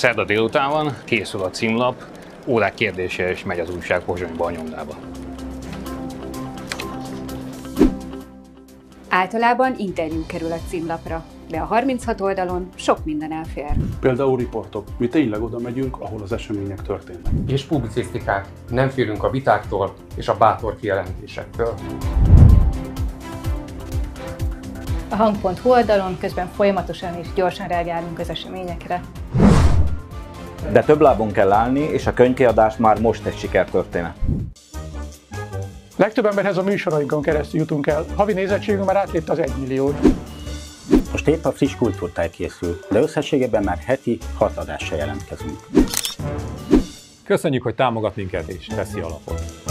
Szerda 0.00 0.24
délután 0.24 0.70
van, 0.70 0.96
készül 1.04 1.42
a 1.42 1.50
címlap, 1.50 2.04
órák 2.46 2.74
kérdése 2.74 3.30
és 3.30 3.44
megy 3.44 3.58
az 3.58 3.74
újság 3.74 4.04
Pozsonyba 4.04 4.44
a 4.44 4.50
nyomdába. 4.50 4.94
Általában 9.08 9.74
interjú 9.76 10.26
kerül 10.26 10.52
a 10.52 10.56
címlapra, 10.68 11.24
de 11.48 11.58
a 11.58 11.64
36 11.64 12.20
oldalon 12.20 12.68
sok 12.74 13.04
minden 13.04 13.32
elfér. 13.32 13.70
Például 14.00 14.36
riportok. 14.36 14.86
Mi 14.98 15.08
tényleg 15.08 15.42
oda 15.42 15.58
megyünk, 15.58 16.00
ahol 16.00 16.22
az 16.22 16.32
események 16.32 16.82
történnek. 16.82 17.32
És 17.46 17.64
publicisztikák. 17.64 18.46
Nem 18.68 18.88
félünk 18.88 19.22
a 19.22 19.30
vitáktól 19.30 19.94
és 20.16 20.28
a 20.28 20.36
bátor 20.36 20.76
kijelentésektől. 20.76 21.74
A 25.08 25.14
hang.hu 25.14 25.70
oldalon 25.70 26.18
közben 26.18 26.46
folyamatosan 26.46 27.18
és 27.18 27.26
gyorsan 27.34 27.66
reagálunk 27.68 28.18
az 28.18 28.28
eseményekre. 28.28 29.00
De 30.72 30.82
több 30.82 31.00
lábon 31.00 31.32
kell 31.32 31.52
állni, 31.52 31.80
és 31.80 32.06
a 32.06 32.12
könyvkiadás 32.12 32.76
már 32.76 33.00
most 33.00 33.26
egy 33.26 33.36
sikertörténet. 33.36 34.16
Legtöbb 35.96 36.26
emberhez 36.26 36.56
a 36.56 36.62
műsorainkon 36.62 37.22
keresztül 37.22 37.60
jutunk 37.60 37.86
el. 37.86 38.04
Havi 38.16 38.32
nézettségünk 38.32 38.84
már 38.84 38.96
átlépte 38.96 39.32
az 39.32 39.38
1 39.38 39.52
milliót. 39.60 39.98
Most 41.10 41.28
épp 41.28 41.44
a 41.44 41.52
friss 41.52 41.76
kultúrtáj 41.76 42.30
készül, 42.30 42.80
de 42.90 43.00
összességében 43.00 43.62
már 43.62 43.78
heti 43.86 44.18
hat 44.34 44.56
adással 44.56 44.98
jelentkezünk. 44.98 45.58
Köszönjük, 47.24 47.62
hogy 47.62 47.74
támogat 47.74 48.16
minket 48.16 48.48
és 48.48 48.66
teszi 48.66 49.00
alapot. 49.00 49.69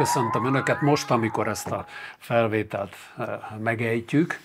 Köszöntöm 0.00 0.46
Önöket 0.46 0.80
most, 0.80 1.10
amikor 1.10 1.48
ezt 1.48 1.70
a 1.70 1.84
felvételt 2.18 2.96
eh, 3.18 3.26
megejtjük. 3.62 4.38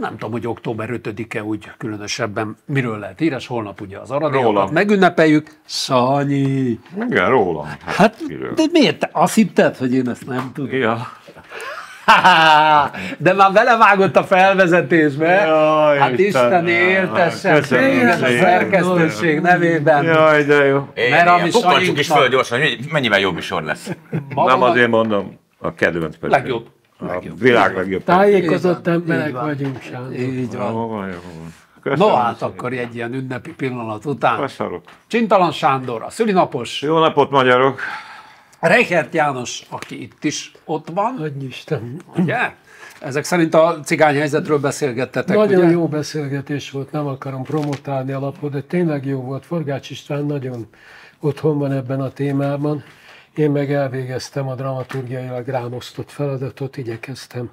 Nem 0.00 0.10
tudom, 0.12 0.30
hogy 0.30 0.46
október 0.46 0.88
5-e 0.92 1.44
úgy 1.44 1.70
különösebben 1.78 2.56
miről 2.64 2.98
lehet 2.98 3.18
híres, 3.18 3.46
holnap 3.46 3.80
ugye 3.80 3.98
az 3.98 4.10
Rólam. 4.10 4.72
megünnepeljük. 4.72 5.58
Szanyi! 5.64 6.78
Igen, 7.08 7.28
rólam. 7.28 7.66
Hát, 7.84 8.16
miről? 8.26 8.54
de 8.54 8.64
miért? 8.72 8.98
Te 8.98 9.08
azt 9.12 9.34
hitted, 9.34 9.76
hogy 9.76 9.94
én 9.94 10.08
ezt 10.08 10.26
nem 10.26 10.50
tudom? 10.54 10.76
Ja. 10.76 11.06
De 13.18 13.32
már 13.32 13.52
belevágott 13.52 14.16
a 14.16 14.24
felvezetésbe. 14.24 15.44
Jaj, 15.46 15.98
hát 15.98 16.18
Isten 16.18 16.68
éltessen 16.68 17.60
köszönöm 17.60 18.08
a 18.08 18.26
szerkesztőség 18.26 19.40
nevében. 19.40 20.04
Jaj, 20.04 20.44
de 20.44 20.64
jó. 20.64 20.88
Mert 21.10 21.28
ami 21.28 21.50
Pukkantsuk 21.50 21.98
is 21.98 22.06
föl 22.06 22.28
gyorsan, 22.28 22.58
hogy 22.60 22.78
mennyivel 22.90 23.20
jobb 23.20 23.36
is 23.36 23.44
sor 23.44 23.62
lesz. 23.62 23.90
Nem 24.34 24.62
azért 24.62 24.90
mondom, 24.90 25.38
a 25.58 25.74
kedvenc 25.74 26.16
pedig. 26.16 26.36
Legjobb. 26.36 26.66
A 26.98 27.18
világ 27.38 27.76
legjobb. 27.76 28.04
Tájékozott 28.04 28.86
emberek 28.86 29.40
vagyunk, 29.40 29.80
Sándor. 29.82 30.12
Így 30.18 30.56
van. 30.56 30.72
Jó 30.72 31.02
jó. 31.02 31.18
Köszönöm 31.82 32.08
No 32.08 32.16
hát 32.16 32.42
akkor 32.42 32.72
egy 32.72 32.94
ilyen 32.94 33.14
ünnepi 33.14 33.50
pillanat 33.50 34.04
után. 34.04 34.40
Köszönöm. 34.40 34.80
Csintalan 35.06 35.52
Sándor, 35.52 36.02
a 36.02 36.10
szülinapos, 36.10 36.82
Jó 36.82 36.98
napot, 36.98 37.30
magyarok! 37.30 37.80
Reichert 38.66 39.14
János, 39.14 39.62
aki 39.68 40.02
itt 40.02 40.24
is 40.24 40.52
ott 40.64 40.88
van, 40.94 41.16
Adj 41.18 41.44
Isten. 41.44 42.00
ugye? 42.16 42.36
Ezek 43.00 43.24
szerint 43.24 43.54
a 43.54 43.80
cigány 43.84 44.14
helyzetről 44.16 44.58
beszélgettetek, 44.58 45.36
Nagyon 45.36 45.62
ugye? 45.62 45.70
jó 45.70 45.88
beszélgetés 45.88 46.70
volt, 46.70 46.90
nem 46.92 47.06
akarom 47.06 47.42
promotálni 47.42 48.12
a 48.12 48.20
lapot, 48.20 48.50
de 48.50 48.62
tényleg 48.62 49.06
jó 49.06 49.20
volt. 49.20 49.46
Forgács 49.46 49.90
István 49.90 50.24
nagyon 50.24 50.66
otthon 51.20 51.58
van 51.58 51.72
ebben 51.72 52.00
a 52.00 52.10
témában. 52.10 52.84
Én 53.34 53.50
meg 53.50 53.72
elvégeztem 53.72 54.48
a 54.48 54.54
dramaturgiailag 54.54 55.46
rám 55.46 55.72
osztott 55.72 56.10
feladatot, 56.10 56.76
igyekeztem 56.76 57.50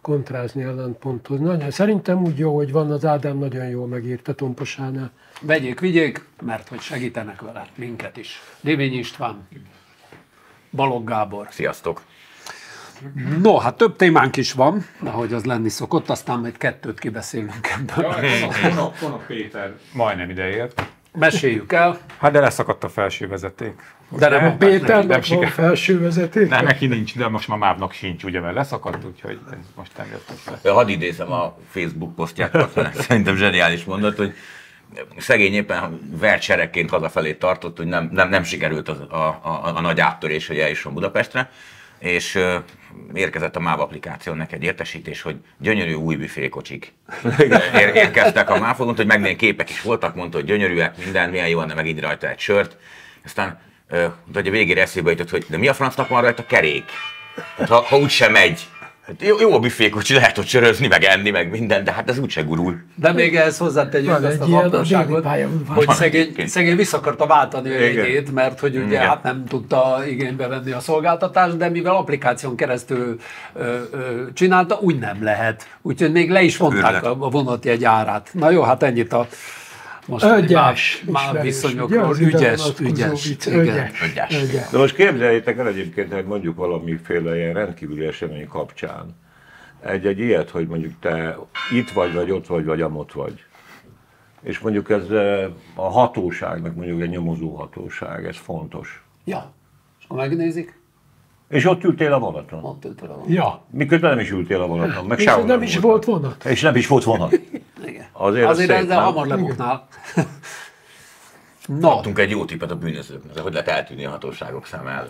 kontrázni, 0.00 0.62
ellentpontozni. 0.62 1.44
Nagyon, 1.44 1.70
szerintem 1.70 2.22
úgy 2.22 2.38
jó, 2.38 2.56
hogy 2.56 2.72
van, 2.72 2.90
az 2.90 3.04
Ádám 3.04 3.38
nagyon 3.38 3.66
jól 3.66 3.86
megírta 3.86 4.34
Tomposánál. 4.34 5.10
Vegyék, 5.40 5.80
vigyék, 5.80 6.24
mert 6.42 6.68
hogy 6.68 6.80
segítenek 6.80 7.40
vele, 7.40 7.66
minket 7.74 8.16
is. 8.16 8.40
Dévényi 8.60 8.96
István, 8.96 9.46
Balogh 10.70 11.08
Gábor. 11.08 11.46
Sziasztok! 11.50 12.00
No, 13.42 13.58
hát 13.58 13.76
több 13.76 13.96
témánk 13.96 14.36
is 14.36 14.52
van, 14.52 14.86
ahogy 15.04 15.32
az 15.32 15.44
lenni 15.44 15.68
szokott, 15.68 16.10
aztán 16.10 16.38
majd 16.38 16.56
kettőt 16.56 16.98
kibeszélünk 16.98 17.68
ebből. 17.78 18.14
Konok, 18.62 18.98
Konok 19.00 19.26
Péter 19.26 19.72
majdnem 19.92 20.30
ideért. 20.30 20.82
Meséljük 21.12 21.72
el. 21.72 21.98
Hát 22.18 22.32
de 22.32 22.40
leszakadt 22.40 22.84
a 22.84 22.88
felső 22.88 23.28
vezeték. 23.28 23.82
De 24.08 24.28
nem 24.28 24.44
a 24.44 24.56
Péternek 24.56 25.08
van 25.08 25.22
siker- 25.22 25.50
felső 25.52 26.00
vezeték. 26.00 26.48
Nem, 26.48 26.64
neki 26.64 26.86
nincs, 26.86 27.16
de 27.16 27.28
most 27.28 27.48
már 27.48 27.58
Mávnak 27.58 27.92
sincs, 27.92 28.24
ugye, 28.24 28.40
mert 28.40 28.54
leszakadt, 28.54 29.04
úgyhogy 29.04 29.38
ez 29.50 29.56
most 29.76 29.90
nem 29.96 30.06
jött 30.10 30.30
össze. 30.32 30.58
Ja, 30.64 30.72
Hadd 30.72 30.88
idézem 30.88 31.32
a 31.32 31.56
Facebook 31.70 32.14
posztját, 32.14 32.68
szerintem 32.94 33.36
zseniális 33.36 33.84
mondat, 33.84 34.16
hogy 34.16 34.34
szegény 35.16 35.54
éppen 35.54 36.00
vert 36.20 36.42
seregként 36.42 36.90
hazafelé 36.90 37.34
tartott, 37.34 37.76
hogy 37.76 37.86
nem, 37.86 38.10
nem, 38.12 38.28
nem 38.28 38.42
sikerült 38.42 38.88
az, 38.88 39.00
a, 39.00 39.40
a, 39.42 39.72
a, 39.74 39.80
nagy 39.80 40.00
áttörés, 40.00 40.46
hogy 40.46 40.58
eljusson 40.58 40.94
Budapestre, 40.94 41.50
és 41.98 42.34
ö, 42.34 42.56
érkezett 43.14 43.56
a 43.56 43.60
MÁV 43.60 43.80
applikációnak 43.80 44.52
egy 44.52 44.62
értesítés, 44.62 45.22
hogy 45.22 45.36
gyönyörű 45.58 45.92
új 45.92 46.16
büfékocsik 46.16 46.92
Ér, 47.74 47.90
érkeztek 47.94 48.50
a 48.50 48.58
MÁV, 48.58 48.76
hogy 48.76 49.06
megnél 49.06 49.36
képek 49.36 49.70
is 49.70 49.82
voltak, 49.82 50.14
mondta, 50.14 50.36
hogy 50.36 50.46
gyönyörűek, 50.46 50.96
minden, 51.04 51.30
milyen 51.30 51.48
jó 51.48 51.60
lenne 51.60 51.74
megint 51.74 52.00
rajta 52.00 52.28
egy 52.28 52.38
sört. 52.38 52.76
Aztán 53.24 53.60
hogy 54.34 54.48
a 54.48 54.50
végére 54.50 54.80
eszébe 54.80 55.10
jutott, 55.10 55.30
hogy 55.30 55.44
de 55.48 55.56
mi 55.56 55.68
a 55.68 55.74
francnak 55.74 56.08
van 56.08 56.22
rajta 56.22 56.46
kerék? 56.46 56.84
Hát, 57.56 57.68
ha, 57.68 57.80
ha 57.80 57.98
úgysem 57.98 58.32
megy. 58.32 58.68
Hát 59.10 59.28
jó, 59.28 59.40
jó 59.40 59.52
a 59.52 59.58
büfékocsi, 59.58 60.14
lehet 60.14 60.38
ott 60.38 60.46
sörözni, 60.46 60.86
meg 60.86 61.04
enni, 61.04 61.30
meg 61.30 61.50
minden, 61.50 61.84
de 61.84 61.92
hát 61.92 62.10
ez 62.10 62.18
úgyse 62.18 62.42
gurul. 62.42 62.80
De 62.94 63.12
még 63.12 63.36
ehhez 63.36 63.58
hozzátegyük 63.58 64.10
Van 64.10 64.24
azt 64.24 64.40
az 64.40 64.52
a 64.52 64.56
apróságot, 64.56 65.26
hogy 65.66 65.88
szegény, 65.88 66.34
szegény 66.46 66.76
vissza 66.76 66.96
akarta 66.96 67.26
váltani 67.26 67.70
a 67.70 67.78
jegyét, 67.78 68.32
mert 68.32 68.60
hogy 68.60 68.76
ugye 68.76 68.86
Igen. 68.86 69.06
hát 69.06 69.22
nem 69.22 69.44
tudta 69.44 70.02
igénybe 70.08 70.46
venni 70.46 70.70
a 70.70 70.80
szolgáltatást, 70.80 71.56
de 71.56 71.68
mivel 71.68 71.94
applikáción 71.94 72.56
keresztül 72.56 73.16
ö, 73.52 73.78
ö, 73.90 74.22
csinálta, 74.34 74.78
úgy 74.80 74.98
nem 74.98 75.24
lehet. 75.24 75.66
Úgyhogy 75.82 76.12
még 76.12 76.30
le 76.30 76.42
is 76.42 76.56
vonták 76.56 77.04
a, 77.04 77.10
a 77.10 77.28
vonatjegy 77.28 77.84
árát. 77.84 78.30
Na 78.32 78.50
jó, 78.50 78.62
hát 78.62 78.82
ennyit 78.82 79.12
a 79.12 79.26
most 80.10 80.24
Ögyes. 80.24 81.04
már 81.06 81.22
ismerős, 81.22 81.42
viszonyokról. 81.42 82.16
Ügyes, 82.20 82.80
ügyes. 82.80 83.24
vicc. 83.24 83.46
igen. 83.46 83.60
Ögyes. 83.60 84.02
Ögyes. 84.02 84.42
Ögyes. 84.42 84.68
De 84.70 84.78
most 84.78 84.94
képzeljétek 84.94 85.58
el 85.58 85.68
egyébként, 85.68 86.12
hogy 86.12 86.24
mondjuk 86.24 86.56
valamiféle 86.56 87.36
ilyen 87.36 87.54
rendkívüli 87.54 88.06
esemény 88.06 88.48
kapcsán 88.48 89.16
egy-egy 89.80 90.18
ilyet, 90.18 90.50
hogy 90.50 90.66
mondjuk 90.66 90.92
te 91.00 91.38
itt 91.72 91.90
vagy, 91.90 92.12
vagy 92.12 92.30
ott 92.30 92.46
vagy, 92.46 92.64
vagy 92.64 92.80
amott 92.80 93.12
vagy. 93.12 93.44
És 94.42 94.58
mondjuk 94.58 94.90
ez 94.90 95.10
eh, 95.10 95.48
a 95.74 95.90
hatóságnak, 95.90 96.74
mondjuk 96.74 97.00
egy 97.00 97.08
nyomozó 97.08 97.54
hatóság, 97.54 98.26
ez 98.26 98.36
fontos. 98.36 99.04
Ja, 99.24 99.52
és 99.98 100.04
akkor 100.04 100.16
megnézik, 100.16 100.79
És 101.50 101.64
ott 101.64 101.84
ültél 101.84 102.12
a 102.12 102.18
vonaton. 102.18 102.64
ott 102.64 102.84
ült 102.84 103.00
a 103.02 103.22
Ja. 103.26 103.64
Miközben 103.70 104.10
nem 104.10 104.18
is 104.18 104.30
ültél 104.30 104.60
a 104.60 104.66
vonaton, 104.66 105.04
meg 105.06 105.18
És 105.18 105.24
sehol 105.24 105.44
nem 105.44 105.62
is 105.62 105.78
volt 105.78 106.04
vonat. 106.04 106.44
És 106.44 106.60
nem 106.60 106.76
is 106.76 106.86
volt 106.86 107.04
vonat. 107.04 107.32
Igen. 107.86 108.06
Azért, 108.12 108.44
az 108.44 108.50
Azért 108.50 108.68
szép, 108.70 108.78
ezzel 108.78 108.96
nem? 108.96 109.04
hamar 109.04 109.26
lebuknál. 109.26 109.86
Na, 111.66 111.96
Adtunk 111.96 112.18
egy 112.18 112.30
jó 112.30 112.44
tippet 112.44 112.70
a 112.70 112.76
bűnözőknek, 112.76 113.38
hogy 113.38 113.52
lehet 113.52 113.68
eltűnni 113.68 114.04
a 114.04 114.10
hatóságok 114.10 114.66
szem 114.66 114.86
elől. 114.86 115.08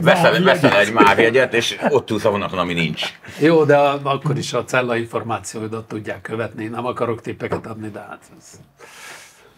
Veszel, 0.00 0.30
már 0.30 0.42
veszel 0.42 0.78
egy 0.78 0.92
mávjegyet, 0.92 1.54
és 1.54 1.78
ott 1.88 2.10
ülsz 2.10 2.24
a 2.24 2.30
vonaton, 2.30 2.58
ami 2.58 2.72
nincs. 2.72 3.02
Jó, 3.40 3.64
de 3.64 3.76
akkor 4.02 4.38
is 4.38 4.52
a 4.52 4.64
cella 4.64 4.96
információidat 4.96 5.88
tudják 5.88 6.20
követni. 6.20 6.66
Nem 6.66 6.86
akarok 6.86 7.20
tippeket 7.20 7.66
adni, 7.66 7.88
de 7.88 7.98
hát 8.00 8.22
ez 8.38 8.60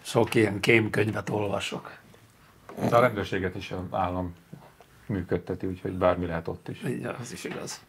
sok 0.03 0.35
ilyen 0.35 0.61
kémkönyvet 0.61 1.31
olvasok. 1.31 1.91
De 2.89 2.97
a 2.97 3.01
rendőrséget 3.01 3.57
is 3.57 3.75
állam 3.91 4.35
működteti, 5.09 5.67
úgyhogy 5.67 5.93
bármi 5.93 6.27
lehet 6.27 6.49
ott 6.49 6.69
is. 6.69 6.83
Igen, 6.87 7.15
az 7.21 7.33
is 7.33 7.45
igaz. 7.45 7.81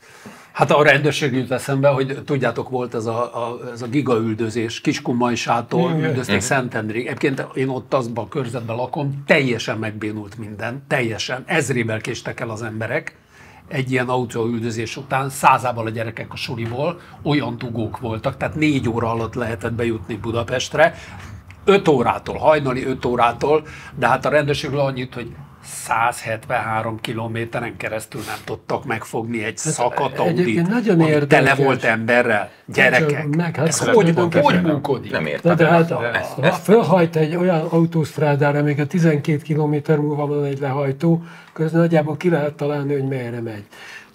Hát 0.51 0.71
a 0.71 0.83
rendőrség 0.83 1.33
jut 1.33 1.51
eszembe, 1.51 1.88
hogy 1.88 2.24
tudjátok, 2.25 2.69
volt 2.69 2.94
ez 2.94 3.06
a, 3.06 3.48
a, 3.48 3.71
ez 3.71 3.81
a 3.81 3.88
gigaüldözés 3.88 4.81
Kiskunmajsától, 4.81 5.92
Igen. 5.92 6.10
üldözték 6.10 6.42
Szentendrig. 6.42 7.06
Egyébként 7.06 7.45
én 7.54 7.68
ott 7.68 7.94
azban 7.94 8.25
a 8.25 8.27
körzetben 8.27 8.75
lakom, 8.75 9.24
teljesen 9.25 9.77
megbénult 9.77 10.38
minden, 10.38 10.83
teljesen. 10.88 11.44
Ezrével 11.45 12.01
késtek 12.01 12.39
el 12.39 12.50
az 12.50 12.62
emberek. 12.62 13.18
egy 13.68 13.92
ilyen 13.92 14.10
autóüldözés 14.10 14.98
után 14.98 15.30
százával 15.30 15.86
a 15.86 15.89
gyerekek 15.89 16.33
a 16.33 16.36
suliból, 16.36 17.00
olyan 17.21 17.57
dugók 17.57 18.00
voltak, 18.00 18.38
tehát 18.38 18.56
négy 18.56 18.89
óra 18.89 19.12
alatt 19.12 19.33
lehetett 19.33 19.74
bejutni 19.74 20.16
Budapestre, 20.16 20.95
5 21.66 21.88
órától, 21.88 22.38
hajnali 22.38 22.86
5 22.86 23.06
órától, 23.06 23.68
de 23.95 24.07
hát 24.07 24.25
a 24.25 24.30
rendőrségről 24.30 24.80
annyit, 24.80 25.13
hogy 25.13 25.36
173 25.69 27.00
kilométeren 27.01 27.77
keresztül 27.77 28.21
nem 28.27 28.38
tudtak 28.44 28.86
megfogni 28.86 29.44
egy 29.44 29.57
szakadt 29.57 30.18
Audit, 30.19 30.57
Hát 30.60 30.68
nagyon 30.69 30.94
ami 31.00 31.04
tele 31.10 31.16
érdekes. 31.16 31.57
volt 31.57 31.83
emberrel, 31.83 32.50
gyerekek. 32.66 33.27
Meg, 33.36 33.56
hát 33.56 33.68
Ez 33.68 33.80
hát 33.80 33.88
hogy, 33.88 33.95
tulajdonképpen 33.98 34.44
hogy 34.44 34.54
nem. 34.62 34.63
munkodik? 34.71 35.12
Nem 35.12 35.25
értem. 35.25 35.56
de 35.56 35.66
hát 35.68 35.80
Ezt- 36.16 36.31
ha 36.33 36.44
ezt- 36.45 36.63
fölhajt 36.63 37.16
egy 37.16 37.36
olyan 37.36 37.60
autósztrádára, 37.68 38.63
még 38.63 38.80
a 38.80 38.86
12 38.88 39.42
km 39.54 39.92
múlva 40.01 40.25
van 40.27 40.44
egy 40.44 40.60
lehajtó, 40.60 41.24
közben 41.54 41.80
nagyjából 41.81 42.18
ki 42.18 42.30
lehet 42.30 42.54
találni, 42.54 42.94
hogy 42.94 43.07
merre 43.07 43.42
megy. 43.42 43.63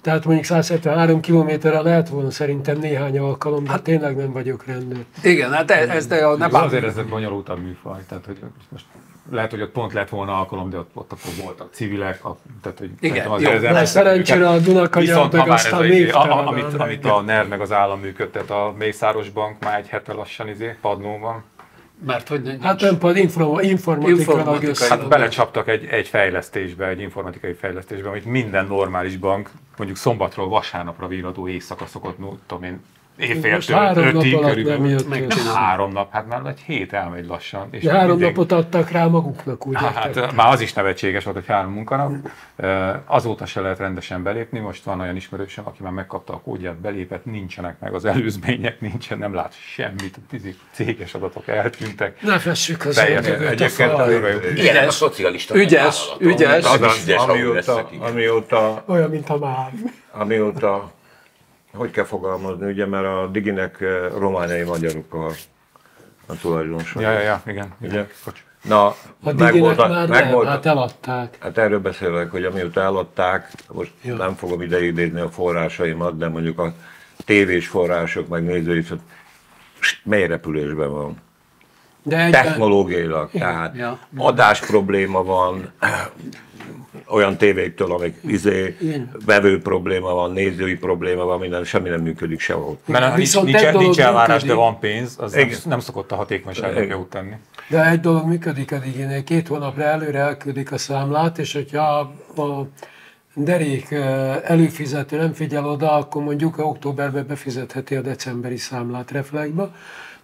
Tehát 0.05 0.25
mondjuk 0.25 0.45
173 0.47 1.21
kilométerre 1.21 1.81
lehet 1.81 2.09
volna 2.09 2.31
szerintem 2.31 2.79
néhány 2.79 3.19
alkalom, 3.19 3.65
de 3.65 3.71
hát, 3.71 3.83
tényleg 3.83 4.17
nem 4.17 4.33
vagyok 4.33 4.67
rendőr. 4.67 5.05
Igen, 5.23 5.53
hát 5.53 5.71
ez, 5.71 5.89
ez 5.89 6.07
de 6.07 6.17
a, 6.27 6.37
ne 6.37 6.45
Ez 6.45 6.53
bánj. 6.53 6.67
azért 6.67 6.85
ez 6.85 6.97
egy 6.97 7.07
bonyolultabb 7.07 7.63
műfaj, 7.63 8.01
tehát 8.09 8.25
hogy 8.25 8.39
most 8.69 8.85
lehet, 9.31 9.51
hogy 9.51 9.61
ott 9.63 9.71
pont 9.71 9.93
lett 9.93 10.09
volna 10.09 10.39
alkalom, 10.39 10.71
de 10.71 10.77
ott, 10.77 10.91
ott 10.95 11.13
akkor 11.13 11.45
voltak 11.45 11.69
civilek, 11.73 12.25
a, 12.25 12.37
tehát 12.63 12.79
hogy 12.79 12.91
Igen, 13.01 13.17
szerintem 13.17 13.53
jó. 13.55 13.61
De 13.61 13.67
emlékszem 13.69 13.85
szerencsére 14.03 14.49
a 14.49 14.59
Dunakanyar 14.59 15.29
meg 15.33 15.49
aztán 15.49 15.73
ez 15.75 15.79
a 15.81 15.85
izé, 15.85 16.11
a- 16.11 16.19
a- 16.39 16.47
amit, 16.47 16.75
amit 16.75 17.05
a 17.05 17.21
NER 17.21 17.49
meg 17.49 17.61
az 17.61 17.73
állam 17.73 18.01
működtet, 18.01 18.51
a 18.51 18.75
Mészáros 18.79 19.31
Bank 19.31 19.57
már 19.65 19.79
egy 19.79 19.89
hete 19.89 20.13
lassan 20.13 20.49
izé, 20.49 20.77
padlón 20.81 21.21
van. 21.21 21.45
Mert 22.07 22.29
hogy 22.29 22.43
nincs. 22.43 22.63
Hát 22.63 22.81
nem 22.81 22.99
pont 22.99 23.17
informa, 23.17 23.61
informatikailag 23.63 24.19
Informatikai- 24.19 24.69
össze. 24.69 24.89
Hát 24.89 25.09
belecsaptak 25.09 25.69
egy, 25.69 25.85
egy 25.85 26.09
fejlesztésbe, 26.09 26.87
egy 26.87 27.01
informatikai 27.01 27.53
fejlesztésbe, 27.53 28.09
amit 28.09 28.25
minden 28.25 28.67
normális 28.67 29.17
bank 29.17 29.51
mondjuk 29.77 29.99
szombatról 29.99 30.49
vasárnapra 30.49 31.07
virradó 31.07 31.49
éjszaka 31.49 31.87
szokott, 31.87 32.19
tudom 32.47 32.63
én, 32.63 32.81
éjféltől 33.19 33.77
három 33.77 34.05
nap 34.05 34.15
ötig 34.15 34.35
alatt 34.35 34.49
körülbelül. 34.49 34.79
nem 34.81 34.91
jött 34.91 35.09
Nem 35.09 35.23
össze. 35.31 35.59
három 35.59 35.93
nap, 35.93 36.13
hát 36.13 36.27
már 36.29 36.47
egy 36.47 36.61
hét 36.61 36.93
elmegy 36.93 37.27
lassan. 37.27 37.69
És 37.71 37.83
De 37.83 37.93
három 37.93 38.09
mindig- 38.09 38.27
napot 38.27 38.53
adtak 38.53 38.91
rá 38.91 39.07
maguknak, 39.07 39.67
úgy 39.67 39.75
Hát 39.77 40.05
érted? 40.07 40.35
már 40.35 40.53
az 40.53 40.61
is 40.61 40.73
nevetséges 40.73 41.25
volt, 41.25 41.37
hogy 41.37 41.47
három 41.47 41.73
munkanap. 41.73 42.13
Azóta 43.07 43.47
se 43.47 43.61
lehet 43.61 43.79
rendesen 43.79 44.23
belépni, 44.23 44.59
most 44.59 44.85
van 44.85 45.01
olyan 45.01 45.17
ismerősöm, 45.17 45.67
aki 45.67 45.83
már 45.83 45.93
megkapta 45.93 46.33
a 46.33 46.41
kódját, 46.41 46.77
belépett, 46.77 47.25
nincsenek 47.25 47.81
meg 47.81 47.95
az 47.95 48.05
előzmények, 48.05 48.81
nincsen, 48.81 49.19
nem 49.19 49.35
lát 49.35 49.53
semmit, 49.75 50.19
céges 50.73 51.15
adatok 51.15 51.49
eltűntek. 51.49 52.23
Ne 52.23 52.39
fessük 52.39 52.85
az 52.85 52.99
egyébként. 52.99 54.59
Ilyenek 54.59 54.87
a 54.89 54.91
szocialista 54.91 55.55
Ügyes, 55.57 56.15
ügyes. 56.19 56.65
Amióta, 57.17 57.89
amióta, 58.01 58.83
Olyan, 58.87 59.11
mint 59.11 59.29
a 59.29 59.39
már. 59.39 59.71
amióta, 60.13 60.93
hogy 61.75 61.91
kell 61.91 62.05
fogalmazni, 62.05 62.67
ugye, 62.67 62.87
mert 62.87 63.05
a 63.05 63.29
Diginek 63.33 63.81
eh, 63.81 64.11
romániai 64.19 64.63
magyarok 64.63 65.15
a, 65.15 65.27
a 66.27 66.37
tulajdonosok. 66.41 67.03
Ja, 67.03 67.11
ja, 67.11 67.21
ja, 67.21 67.43
igen. 67.47 67.75
Ugye? 67.81 67.93
igen. 67.93 68.07
Bocs. 68.25 68.45
Na, 68.65 68.87
A 68.87 69.33
meg 69.37 69.59
volt 69.59 69.77
már 69.77 70.09
meg 70.09 70.23
nem, 70.25 70.33
volt 70.33 70.49
hát 70.49 70.67
eladták. 70.67 71.37
Hát 71.41 71.59
erről 71.59 71.81
beszélek, 71.81 72.31
hogy 72.31 72.45
amióta 72.45 72.81
eladták, 72.81 73.51
most 73.73 73.93
Jó. 74.03 74.17
nem 74.17 74.35
fogom 74.35 74.63
ideidézni 74.63 75.21
a 75.21 75.31
forrásaimat, 75.31 76.17
de 76.17 76.29
mondjuk 76.29 76.59
a 76.59 76.73
tévés 77.25 77.69
források, 77.69 78.29
meg 78.29 78.45
nézői, 78.45 78.85
mély 80.03 80.27
repülésben 80.27 80.91
van. 80.91 81.17
De 82.07 82.25
egy, 82.25 82.31
Technológiailag, 82.31 83.31
tehát 83.31 83.77
Ja. 83.77 83.99
adás 84.17 84.61
probléma 84.61 85.23
van, 85.23 85.73
olyan 87.09 87.37
tévéktől, 87.37 87.93
amik 87.93 88.17
izé, 88.27 88.77
Igen. 88.81 89.11
vevő 89.27 89.61
probléma 89.61 90.15
van, 90.15 90.33
nézői 90.33 90.75
probléma 90.77 91.25
van, 91.25 91.39
minden, 91.39 91.65
semmi 91.65 91.89
nem 91.89 92.01
működik 92.01 92.41
sehol. 92.41 92.79
Mert 92.87 93.05
nincs, 93.05 93.17
Viszont 93.19 93.47
nincs, 93.47 93.61
dolog 93.63 93.81
nincs 93.83 94.01
elvárás, 94.01 94.29
működik. 94.43 94.49
de 94.49 94.55
van 94.55 94.79
pénz, 94.79 95.17
az 95.19 95.33
nem, 95.33 95.47
Igen. 95.47 95.59
nem 95.65 95.81
szokott 95.81 96.13
a 96.13 96.17
hatékonyságra 96.17 96.83
Igen. 96.83 96.97
jót 96.97 97.11
tenni. 97.11 97.33
De 97.69 97.91
egy 97.91 98.01
dolog 98.01 98.27
működik 98.27 98.73
a 98.73 98.79
diginél, 98.79 99.25
két 99.25 99.49
hónapra 99.49 99.83
előre 99.83 100.19
elküldik 100.19 100.73
a 100.73 100.79
számlát, 100.79 101.39
és 101.39 101.53
hogyha 101.53 101.99
a 102.37 102.67
derék 103.35 103.91
előfizető 104.45 105.17
nem 105.17 105.33
figyel 105.33 105.67
oda, 105.69 105.93
akkor 105.93 106.23
mondjuk 106.23 106.59
októberben 106.59 107.27
befizetheti 107.27 107.95
a 107.95 108.01
decemberi 108.01 108.57
számlát 108.57 109.11
reflexba, 109.11 109.73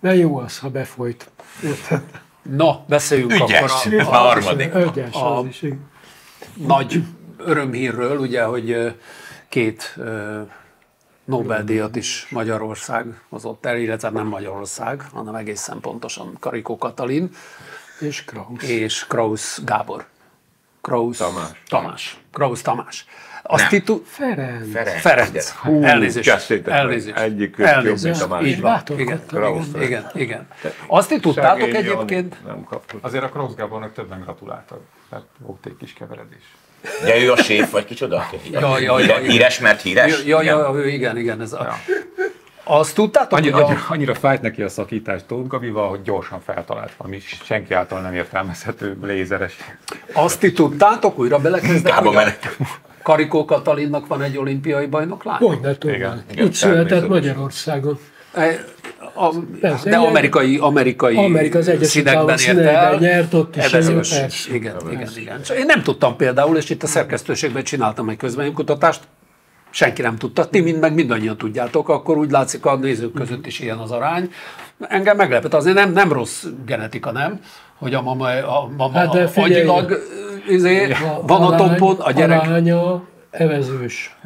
mert 0.00 0.18
jó 0.18 0.38
az, 0.38 0.58
ha 0.58 0.68
befolyt. 0.70 1.30
Érted? 1.64 2.02
Na, 2.42 2.84
beszéljünk 2.88 3.32
Ügyes. 3.32 3.60
akkor 3.60 3.92
a, 3.92 3.96
már 3.96 4.06
a 4.06 4.10
harmadik. 4.18 4.74
Ögyes 4.74 5.14
A- 5.14 5.38
az 5.38 5.46
is. 5.46 5.64
nagy 6.54 7.02
örömhírről, 7.36 8.18
ugye, 8.18 8.42
hogy 8.44 8.96
két 9.48 9.98
Nobel-díjat 11.24 11.96
is 11.96 12.26
Magyarország 12.30 13.20
hozott 13.28 13.66
el, 13.66 13.76
illetve 13.76 14.10
nem 14.10 14.26
Magyarország, 14.26 15.04
hanem 15.12 15.34
egészen 15.34 15.80
pontosan 15.80 16.36
Karikó 16.40 16.78
Katalin 16.78 17.30
És 18.00 18.24
Kraus. 18.24 18.62
és 18.62 19.06
Krausz 19.06 19.60
Gábor. 19.64 20.06
Krausz 20.80 21.16
Tamás. 21.18 21.62
Tamás. 21.68 22.20
Krausz 22.32 22.62
Tamás. 22.62 23.06
Azt 23.52 23.62
Nem. 23.62 23.70
titu... 23.70 24.02
Ferenc. 24.04 24.70
Ferenc. 24.72 25.00
Ferenc. 25.00 25.50
Hú, 25.50 25.82
elnézést. 25.82 26.50
Elnézést. 26.64 27.16
Egyik 27.16 27.54
jobb, 27.58 27.66
elnézést. 27.66 28.20
mint 28.20 28.32
a 28.32 28.34
másik. 28.34 28.98
Igen. 28.98 29.22
igen. 29.38 29.82
igen, 29.82 30.10
igen. 30.14 30.48
Azt 30.86 31.08
ti 31.08 31.20
tudtátok 31.20 31.74
egyébként, 31.74 32.44
Nem 32.46 32.64
kapott. 32.64 33.04
Azért 33.04 33.24
a 33.24 33.28
Krausz 33.28 33.54
Gábornak 33.54 33.92
többen 33.92 34.20
gratuláltak, 34.20 34.80
tehát 35.10 35.24
volt 35.38 35.66
egy 35.66 35.76
kis 35.78 35.92
keveredés. 35.92 36.42
De 37.04 37.18
ő 37.18 37.32
a 37.32 37.36
séf, 37.36 37.70
vagy 37.70 37.84
kicsoda? 37.84 38.30
Ja, 38.50 38.60
ja, 38.60 38.98
ja, 38.98 38.98
igen. 38.98 39.22
Híres, 39.22 39.58
mert 39.58 39.82
híres? 39.82 40.24
Ja, 40.24 40.42
ja, 40.42 40.76
ja, 40.76 40.86
igen, 40.86 41.16
igen. 41.16 41.40
Ez 41.40 41.52
a... 41.52 41.76
Azt 42.64 42.94
tudtátok, 42.94 43.38
Annyi, 43.38 43.50
hogy 43.50 43.62
a... 43.62 43.86
annyira, 43.88 44.14
fájt 44.14 44.42
neki 44.42 44.62
a 44.62 44.68
szakítás 44.68 45.20
Tóth 45.26 45.48
Gabival, 45.48 45.88
hogy 45.88 46.02
gyorsan 46.02 46.40
feltalált 46.40 46.92
valami 46.96 47.20
senki 47.44 47.74
által 47.74 48.00
nem 48.00 48.14
értelmezhető 48.14 48.96
lézeres. 49.02 49.56
Azt 50.12 50.40
ti 50.40 50.52
tudtátok, 50.52 51.18
újra 51.18 51.38
belekezdem, 51.38 51.94
Gába 51.94 52.08
hogy 52.08 52.16
a 52.16 52.18
menet. 52.18 52.56
Karikó 53.02 53.44
Katalinnak 53.44 54.06
van 54.06 54.22
egy 54.22 54.38
olimpiai 54.38 54.86
bajnoklány? 54.86 55.38
Hogy 55.38 55.58
ne 55.62 55.78
tudom. 55.78 56.22
Itt 56.34 56.54
született. 56.54 57.08
Magyarországon. 57.08 57.98
E, 58.34 58.64
A, 59.14 59.34
Persze, 59.60 59.90
de 59.90 59.96
igen. 59.96 60.08
amerikai, 60.08 60.56
amerikai 60.56 61.16
Amerika 61.16 61.58
az 61.58 61.70
színekben 61.80 62.38
ért 62.38 62.58
el. 62.58 62.98
nyert 62.98 63.34
ott 63.34 63.56
is, 63.56 63.64
Evezős. 63.64 64.12
igen. 64.12 64.30
Igen, 64.52 64.76
igen, 64.90 65.08
igen. 65.16 65.42
Csak 65.42 65.58
Én 65.58 65.66
nem 65.66 65.82
tudtam 65.82 66.16
például, 66.16 66.56
és 66.56 66.70
itt 66.70 66.82
a 66.82 66.86
szerkesztőségben 66.86 67.62
csináltam 67.62 68.08
egy 68.08 68.16
közvéleménykutatást, 68.16 69.00
senki 69.70 70.02
nem 70.02 70.16
tudta, 70.16 70.48
ti 70.48 70.60
mind, 70.60 70.80
meg 70.80 70.94
mindannyian 70.94 71.36
tudjátok, 71.36 71.88
akkor 71.88 72.16
úgy 72.18 72.30
látszik 72.30 72.64
a 72.66 72.76
nézők 72.76 73.12
között 73.12 73.46
is 73.46 73.60
ilyen 73.60 73.78
az 73.78 73.90
arány. 73.90 74.30
Engem 74.88 75.16
meglepett, 75.16 75.54
azért 75.54 75.76
nem, 75.76 75.92
nem 75.92 76.12
rossz 76.12 76.44
genetika, 76.66 77.12
nem? 77.12 77.40
Hogy 77.78 77.94
a 77.94 78.02
mama, 78.02 78.26
a 78.28 78.70
mama 78.76 78.98
Hát 78.98 79.12
de 79.12 79.26
figyelj, 79.26 79.54
agyilag 79.54 79.98
izé, 80.50 80.94
van 81.26 81.42
a 81.42 81.56
toppon, 81.56 81.96
a 81.98 82.10
gyerek 82.10 82.42
A 82.42 82.50
lánya 82.50 83.02
evezős. 83.30 84.16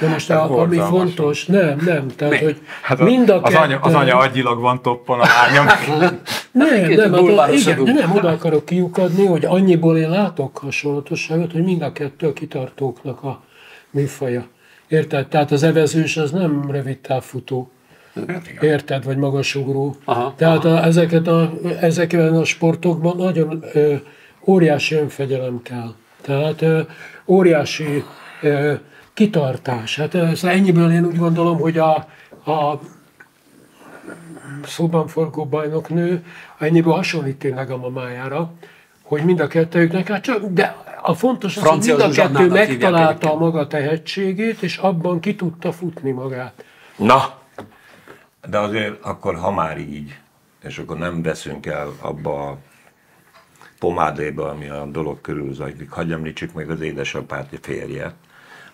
De 0.00 0.08
most 0.08 0.30
a, 0.30 0.60
ami 0.60 0.76
fontos, 0.76 1.46
nem, 1.46 1.78
nem, 1.84 2.06
tehát 2.16 2.40
Mi? 2.40 2.44
hogy 2.44 2.60
Hát 2.82 2.98
mind 2.98 3.28
a 3.28 3.42
az, 3.42 3.54
anya, 3.54 3.78
az 3.82 3.94
anya 3.94 4.16
agyilag 4.16 4.60
van 4.60 4.82
toppon, 4.82 5.20
a 5.20 5.24
lánya 5.24 5.62
meg- 5.98 5.98
Nem, 5.98 6.20
nem, 6.52 6.68
hát, 7.38 7.52
igen, 7.52 7.82
nem, 7.82 8.12
oda 8.16 8.28
akarok 8.28 8.64
kiukadni, 8.64 9.26
hogy 9.26 9.44
annyiból 9.44 9.96
én 9.98 10.10
látok 10.10 10.58
hasonlatosságot, 10.58 11.52
hogy 11.52 11.64
mind 11.64 11.82
a 11.82 11.92
kettő 11.92 12.26
a 12.26 12.32
kitartóknak 12.32 13.22
a 13.22 13.42
műfaja. 13.90 14.46
Érted? 14.88 15.26
Tehát 15.28 15.50
az 15.50 15.62
evezős 15.62 16.16
az 16.16 16.30
nem 16.30 16.70
rövid 16.70 16.98
távfutó. 16.98 17.70
Érted? 18.60 19.04
Vagy 19.04 19.16
magasugró. 19.16 19.96
Aha, 20.04 20.34
Tehát 20.36 20.64
a, 20.64 20.84
ezeket 20.84 21.26
a, 21.26 21.52
ezekben 21.80 22.36
a 22.36 22.44
sportokban 22.44 23.16
nagyon 23.16 23.64
ö, 23.72 23.94
óriási 24.50 24.94
önfegyelem 24.94 25.62
kell. 25.62 25.94
Tehát 26.20 26.62
ö, 26.62 26.80
óriási 27.26 28.04
ö, 28.42 28.74
kitartás. 29.14 29.96
Hát 29.96 30.14
ö, 30.14 30.34
szóval 30.34 30.56
ennyiből 30.56 30.92
én 30.92 31.04
úgy 31.04 31.16
gondolom, 31.16 31.58
hogy 31.58 31.78
a, 31.78 31.94
a 32.44 32.80
szóban 34.64 35.06
forgó 35.06 35.44
bajnoknő 35.44 36.24
ennyiből 36.58 36.92
hasonlít 36.92 37.38
tényleg 37.38 37.70
a 37.70 37.76
mamájára, 37.76 38.52
hogy 39.02 39.24
mind 39.24 39.40
a 39.40 39.46
kettőjüknek, 39.46 40.08
hát 40.08 40.22
csak, 40.22 40.44
de 40.44 40.76
a 41.02 41.14
fontos 41.14 41.56
az, 41.56 41.62
hogy 41.62 41.70
Francia 41.70 41.96
mind 41.96 42.10
a 42.10 42.22
kettő 42.22 42.48
megtalálta 42.48 43.32
a 43.32 43.38
maga 43.38 43.66
tehetségét, 43.66 44.62
és 44.62 44.76
abban 44.76 45.20
ki 45.20 45.34
tudta 45.34 45.72
futni 45.72 46.10
magát. 46.10 46.64
Na, 46.96 47.38
de 48.48 48.58
azért 48.58 49.04
akkor, 49.04 49.34
ha 49.34 49.50
már 49.50 49.78
így, 49.78 50.18
és 50.62 50.78
akkor 50.78 50.98
nem 50.98 51.22
veszünk 51.22 51.66
el 51.66 51.92
abba 52.00 52.48
a 52.48 52.58
pomádéba, 53.80 54.48
ami 54.48 54.68
a 54.68 54.84
dolog 54.84 55.20
körül 55.20 55.54
zajlik, 55.54 55.90
hagyj 55.90 56.12
említsük 56.12 56.52
meg 56.52 56.70
az 56.70 56.80
édesapát 56.80 57.58
férje, 57.62 58.12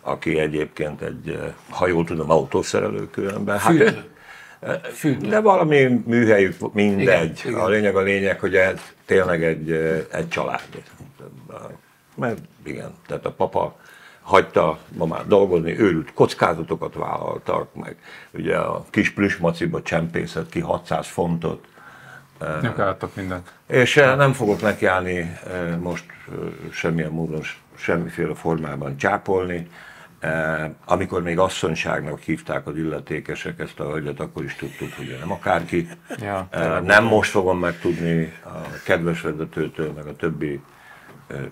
aki 0.00 0.38
egyébként 0.38 1.00
egy, 1.00 1.28
eh, 1.28 1.52
ha 1.68 1.86
jól 1.86 2.04
tudom, 2.04 2.30
autószerelő 2.30 3.10
különben. 3.10 3.58
Hát, 3.58 3.72
Fűtő. 3.76 4.04
eh, 4.60 4.74
Fűtő. 4.82 5.28
De 5.28 5.40
valami 5.40 6.02
műhelyük, 6.06 6.72
mindegy. 6.72 7.42
Igen. 7.44 7.60
A 7.60 7.68
lényeg 7.68 7.96
a 7.96 8.00
lényeg, 8.00 8.40
hogy 8.40 8.54
ez 8.56 8.80
tényleg 9.04 9.44
egy, 9.44 9.70
eh, 9.70 10.04
egy 10.12 10.28
család. 10.28 10.60
Mert 12.14 12.38
igen, 12.64 12.90
tehát 13.06 13.26
a 13.26 13.30
papa 13.30 13.76
hagyta 14.22 14.78
ma 14.96 15.06
már 15.06 15.26
dolgozni, 15.26 15.78
őrült 15.78 16.12
kockázatokat 16.14 16.94
vállaltak 16.94 17.74
meg. 17.74 17.96
Ugye 18.30 18.56
a 18.56 18.84
kis 18.90 19.10
plüsmaciba 19.10 19.82
csempészett 19.82 20.48
ki 20.48 20.60
600 20.60 21.06
fontot. 21.06 21.64
Nem 22.38 22.74
kellett 22.74 23.16
mindent. 23.16 23.52
És 23.66 23.94
nem 23.94 24.32
fogok 24.32 24.60
nekiállni 24.60 25.38
most 25.80 26.04
semmilyen 26.70 27.10
módon, 27.10 27.42
semmiféle 27.74 28.34
formában 28.34 28.96
csápolni. 28.96 29.70
Amikor 30.84 31.22
még 31.22 31.38
asszonyságnak 31.38 32.20
hívták 32.20 32.66
az 32.66 32.76
illetékesek 32.76 33.58
ezt 33.58 33.80
a 33.80 33.84
hölgyet, 33.84 34.20
akkor 34.20 34.44
is 34.44 34.54
tudtuk, 34.54 34.92
hogy 34.92 35.16
nem 35.20 35.32
akárki. 35.32 35.88
Ja, 36.18 36.48
nem 36.84 37.04
most 37.04 37.30
fogom 37.30 37.58
megtudni 37.58 38.32
a 38.44 38.80
kedves 38.84 39.20
vezetőtől, 39.20 39.92
meg 39.92 40.06
a 40.06 40.16
többi 40.16 40.60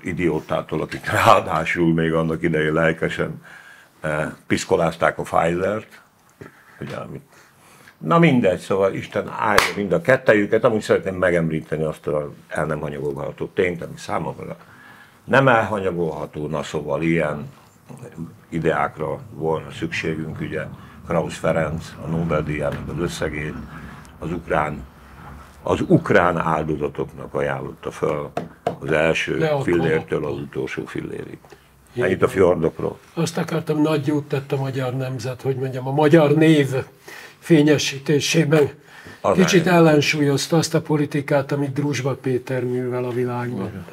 idiótától, 0.03 0.81
akik 0.81 1.11
ráadásul 1.11 1.95
még 1.95 2.13
annak 2.13 2.43
idején 2.43 2.73
lelkesen 2.73 3.43
piszkolázták 4.47 5.19
a 5.19 5.23
Pfizer-t, 5.23 6.03
ugye, 6.81 6.97
amit 6.97 7.23
Na 8.05 8.19
mindegy, 8.19 8.59
szóval 8.59 8.95
Isten 8.95 9.29
állja 9.29 9.73
mind 9.77 9.93
a 9.93 10.01
kettejüket, 10.01 10.65
amúgy 10.65 10.81
szeretném 10.81 11.15
megemlíteni 11.15 11.83
azt 11.83 12.07
a 12.07 12.33
el 12.49 12.65
nem 12.65 12.81
hanyagolható 12.81 13.51
tényt, 13.55 13.83
ami 13.83 13.97
számomra 13.97 14.57
nem 15.25 15.49
elhanyagolható, 15.49 16.47
na 16.47 16.63
szóval 16.63 17.03
ilyen 17.03 17.51
ideákra 18.49 19.19
volna 19.31 19.71
szükségünk, 19.71 20.41
ugye 20.41 20.63
Krausz 21.07 21.37
Ferenc 21.37 21.93
a 22.05 22.07
Nobel-díjának 22.07 22.89
az 22.89 22.99
összegét 22.99 23.55
az 24.19 24.33
ukrán, 24.33 24.85
az 25.63 25.81
ukrán 25.87 26.39
áldozatoknak 26.39 27.35
ajánlotta 27.35 27.91
fel 27.91 28.33
az 28.81 28.93
első 28.93 29.49
fillértől 29.63 30.27
az 30.27 30.37
utolsó 30.37 30.85
fillérig. 30.85 31.39
Ennyit 31.97 32.23
a 32.23 32.29
fjordokról. 32.29 32.99
Azt 33.15 33.39
akartam, 33.39 33.83
nagy 33.83 34.07
jót 34.07 34.29
tett 34.29 34.53
a 34.53 34.57
magyar 34.57 34.95
nemzet, 34.95 35.43
hogy 35.43 35.57
mondjam, 35.57 35.87
a 35.87 35.93
magyar 35.93 36.35
név 36.35 36.75
fényesítésében. 37.45 38.69
Az 39.21 39.37
Kicsit 39.37 39.67
elég. 39.67 39.79
ellensúlyozta 39.79 40.57
azt 40.57 40.75
a 40.75 40.81
politikát, 40.81 41.53
amit 41.53 41.73
Drusba 41.73 42.15
Péter 42.15 42.65
művel 42.65 43.05
a 43.05 43.11
világban. 43.11 43.85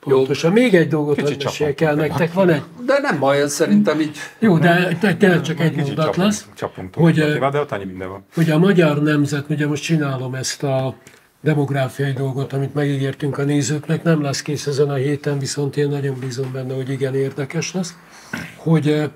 Pontosan. 0.00 0.52
Még 0.52 0.74
egy 0.74 0.88
dolgot 0.88 1.44
meséljek 1.44 1.80
el 1.80 1.94
nektek. 1.94 2.32
Van 2.32 2.48
egy... 2.50 2.62
De 2.86 2.98
nem 3.02 3.18
baj, 3.18 3.48
szerintem 3.48 4.00
így... 4.00 4.16
Jó, 4.38 4.58
de 4.58 4.96
te- 5.00 5.14
tényleg 5.16 5.42
csak 5.42 5.60
egy 5.60 5.76
mondat 5.76 5.96
csapunk, 5.96 6.16
lesz. 6.16 6.46
csapunk 6.54 6.94
Hogy, 6.94 7.14
de 7.14 7.60
ott 7.60 7.72
annyi 7.72 7.84
minden 7.84 8.08
van. 8.08 8.24
hogy 8.34 8.50
a 8.50 8.58
magyar 8.58 9.02
nemzet, 9.02 9.44
ugye 9.48 9.66
most 9.66 9.82
csinálom 9.82 10.34
ezt 10.34 10.62
a 10.62 10.94
demográfiai 11.40 12.12
dolgot, 12.12 12.52
amit 12.52 12.74
megígértünk 12.74 13.38
a 13.38 13.42
nézőknek, 13.42 14.02
nem 14.02 14.22
lesz 14.22 14.42
kész 14.42 14.66
ezen 14.66 14.90
a 14.90 14.94
héten, 14.94 15.38
viszont 15.38 15.76
én 15.76 15.88
nagyon 15.88 16.16
bízom 16.20 16.52
benne, 16.52 16.74
hogy 16.74 16.90
igen 16.90 17.14
érdekes 17.14 17.72
lesz, 17.72 17.94
hogy 18.56 18.88
eh, 18.88 19.08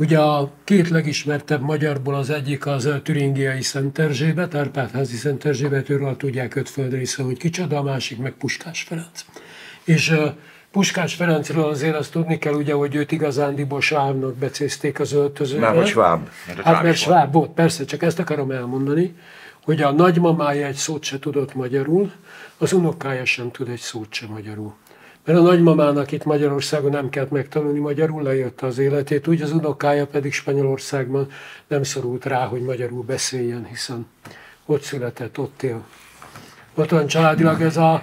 ugye 0.00 0.18
a 0.18 0.50
két 0.64 0.88
legismertebb 0.88 1.60
magyarból 1.60 2.14
az 2.14 2.30
egyik 2.30 2.66
az 2.66 2.88
türingiai 3.02 3.62
Szent 3.62 3.98
Erzsébet, 3.98 4.54
Árpádházi 4.54 5.16
Szent 5.16 5.44
Erzsébet, 5.44 5.88
őről 5.88 6.16
tudják 6.16 6.54
öt 6.54 6.68
földrésze, 6.68 7.22
hogy 7.22 7.38
kicsoda, 7.38 7.78
a 7.78 7.82
másik 7.82 8.18
meg 8.18 8.32
Puskás 8.32 8.82
Ferenc. 8.82 9.24
És 9.84 10.14
Puskás 10.70 11.14
Ferencről 11.14 11.64
azért 11.64 11.96
azt 11.96 12.12
tudni 12.12 12.38
kell, 12.38 12.54
ugye, 12.54 12.72
hogy 12.72 12.94
őt 12.94 13.12
igazándiból 13.12 13.80
Sávnak 13.80 14.34
becézték 14.36 15.00
az 15.00 15.12
öltözőbe. 15.12 15.66
Nem, 15.66 15.76
hogy 15.76 15.86
Schwab. 15.86 16.28
Hát 16.64 16.82
mert 16.82 16.96
Schwab 16.96 17.32
volt, 17.32 17.50
persze, 17.50 17.84
csak 17.84 18.02
ezt 18.02 18.18
akarom 18.18 18.50
elmondani, 18.50 19.14
hogy 19.64 19.82
a 19.82 19.90
nagymamája 19.90 20.66
egy 20.66 20.74
szót 20.74 21.02
se 21.02 21.18
tudott 21.18 21.54
magyarul, 21.54 22.12
az 22.58 22.72
unokája 22.72 23.24
sem 23.24 23.50
tud 23.50 23.68
egy 23.68 23.78
szót 23.78 24.12
se 24.12 24.26
magyarul. 24.26 24.74
Mert 25.24 25.38
a 25.38 25.42
nagymamának 25.42 26.12
itt 26.12 26.24
Magyarországon 26.24 26.90
nem 26.90 27.08
kellett 27.08 27.30
megtanulni 27.30 27.78
magyarul, 27.78 28.22
lejötte 28.22 28.66
az 28.66 28.78
életét, 28.78 29.26
úgy 29.26 29.42
az 29.42 29.52
unokája 29.52 30.06
pedig 30.06 30.32
Spanyolországban 30.32 31.28
nem 31.66 31.82
szorult 31.82 32.24
rá, 32.24 32.46
hogy 32.46 32.62
magyarul 32.62 33.02
beszéljen, 33.02 33.64
hiszen 33.64 34.06
ott 34.66 34.82
született, 34.82 35.38
ott 35.38 35.62
él. 35.62 35.84
Ott 36.74 36.90
van 36.90 37.06
családilag 37.06 37.62
ez 37.62 37.76
a 37.76 38.02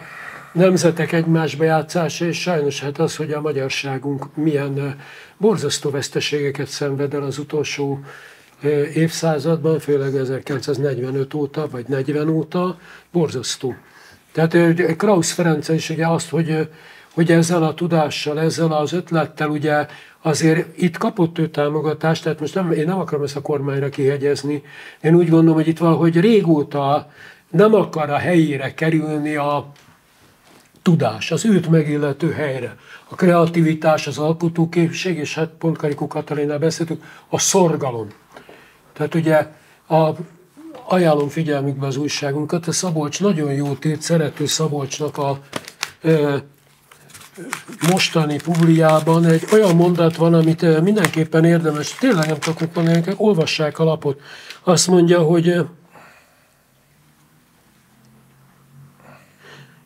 nemzetek 0.51 1.11
egymásba 1.11 1.63
játszása, 1.63 2.25
és 2.25 2.41
sajnos 2.41 2.81
hát 2.81 2.97
az, 2.99 3.15
hogy 3.15 3.31
a 3.31 3.41
magyarságunk 3.41 4.35
milyen 4.35 4.79
eh, 4.79 4.93
borzasztó 5.37 5.89
veszteségeket 5.89 6.67
szenved 6.67 7.13
el 7.13 7.23
az 7.23 7.37
utolsó 7.37 7.99
eh, 8.61 8.95
évszázadban, 8.95 9.79
főleg 9.79 10.15
1945 10.15 11.33
óta, 11.33 11.67
vagy 11.69 11.87
40 11.87 12.29
óta, 12.29 12.79
borzasztó. 13.11 13.75
Tehát 14.31 14.53
eh, 14.53 14.73
Krausz 14.73 15.31
Ferenc 15.31 15.69
is 15.69 15.89
ugye 15.89 16.07
azt, 16.07 16.29
hogy, 16.29 16.69
hogy 17.17 17.31
ezzel 17.31 17.63
a 17.63 17.73
tudással, 17.73 18.39
ezzel 18.39 18.71
az 18.71 18.93
ötlettel 18.93 19.49
ugye 19.49 19.85
azért 20.21 20.77
itt 20.81 20.97
kapott 20.97 21.37
ő 21.37 21.49
támogatást, 21.49 22.23
tehát 22.23 22.39
most 22.39 22.55
nem, 22.55 22.71
én 22.71 22.85
nem 22.85 22.99
akarom 22.99 23.23
ezt 23.23 23.35
a 23.35 23.41
kormányra 23.41 23.89
kihegyezni, 23.89 24.63
én 25.01 25.15
úgy 25.15 25.29
gondolom, 25.29 25.55
hogy 25.55 25.67
itt 25.67 25.77
valahogy 25.77 26.19
régóta 26.19 27.11
nem 27.49 27.73
akar 27.73 28.09
a 28.09 28.17
helyére 28.17 28.73
kerülni 28.73 29.35
a, 29.35 29.71
tudás, 30.81 31.31
az 31.31 31.45
őt 31.45 31.69
megillető 31.69 32.31
helyre. 32.31 32.75
A 33.07 33.15
kreativitás, 33.15 34.07
az 34.07 34.17
alkotóképség, 34.17 35.17
és 35.17 35.35
hát 35.35 35.49
pont 35.49 35.77
Karikó 35.77 36.07
Katalinál 36.07 36.59
beszéltük, 36.59 37.03
a 37.29 37.39
szorgalom. 37.39 38.07
Tehát 38.93 39.15
ugye 39.15 39.47
a, 39.87 40.09
ajánlom 40.87 41.29
figyelmükbe 41.29 41.87
az 41.87 41.97
újságunkat, 41.97 42.67
a 42.67 42.71
Szabolcs 42.71 43.21
nagyon 43.21 43.53
jót 43.53 43.85
írt, 43.85 44.01
szerető 44.01 44.45
Szabolcsnak 44.45 45.17
a 45.17 45.39
mostani 47.91 48.37
publiában 48.43 49.25
egy 49.25 49.43
olyan 49.53 49.75
mondat 49.75 50.15
van, 50.15 50.33
amit 50.33 50.61
ö, 50.61 50.81
mindenképpen 50.81 51.45
érdemes, 51.45 51.95
tényleg 51.99 52.27
nem 52.27 52.39
tudok 52.39 52.75
mondani, 52.75 53.03
olvassák 53.15 53.79
a 53.79 53.83
lapot. 53.83 54.21
Azt 54.63 54.87
mondja, 54.87 55.21
hogy 55.21 55.47
ö, 55.47 55.61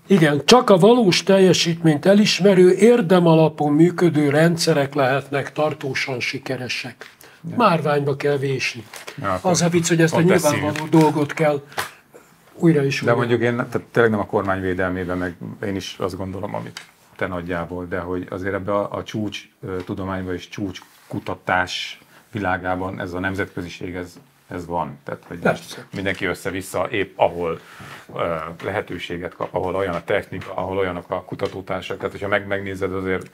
Igen, 0.08 0.42
csak 0.46 0.70
a 0.70 0.78
valós 0.78 1.24
teljesítményt 1.24 2.06
elismerő, 2.06 2.72
érdemalapon 2.74 3.74
működő 3.74 4.30
rendszerek 4.30 4.94
lehetnek 4.94 5.52
tartósan 5.52 6.20
sikeresek. 6.20 7.10
Márványba 7.56 8.16
kell 8.16 8.38
vésni. 8.38 8.84
Ja, 9.22 9.40
Az 9.42 9.62
a 9.62 9.70
vicc, 9.70 9.88
hogy 9.88 10.02
ezt 10.02 10.14
a 10.14 10.22
nyilvánvaló 10.22 10.86
dolgot 10.90 11.34
kell 11.34 11.62
újra 12.54 12.84
is 12.84 13.00
De 13.02 13.04
újra. 13.06 13.16
mondjuk 13.18 13.42
én 13.42 13.56
tehát 13.56 13.82
tényleg 13.92 14.12
nem 14.12 14.20
a 14.20 14.26
kormány 14.26 14.62
védelmében, 14.62 15.18
meg 15.18 15.36
én 15.66 15.76
is 15.76 15.96
azt 16.00 16.18
gondolom, 16.18 16.56
amit 16.56 16.82
te 17.22 17.28
nagyjából, 17.28 17.86
de 17.86 18.00
hogy 18.00 18.28
azért 18.30 18.54
ebbe 18.54 18.74
a, 18.74 18.98
a 18.98 19.04
csúcs 19.04 19.50
tudományban 19.86 20.34
és 20.34 20.48
csúcs 20.50 20.80
kutatás 21.08 22.00
világában 22.32 23.00
ez 23.00 23.14
a 23.14 23.20
nemzetköziség, 23.20 23.96
ez, 23.96 24.20
ez 24.48 24.66
van. 24.66 25.00
Tehát, 25.04 25.24
hogy 25.28 25.40
most 25.44 25.86
mindenki 25.94 26.26
össze-vissza 26.26 26.88
épp 26.90 27.18
ahol 27.18 27.60
ö, 28.16 28.36
lehetőséget 28.64 29.36
kap, 29.36 29.54
ahol 29.54 29.76
olyan 29.76 29.94
a 29.94 30.04
technika, 30.04 30.54
ahol 30.54 30.78
olyanok 30.78 31.10
a 31.10 31.24
kutatótársak. 31.24 31.98
Tehát, 31.98 32.12
hogyha 32.12 32.28
meg, 32.28 32.48
megnézed, 32.48 32.94
azért 32.94 33.30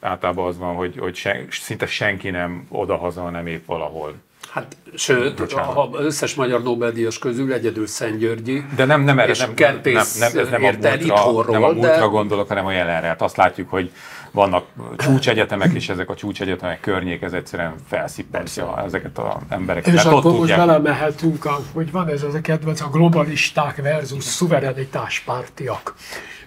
általában 0.00 0.46
az 0.46 0.58
van, 0.58 0.74
hogy, 0.74 0.96
hogy 0.98 1.14
sen, 1.14 1.46
szinte 1.50 1.86
senki 1.86 2.30
nem 2.30 2.66
odahaza, 2.68 3.30
nem 3.30 3.46
épp 3.46 3.66
valahol. 3.66 4.14
Hát, 4.52 4.76
sőt, 4.94 5.36
Bocsánat. 5.36 5.74
ha 5.74 5.90
összes 5.92 6.34
magyar 6.34 6.62
Nobel-díjas 6.62 7.18
közül 7.18 7.52
egyedül 7.52 7.86
Szentgyörgyi. 7.86 8.64
De 8.76 8.84
nem, 8.84 9.02
nem 9.02 9.18
erre, 9.18 9.30
és 9.30 9.38
nem, 9.38 9.52
nem, 9.56 9.80
nem, 9.84 9.96
ez 9.96 10.48
nem 10.50 10.64
a 10.64 10.70
múltra, 10.70 10.94
itthonról, 10.94 11.44
nem 11.48 11.62
a 11.62 11.72
múltra 11.72 11.98
de... 11.98 12.06
gondolok, 12.06 12.48
hanem 12.48 12.66
a 12.66 12.72
jelenre. 12.72 13.06
Hát 13.06 13.22
azt 13.22 13.36
látjuk, 13.36 13.70
hogy 13.70 13.90
vannak 14.30 14.64
csúcsegyetemek, 14.96 15.72
és 15.72 15.88
ezek 15.88 16.10
a 16.10 16.14
csúcsegyetemek 16.14 16.80
környék, 16.80 17.22
ez 17.22 17.32
egyszerűen 17.32 17.74
felszipperja 17.88 18.82
ezeket 18.84 19.18
az 19.18 19.24
embereket. 19.48 19.94
És 19.94 20.02
mert 20.02 20.16
akkor 20.16 20.32
most 20.32 20.56
belemehetünk, 20.56 21.44
a, 21.44 21.60
hogy 21.72 21.90
van 21.90 22.08
ez 22.08 22.22
az 22.22 22.34
a 22.34 22.40
kedvenc, 22.40 22.80
a 22.80 22.88
globalisták 22.88 23.76
versus 23.82 24.24
szuverenitáspártiak. 24.24 25.94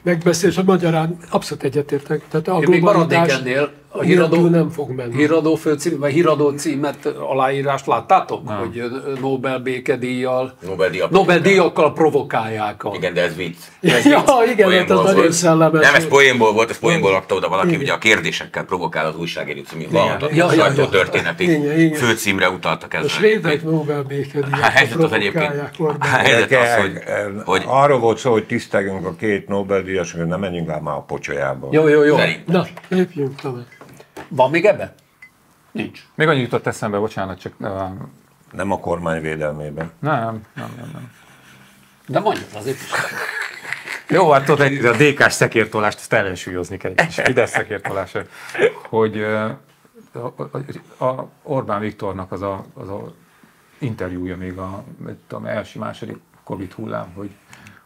Megbeszélés, 0.02 0.58
a 0.58 0.64
magyarán 0.64 1.18
abszolút 1.30 1.64
egyetértek. 1.64 2.22
Tehát 2.30 2.48
a 2.48 2.58
Én 2.62 2.70
még 2.70 2.82
maradnék 2.82 3.08
globalitás 3.08 3.40
ennél. 3.40 3.72
A 3.98 4.02
híradó, 4.02 4.48
nem 4.48 4.70
fog 4.70 4.90
menni. 4.92 5.16
híradó 5.16 5.56
főcím, 5.56 6.00
vagy 6.00 6.12
híradó 6.12 6.50
címet, 6.50 7.06
aláírást 7.06 7.86
láttátok? 7.88 8.50
Hogy 8.50 8.84
Nobel 9.22 9.60
békedíjjal, 9.60 10.54
Nobel-díjak. 10.68 11.10
Nobel-díjakkal 11.10 11.94
provokálják 11.94 12.84
a... 12.84 12.92
Igen, 12.96 13.14
de 13.14 13.22
ez 13.22 13.36
vicc. 13.36 13.56
Ez 13.82 14.06
Ja, 14.06 14.24
vicc. 14.46 14.52
igen, 14.52 14.72
hát 14.72 14.90
ez 14.92 15.00
nagyon 15.00 15.32
szellemes. 15.32 15.82
Nem, 15.86 15.96
ez 15.96 16.08
poénból 16.08 16.54
volt, 16.54 16.70
ez 16.70 16.80
poénból 16.80 17.12
rakta 17.12 17.36
oda 17.36 17.50
valaki, 17.50 17.68
Igen. 17.68 17.80
ugye 17.82 17.92
a 17.94 17.98
kérdésekkel 17.98 18.64
provokál 18.64 19.06
az 19.06 19.18
újságíró 19.18 19.62
című 19.62 19.86
valamit, 19.90 20.22
Ja, 20.22 20.28
ja, 20.32 20.54
ja. 20.54 20.60
sajtótörténeti 20.64 21.44
Igen, 21.44 21.80
igen. 21.80 21.94
főcímre 22.00 22.50
utaltak 22.50 22.94
A 22.94 22.98
ezzel. 22.98 23.08
svédek 23.10 23.64
Nobel 23.64 24.00
A 24.00 24.04
békedíjat 24.04 24.60
helyzet 24.60 25.04
az 25.04 25.12
egyébként, 25.12 25.52
provokálják 25.78 26.00
a 26.00 26.06
helyzet 26.06 26.52
az, 26.52 26.82
hogy, 26.82 26.92
hogy 27.46 27.64
Arról 27.68 28.00
volt 28.00 28.18
szó, 28.18 28.32
hogy 28.32 28.46
tiszteljünk 28.46 29.06
a 29.06 29.16
két 29.16 29.48
Nobel-díjas, 29.48 30.12
hogy 30.12 30.26
nem 30.26 30.40
menjünk 30.40 30.68
már 30.68 30.96
a 30.96 31.04
pocsolyába. 31.08 31.68
Jó, 31.72 31.88
jó, 31.88 32.04
jó. 32.04 32.18
Na, 32.46 32.66
lépjünk 32.88 33.42
tovább. 33.42 33.66
Van 34.36 34.50
még 34.50 34.66
ebben? 34.66 34.94
Nincs. 35.72 36.06
Még 36.16 36.28
annyit 36.28 36.42
jutott 36.42 36.68
eszembe, 36.68 36.98
bocsánat, 36.98 37.40
csak 37.40 37.54
uh, 37.58 37.82
Nem 38.52 38.72
a 38.72 38.80
kormány 38.80 39.22
védelmében. 39.22 39.92
nem, 40.00 40.42
nem, 40.54 40.74
nem, 40.78 40.90
nem. 40.94 41.12
De 42.08 42.20
mondjuk 42.20 42.48
azért 42.54 42.76
is. 42.82 42.90
Jó, 44.10 44.32
hát 44.32 44.46
tudod, 44.46 44.62
egy- 44.62 44.86
a 44.86 44.92
DK-s 44.92 45.34
szekértolást 45.34 45.98
ezt 45.98 46.14
ellensúlyozni 46.14 46.78
kell, 46.78 46.92
egy 46.96 47.06
kis 47.06 47.16
Fidesz 47.24 47.50
szekértolás, 47.50 48.12
hogy 48.90 49.24
a, 49.24 49.46
a, 50.98 51.06
a 51.06 51.28
Orbán 51.44 51.80
Viktornak 51.80 52.32
az 52.32 52.42
a, 52.42 52.66
az 52.74 52.90
a 52.90 53.14
interjúja 53.78 54.38
még 54.38 54.58
a 54.58 54.84
tudom, 55.28 55.46
első, 55.46 55.80
második 55.80 56.18
Covid 56.44 56.72
hullám, 56.74 57.12
hogy 57.16 57.30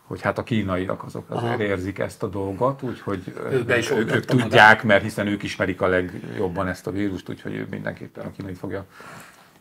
hogy 0.09 0.21
hát 0.21 0.37
a 0.37 0.43
kínaiak 0.43 1.03
azok 1.03 1.29
azért 1.29 1.53
Aha. 1.53 1.63
érzik 1.63 1.99
ezt 1.99 2.23
a 2.23 2.27
dolgot, 2.27 2.81
úgyhogy 2.81 3.33
Ők 3.51 3.77
is 3.77 3.91
ők, 3.91 4.11
ők 4.15 4.25
tudják, 4.25 4.83
mert 4.83 5.03
hiszen 5.03 5.27
ők 5.27 5.43
ismerik 5.43 5.81
a 5.81 5.87
legjobban 5.87 6.67
ezt 6.67 6.87
a 6.87 6.91
vírust, 6.91 7.29
úgyhogy 7.29 7.53
ő 7.53 7.67
mindenképpen 7.69 8.25
a 8.25 8.31
kínai 8.31 8.53
fogja 8.53 8.85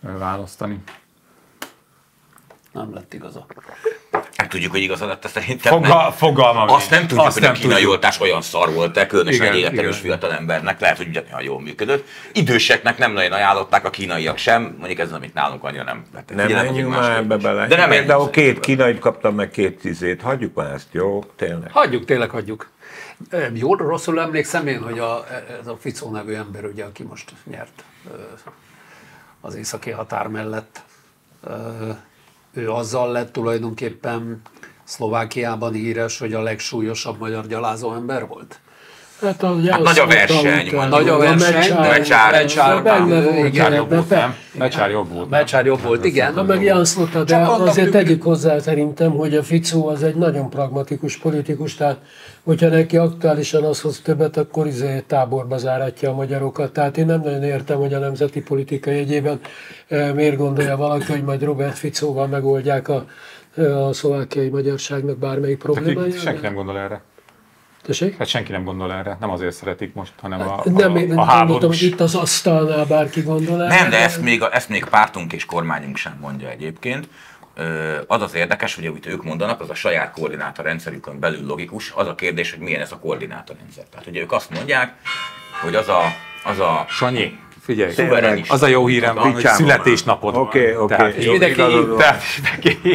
választani. 0.00 0.82
Nem 2.72 2.94
lett 2.94 3.14
igaza. 3.14 3.46
Nem 4.38 4.48
tudjuk, 4.48 4.70
hogy 4.70 4.80
igazad 4.80 5.08
lett 5.08 5.26
szerintem. 5.28 5.72
Fogal- 5.72 6.02
mert 6.02 6.16
fogalmam 6.16 6.68
Azt 6.68 6.90
nem 6.90 7.00
tudjuk, 7.00 7.20
Azt 7.26 7.34
hogy 7.34 7.44
a 7.44 7.46
nem 7.46 7.54
kínai 7.54 7.72
tudjuk. 7.72 7.90
oltás 7.90 8.20
olyan 8.20 8.42
szar 8.42 8.72
volt-e, 8.72 9.06
különösen 9.06 9.40
Igen, 9.40 9.52
egy 9.52 9.58
életerős 9.58 9.98
fiatal 9.98 10.32
embernek. 10.32 10.80
Lehet, 10.80 10.96
hogy 10.96 11.08
ugyanolyan 11.08 11.42
jól 11.42 11.60
működött. 11.60 12.06
Időseknek 12.32 12.98
nem 12.98 13.12
nagyon 13.12 13.32
ajánlották 13.32 13.84
a 13.84 13.90
kínaiak 13.90 14.36
sem, 14.38 14.76
mondjuk 14.78 14.98
ez, 14.98 15.12
amit 15.12 15.34
nálunk 15.34 15.64
annyira 15.64 15.82
nem 15.82 16.04
vettek 16.12 16.36
Nem 16.36 16.46
figyelembe, 16.46 16.70
menjünk 16.72 16.94
már 16.94 17.16
ebbe 17.16 17.36
bele. 17.36 17.66
De 17.66 17.76
nem 17.76 17.88
Például 17.88 18.24
menjünk. 18.24 18.54
két 18.54 18.60
kínait 18.64 18.98
kaptam 18.98 19.34
meg 19.34 19.50
két 19.50 19.80
tizét. 19.80 20.22
Hagyjuk 20.22 20.54
már 20.54 20.72
ezt, 20.72 20.86
jó? 20.90 21.24
Tényleg. 21.36 21.70
Hagyjuk, 21.72 22.04
tényleg 22.04 22.30
hagyjuk. 22.30 22.70
Jól 23.54 23.76
rosszul 23.76 24.20
emlékszem 24.20 24.66
én, 24.66 24.82
hogy 24.82 24.98
a, 24.98 25.26
ez 25.60 25.66
a 25.66 25.76
Ficó 25.80 26.10
nevű 26.10 26.34
ember, 26.34 26.64
ugye, 26.64 26.84
aki 26.84 27.02
most 27.02 27.32
nyert 27.50 27.84
az 29.40 29.54
északi 29.54 29.90
határ 29.90 30.26
mellett, 30.26 30.80
ő 32.58 32.70
azzal 32.70 33.12
lett 33.12 33.32
tulajdonképpen 33.32 34.40
Szlovákiában 34.84 35.72
híres, 35.72 36.18
hogy 36.18 36.32
a 36.34 36.42
legsúlyosabb 36.42 37.18
magyar 37.18 37.46
gyalázó 37.46 37.94
ember 37.94 38.26
volt. 38.26 38.60
Hát, 39.20 39.42
a 39.42 39.56
Hát 39.70 39.82
nagy 39.82 39.98
a 39.98 40.06
verseny, 40.06 40.88
Nagy 40.88 41.08
a 41.08 41.16
verseny, 41.18 41.74
Mecsár- 41.74 42.32
Mecsár, 42.32 42.82
benne 42.82 43.20
volt, 43.20 43.56
jobb 43.74 44.08
nem? 44.08 44.34
Mecsár 44.58 44.90
jobb 44.90 45.12
volt. 45.12 45.30
Mecsár 45.30 45.66
jobb 45.66 45.82
volt, 45.82 46.04
igen. 46.04 46.34
Na 46.34 46.42
meg 46.42 46.62
Jan 46.62 46.84
Szlota, 46.84 47.24
de 47.24 47.36
azért 47.36 47.90
tegyük 47.90 48.22
hozzá 48.22 48.58
szerintem, 48.58 49.10
hogy 49.10 49.34
a 49.36 49.42
Ficó 49.42 49.88
az 49.88 50.02
egy 50.02 50.14
nagyon 50.14 50.50
pragmatikus 50.50 51.16
politikus, 51.16 51.74
tehát 51.74 51.96
hogyha 52.44 52.68
neki 52.68 52.96
aktuálisan 52.96 53.64
az 53.64 53.80
hoz 53.80 54.00
többet, 54.00 54.36
akkor 54.36 54.66
izé 54.66 55.04
táborba 55.06 55.56
záratja 55.58 56.10
a 56.10 56.14
magyarokat. 56.14 56.72
Tehát 56.72 56.96
én 56.96 57.06
nem 57.06 57.20
nagyon 57.20 57.42
értem, 57.42 57.78
hogy 57.78 57.94
a 57.94 57.98
nemzeti 57.98 58.40
politika 58.40 58.90
jegyében 58.90 59.40
eh, 59.88 60.12
miért 60.12 60.36
gondolja 60.36 60.76
valaki, 60.76 61.12
hogy 61.12 61.22
majd 61.22 61.42
Robert 61.42 61.78
Ficóval 61.78 62.26
megoldják 62.26 62.88
a, 62.88 63.04
eh, 63.56 63.86
a 63.86 63.92
szlovákiai 63.92 64.48
magyarságnak 64.48 65.18
bármelyik 65.18 65.58
problémáját. 65.58 66.20
senki 66.20 66.40
nem 66.40 66.54
gondol 66.54 66.78
erre. 66.78 67.00
Tessék? 67.88 68.16
Hát 68.16 68.26
senki 68.26 68.52
nem 68.52 68.64
gondol 68.64 68.92
erre, 68.92 69.16
nem 69.20 69.30
azért 69.30 69.54
szeretik 69.54 69.94
most, 69.94 70.12
hanem 70.20 70.40
a, 70.40 70.56
Hát 70.56 70.64
Nem, 70.64 70.74
a, 70.74 70.78
én 70.78 70.86
a 70.86 70.90
nem 70.90 70.96
gondoltam, 70.96 71.26
háborús. 71.26 71.80
hogy 71.80 71.82
itt 71.88 72.00
az 72.00 72.14
asztalnál 72.14 72.84
bárki 72.84 73.20
gondol 73.20 73.62
erre. 73.64 73.80
Nem, 73.80 73.90
de 73.90 73.98
ezt 73.98 74.22
még, 74.22 74.42
ezt 74.52 74.68
még 74.68 74.84
pártunk 74.84 75.32
és 75.32 75.44
kormányunk 75.44 75.96
sem 75.96 76.16
mondja 76.20 76.48
egyébként. 76.48 77.08
Az 78.06 78.22
az 78.22 78.34
érdekes, 78.34 78.74
hogy 78.74 78.86
amit 78.86 79.06
ők 79.06 79.24
mondanak, 79.24 79.60
az 79.60 79.70
a 79.70 79.74
saját 79.74 80.12
koordinátorrendszerükön 80.12 81.18
belül 81.20 81.46
logikus. 81.46 81.92
Az 81.96 82.06
a 82.06 82.14
kérdés, 82.14 82.50
hogy 82.50 82.60
milyen 82.60 82.80
ez 82.80 82.92
a 82.92 82.98
koordinátorrendszer. 82.98 83.84
Tehát 83.90 84.06
ugye 84.06 84.20
ők 84.20 84.32
azt 84.32 84.50
mondják, 84.50 84.94
hogy 85.62 85.74
az 85.74 85.88
a, 85.88 86.02
az 86.44 86.58
a 86.58 86.84
Sanyi, 86.88 87.38
figyelj, 87.68 88.42
az 88.48 88.62
a 88.62 88.66
jó 88.66 88.86
hírem 88.86 89.14
van, 89.14 89.32
hogy 89.32 89.46
születésnapod 89.46 90.34
van. 90.34 90.42
Oké, 90.42 90.74
oké, 90.74 91.18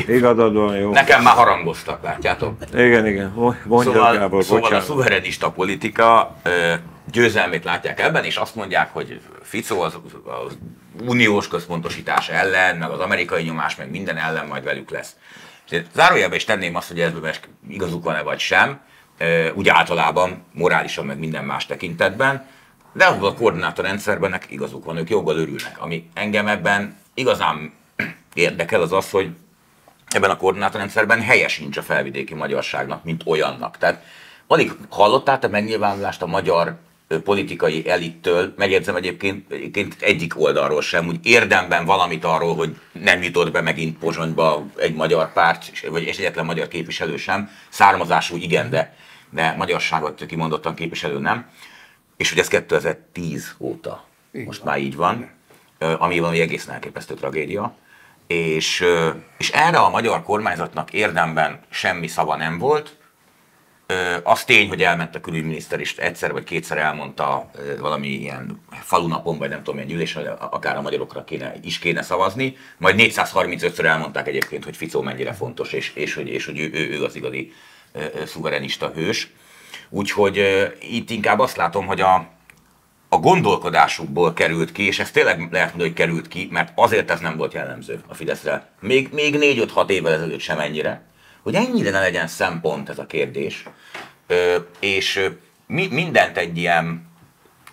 igazad 0.08 0.54
van. 0.54 0.76
Jó. 0.76 0.92
Nekem 0.92 1.22
már 1.22 1.36
harangoztak, 1.36 2.04
látjátok? 2.04 2.54
Igen, 2.74 3.08
igen. 3.08 3.34
Mondja, 3.66 3.92
Szóval, 3.92 4.18
Gábor, 4.18 4.44
szóval 4.44 4.58
a 4.58 4.62
bocsánat. 4.62 4.86
szuverenista 4.86 5.52
politika 5.52 6.36
győzelmét 7.12 7.64
látják 7.64 8.00
ebben, 8.00 8.24
és 8.24 8.36
azt 8.36 8.56
mondják, 8.56 8.94
hogy 8.94 9.20
Fico 9.42 9.80
az, 9.80 9.98
az 10.46 10.58
uniós 11.08 11.48
központosítás 11.48 12.30
ellen, 12.30 12.76
meg 12.76 12.90
az 12.90 13.00
amerikai 13.00 13.44
nyomás, 13.44 13.76
meg 13.76 13.90
minden 13.90 14.18
ellen 14.18 14.46
majd 14.46 14.64
velük 14.64 14.90
lesz. 14.90 15.16
Zárójelben 15.94 16.38
is 16.38 16.44
tenném 16.44 16.76
azt, 16.76 16.88
hogy 16.88 17.00
ezben 17.00 17.34
igazuk 17.70 18.04
van-e 18.04 18.22
vagy 18.22 18.40
sem, 18.40 18.80
úgy 19.54 19.68
általában, 19.68 20.44
morálisan, 20.54 21.06
meg 21.06 21.20
minden 21.20 21.44
más 21.44 21.66
tekintetben, 21.66 22.46
de 22.94 23.06
abban 23.06 23.32
a 23.32 23.36
koordinátorrendszerben 23.36 24.30
nekik 24.30 24.52
igazuk 24.52 24.86
van, 24.86 24.98
ők 24.98 25.10
joggal 25.10 25.38
örülnek. 25.38 25.76
Ami 25.80 26.10
engem 26.14 26.48
ebben 26.48 26.98
igazán 27.14 27.74
érdekel, 28.34 28.82
az 28.82 28.92
az, 28.92 29.10
hogy 29.10 29.30
ebben 30.08 30.30
a 30.30 30.38
koordinátorrendszerben 30.38 31.22
helye 31.22 31.48
sincs 31.48 31.78
a 31.78 31.82
felvidéki 31.82 32.34
magyarságnak, 32.34 33.04
mint 33.04 33.22
olyannak. 33.26 33.78
Tehát 33.78 34.04
alig 34.48 34.72
hallottál 34.90 35.40
te 35.40 35.48
megnyilvánulást 35.48 36.22
a 36.22 36.26
magyar 36.26 36.76
politikai 37.24 37.90
elittől, 37.90 38.54
megjegyzem 38.58 38.96
egyébként, 38.96 39.52
egyébként 39.52 39.96
egyik 40.00 40.40
oldalról 40.40 40.82
sem, 40.82 41.08
úgy 41.08 41.20
érdemben 41.24 41.86
valamit 41.86 42.24
arról, 42.24 42.56
hogy 42.56 42.76
nem 42.92 43.24
jutott 43.24 43.52
be 43.52 43.62
megint 43.62 43.98
Pozsonyba 43.98 44.66
egy 44.78 44.96
magyar 44.96 45.34
párt, 45.34 45.88
vagy 45.88 46.04
és 46.04 46.18
egyetlen 46.18 46.46
magyar 46.46 46.68
képviselő 46.68 47.18
sem, 47.18 47.50
származású 47.70 48.36
igen, 48.36 48.70
de, 48.70 48.96
de 49.30 49.56
magyarságot 49.58 50.26
kimondottan 50.26 50.76
képviselő 50.76 51.20
nem. 51.20 51.50
És 52.24 52.30
hogy 52.30 52.40
ez 52.40 52.48
2010 52.48 53.56
óta 53.60 54.06
most 54.32 54.64
már 54.64 54.80
így 54.80 54.96
van, 54.96 55.30
ami 55.98 56.20
valami 56.20 56.40
egészen 56.40 56.74
elképesztő 56.74 57.14
tragédia. 57.14 57.76
És, 58.28 58.86
és 59.38 59.50
erre 59.50 59.78
a 59.78 59.90
magyar 59.90 60.24
kormányzatnak 60.24 60.94
érdemben 60.94 61.60
semmi 61.70 62.08
szava 62.08 62.36
nem 62.36 62.58
volt. 62.58 62.98
Az 64.24 64.44
tény, 64.44 64.68
hogy 64.68 64.84
elment 64.84 65.16
a 65.16 65.20
külügyminiszter, 65.20 65.80
és 65.80 65.98
egyszer 65.98 66.32
vagy 66.32 66.44
kétszer 66.44 66.78
elmondta 66.78 67.52
valami 67.80 68.08
ilyen 68.08 68.62
falunapon, 68.70 69.38
vagy 69.38 69.50
nem 69.50 69.58
tudom, 69.58 69.74
milyen 69.74 69.90
gyűlésen, 69.90 70.26
akár 70.28 70.78
a 70.78 70.82
magyarokra 70.82 71.24
kéne, 71.24 71.54
is 71.62 71.80
kéne 71.80 72.02
szavazni. 72.02 72.58
Majd 72.78 72.96
435-ször 72.98 73.84
elmondták 73.84 74.28
egyébként, 74.28 74.64
hogy 74.64 74.78
Ficó 74.78 75.02
mennyire 75.02 75.34
fontos, 75.34 75.74
és, 75.74 75.92
és, 75.96 76.14
hogy, 76.14 76.28
és 76.28 76.46
hogy 76.46 76.60
ő, 76.60 76.70
ő, 76.74 76.90
ő 76.90 77.04
az 77.04 77.16
igazi 77.16 77.54
szuverenista 78.26 78.92
hős. 78.96 79.32
Úgyhogy 79.96 80.38
itt 80.82 81.10
inkább 81.10 81.40
azt 81.40 81.56
látom, 81.56 81.86
hogy 81.86 82.02
a, 82.02 82.28
a 83.10 83.18
gondolkodásukból 83.18 84.34
került 84.34 84.72
ki, 84.72 84.86
és 84.86 85.00
ez 85.00 85.12
tényleg 85.12 85.48
lehet 85.52 85.70
mondani, 85.70 85.90
hogy 85.90 85.94
került 85.94 86.28
ki, 86.28 86.48
mert 86.52 86.72
azért 86.76 87.12
ez 87.12 87.20
nem 87.20 87.38
volt 87.38 87.54
jellemző 87.54 88.04
a 88.08 88.14
Fideszre. 88.14 88.70
Még, 88.80 89.10
még 89.12 89.38
4-5-6 89.40 89.90
évvel 89.90 90.14
ezelőtt 90.14 90.40
sem 90.40 90.60
ennyire, 90.60 91.02
hogy 91.42 91.56
ennyire 91.56 91.90
ne 91.90 92.00
legyen 92.00 92.28
szempont 92.28 92.90
ez 92.90 93.00
a 93.00 93.06
kérdés, 93.06 93.64
ö, 94.28 94.56
és 94.80 95.30
mi, 95.68 95.88
mindent 95.92 96.38
egy 96.38 96.58
ilyen 96.58 97.12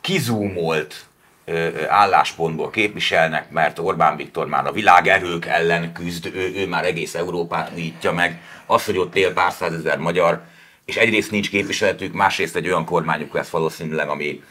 kizúmolt 0.01 1.07
ö, 1.45 1.69
álláspontból 1.89 2.71
képviselnek, 2.71 3.51
mert 3.51 3.79
Orbán 3.79 4.17
Viktor 4.17 4.47
már 4.47 4.67
a 4.67 4.73
világerők 4.73 5.47
ellen 5.47 5.93
küzd, 5.93 6.27
ő, 6.35 6.53
ő 6.57 6.67
már 6.67 6.85
egész 6.85 7.15
Európát 7.15 7.75
nyitja 7.75 8.13
meg. 8.13 8.41
Az, 8.67 8.85
hogy 8.85 8.99
ott 8.99 9.17
él 9.17 9.33
pár 9.33 9.53
százezer 9.53 9.99
magyar, 9.99 10.43
és 10.91 10.97
egyrészt 10.97 11.31
nincs 11.31 11.51
képviseletük, 11.51 12.13
másrészt 12.13 12.57
egy 12.57 12.67
olyan 12.67 12.85
kormányuk 12.85 13.35
lesz 13.35 13.49
valószínűleg, 13.49 14.09
ami, 14.09 14.43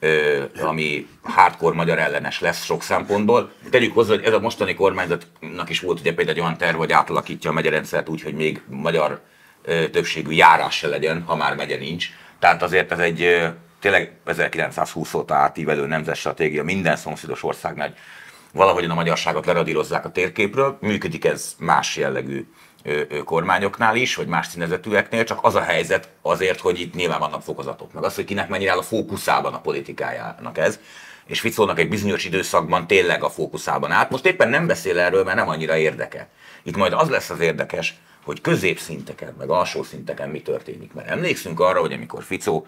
ö, 0.00 0.42
ami 0.60 1.06
hardcore 1.22 1.76
magyar 1.76 1.98
ellenes 1.98 2.40
lesz 2.40 2.64
sok 2.64 2.82
szempontból. 2.82 3.52
Tegyük 3.70 3.94
hozzá, 3.94 4.14
hogy 4.14 4.24
ez 4.24 4.32
a 4.32 4.40
mostani 4.40 4.74
kormányzatnak 4.74 5.70
is 5.70 5.80
volt 5.80 6.00
ugye 6.00 6.14
például 6.14 6.36
egy 6.36 6.42
olyan 6.42 6.56
terv, 6.56 6.76
hogy 6.76 6.92
átalakítja 6.92 7.50
a 7.50 7.52
megyerendszert 7.52 8.08
úgy, 8.08 8.22
hogy 8.22 8.34
még 8.34 8.60
magyar 8.66 9.20
ö, 9.62 9.88
többségű 9.88 10.30
járás 10.30 10.76
se 10.76 10.88
legyen, 10.88 11.22
ha 11.26 11.36
már 11.36 11.56
megye 11.56 11.76
nincs. 11.76 12.08
Tehát 12.38 12.62
azért 12.62 12.92
ez 12.92 12.98
egy 12.98 13.22
ö, 13.22 13.46
tényleg 13.80 14.12
1920 14.24 15.14
óta 15.14 15.34
átívelő 15.34 15.86
nemzetstratégia, 15.86 16.64
minden 16.64 16.96
szomszédos 16.96 17.44
országnál 17.44 17.94
valahogyan 18.52 18.90
a 18.90 18.94
magyarságot 18.94 19.46
leradírozzák 19.46 20.04
a 20.04 20.10
térképről. 20.10 20.78
Működik 20.80 21.24
ez 21.24 21.54
más 21.58 21.96
jellegű 21.96 22.46
kormányoknál 23.24 23.96
is, 23.96 24.14
vagy 24.14 24.26
más 24.26 24.46
színezetűeknél, 24.46 25.24
csak 25.24 25.38
az 25.42 25.54
a 25.54 25.60
helyzet 25.60 26.08
azért, 26.22 26.60
hogy 26.60 26.80
itt 26.80 26.94
nyilván 26.94 27.18
vannak 27.18 27.42
fokozatok. 27.42 27.92
Meg 27.92 28.04
az, 28.04 28.14
hogy 28.14 28.24
kinek 28.24 28.48
mennyire 28.48 28.70
áll 28.70 28.78
a 28.78 28.82
fókuszában 28.82 29.54
a 29.54 29.60
politikájának 29.60 30.58
ez. 30.58 30.78
És 31.26 31.40
Ficónak 31.40 31.78
egy 31.78 31.88
bizonyos 31.88 32.24
időszakban 32.24 32.86
tényleg 32.86 33.22
a 33.22 33.30
fókuszában 33.30 33.90
állt. 33.90 34.10
Most 34.10 34.26
éppen 34.26 34.48
nem 34.48 34.66
beszél 34.66 34.98
erről, 34.98 35.24
mert 35.24 35.36
nem 35.36 35.48
annyira 35.48 35.76
érdeke. 35.76 36.28
Itt 36.62 36.76
majd 36.76 36.92
az 36.92 37.08
lesz 37.08 37.30
az 37.30 37.40
érdekes, 37.40 37.94
hogy 38.24 38.40
középszinteken, 38.40 39.34
meg 39.38 39.48
alsó 39.48 39.82
szinteken 39.82 40.28
mi 40.28 40.42
történik. 40.42 40.92
Mert 40.92 41.08
emlékszünk 41.08 41.60
arra, 41.60 41.80
hogy 41.80 41.92
amikor 41.92 42.22
Ficó 42.22 42.66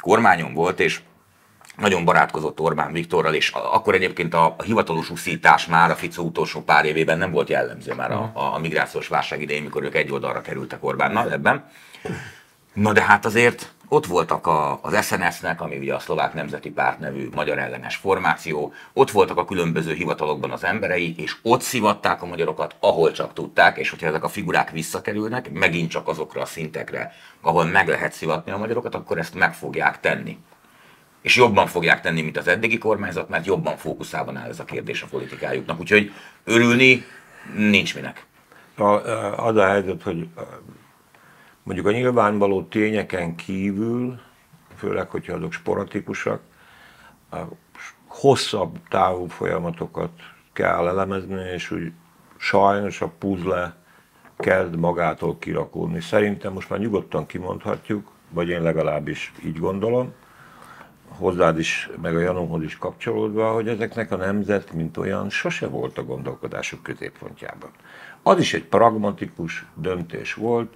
kormányon 0.00 0.54
volt, 0.54 0.80
és 0.80 1.00
nagyon 1.78 2.04
barátkozott 2.04 2.60
Orbán 2.60 2.92
Viktorral, 2.92 3.34
és 3.34 3.50
akkor 3.50 3.94
egyébként 3.94 4.34
a, 4.34 4.54
a 4.58 4.62
hivatalos 4.62 5.10
uszítás 5.10 5.66
már 5.66 5.90
a 5.90 5.94
Fico 5.94 6.22
utolsó 6.22 6.60
pár 6.60 6.84
évében 6.84 7.18
nem 7.18 7.30
volt 7.30 7.48
jellemző 7.48 7.94
már 7.94 8.10
a, 8.10 8.30
a 8.34 8.58
migrációs 8.58 9.08
válság 9.08 9.42
idején, 9.42 9.62
mikor 9.62 9.82
ők 9.82 9.94
egy 9.94 10.12
oldalra 10.12 10.40
kerültek 10.40 10.84
Orbánnal 10.84 11.32
ebben. 11.32 11.70
Na 12.72 12.92
de 12.92 13.02
hát 13.02 13.24
azért 13.24 13.72
ott 13.88 14.06
voltak 14.06 14.46
a, 14.46 14.78
az 14.82 15.06
SNS-nek, 15.06 15.60
ami 15.60 15.76
ugye 15.76 15.94
a 15.94 15.98
szlovák 15.98 16.34
nemzeti 16.34 16.70
párt 16.70 16.98
nevű 16.98 17.28
magyar 17.34 17.58
ellenes 17.58 17.96
formáció, 17.96 18.72
ott 18.92 19.10
voltak 19.10 19.36
a 19.36 19.44
különböző 19.44 19.92
hivatalokban 19.92 20.50
az 20.50 20.64
emberei, 20.64 21.14
és 21.18 21.36
ott 21.42 21.60
szivatták 21.60 22.22
a 22.22 22.26
magyarokat, 22.26 22.76
ahol 22.80 23.12
csak 23.12 23.32
tudták, 23.32 23.76
és 23.78 23.90
hogyha 23.90 24.06
ezek 24.06 24.24
a 24.24 24.28
figurák 24.28 24.70
visszakerülnek, 24.70 25.50
megint 25.52 25.90
csak 25.90 26.08
azokra 26.08 26.40
a 26.40 26.46
szintekre, 26.46 27.12
ahol 27.40 27.64
meg 27.64 27.88
lehet 27.88 28.12
szivatni 28.12 28.52
a 28.52 28.58
magyarokat, 28.58 28.94
akkor 28.94 29.18
ezt 29.18 29.34
meg 29.34 29.54
fogják 29.54 30.00
tenni. 30.00 30.38
És 31.22 31.36
jobban 31.36 31.66
fogják 31.66 32.00
tenni, 32.00 32.22
mint 32.22 32.36
az 32.36 32.48
eddigi 32.48 32.78
kormányzat, 32.78 33.28
mert 33.28 33.46
jobban 33.46 33.76
fókuszában 33.76 34.36
áll 34.36 34.48
ez 34.48 34.60
a 34.60 34.64
kérdés 34.64 35.02
a 35.02 35.06
politikájuknak. 35.10 35.80
Úgyhogy 35.80 36.12
örülni 36.44 37.04
nincs 37.56 37.94
minek. 37.94 38.26
A, 38.76 38.84
az 39.46 39.56
a 39.56 39.66
helyzet, 39.66 40.02
hogy 40.02 40.28
mondjuk 41.62 41.86
a 41.86 41.90
nyilvánvaló 41.90 42.62
tényeken 42.62 43.34
kívül, 43.34 44.20
főleg, 44.76 45.10
hogyha 45.10 45.34
azok 45.34 45.52
sporatikusak, 45.52 46.40
a 47.30 47.36
hosszabb 48.06 48.78
távú 48.88 49.26
folyamatokat 49.26 50.10
kell 50.52 50.88
elemezni, 50.88 51.50
és 51.54 51.70
úgy 51.70 51.92
sajnos 52.36 53.00
a 53.00 53.12
puzzle 53.18 53.76
kezd 54.36 54.76
magától 54.76 55.38
kirakulni. 55.38 56.00
Szerintem 56.00 56.52
most 56.52 56.70
már 56.70 56.78
nyugodtan 56.78 57.26
kimondhatjuk, 57.26 58.10
vagy 58.30 58.48
én 58.48 58.62
legalábbis 58.62 59.32
így 59.44 59.58
gondolom, 59.58 60.12
hozzád 61.18 61.58
is, 61.58 61.90
meg 62.02 62.16
a 62.16 62.20
Janonhoz 62.20 62.62
is 62.62 62.76
kapcsolódva, 62.76 63.52
hogy 63.52 63.68
ezeknek 63.68 64.12
a 64.12 64.16
nemzet, 64.16 64.72
mint 64.72 64.96
olyan, 64.96 65.30
sose 65.30 65.66
volt 65.66 65.98
a 65.98 66.04
gondolkodásuk 66.04 66.82
középpontjában. 66.82 67.70
Az 68.22 68.38
is 68.38 68.54
egy 68.54 68.64
pragmatikus 68.64 69.64
döntés 69.74 70.34
volt, 70.34 70.72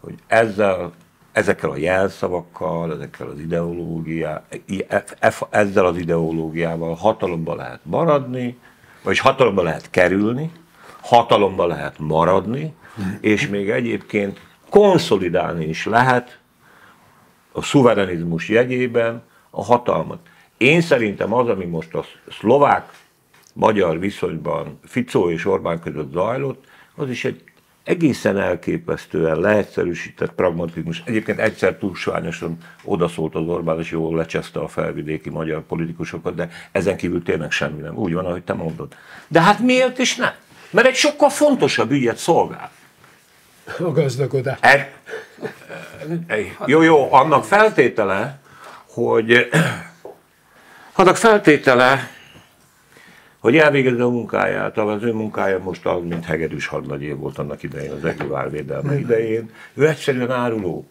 hogy 0.00 0.14
ezzel, 0.26 0.92
ezekkel 1.32 1.70
a 1.70 1.76
jelszavakkal, 1.76 2.92
ezekkel 2.92 3.26
az 3.26 3.38
ideológiá, 3.38 4.44
ezzel 5.50 5.86
az 5.86 5.96
ideológiával 5.96 6.94
hatalomba 6.94 7.54
lehet 7.54 7.80
maradni, 7.82 8.58
vagy 9.02 9.18
hatalomba 9.18 9.62
lehet 9.62 9.90
kerülni, 9.90 10.52
hatalomba 11.00 11.66
lehet 11.66 11.98
maradni, 11.98 12.74
és 13.20 13.48
még 13.48 13.70
egyébként 13.70 14.40
konszolidálni 14.68 15.64
is 15.64 15.86
lehet 15.86 16.38
a 17.52 17.62
szuverenizmus 17.62 18.48
jegyében 18.48 19.22
a 19.50 19.64
hatalmat. 19.64 20.18
Én 20.56 20.80
szerintem 20.80 21.32
az, 21.32 21.48
ami 21.48 21.64
most 21.64 21.94
a 21.94 22.04
szlovák-magyar 22.38 23.98
viszonyban 23.98 24.78
Ficó 24.84 25.30
és 25.30 25.46
Orbán 25.46 25.80
között 25.80 26.12
zajlott, 26.12 26.64
az 26.94 27.10
is 27.10 27.24
egy 27.24 27.42
egészen 27.84 28.38
elképesztően 28.38 29.40
leegyszerűsített 29.40 30.32
pragmatizmus. 30.32 31.02
Egyébként 31.04 31.38
egyszer 31.38 31.74
túlsványosan 31.74 32.56
odaszólt 32.84 33.34
az 33.34 33.46
Orbán, 33.46 33.78
és 33.78 33.90
jól 33.90 34.16
lecseszte 34.16 34.60
a 34.60 34.68
felvidéki 34.68 35.30
magyar 35.30 35.62
politikusokat, 35.62 36.34
de 36.34 36.50
ezen 36.72 36.96
kívül 36.96 37.22
tényleg 37.22 37.50
semmi 37.50 37.80
nem. 37.80 37.96
Úgy 37.96 38.14
van, 38.14 38.26
ahogy 38.26 38.42
te 38.42 38.52
mondod. 38.52 38.96
De 39.28 39.40
hát 39.40 39.58
miért 39.58 39.98
is 39.98 40.16
nem? 40.16 40.32
Mert 40.70 40.86
egy 40.86 40.94
sokkal 40.94 41.28
fontosabb 41.28 41.90
ügyet 41.90 42.16
szolgál. 42.16 42.70
A 43.78 43.92
gazdagodás. 43.92 44.58
E, 44.60 44.92
jó, 46.66 46.82
jó, 46.82 47.12
annak 47.12 47.44
feltétele, 47.44 48.39
hogy 48.92 49.48
annak 50.94 51.16
feltétele, 51.16 52.10
hogy 53.38 53.56
elvégezze 53.56 54.02
a 54.02 54.10
munkáját, 54.10 54.78
az 54.78 55.02
ő 55.02 55.12
munkája 55.12 55.58
most 55.58 55.86
az, 55.86 56.02
mint 56.02 56.24
hegedűs 56.24 56.66
hadnagyé 56.66 57.12
volt 57.12 57.38
annak 57.38 57.62
idején, 57.62 57.90
az 57.90 58.04
Ekivár 58.04 58.50
védelme 58.50 58.98
idején. 58.98 59.50
Ő 59.74 59.88
egyszerűen 59.88 60.30
áruló. 60.30 60.86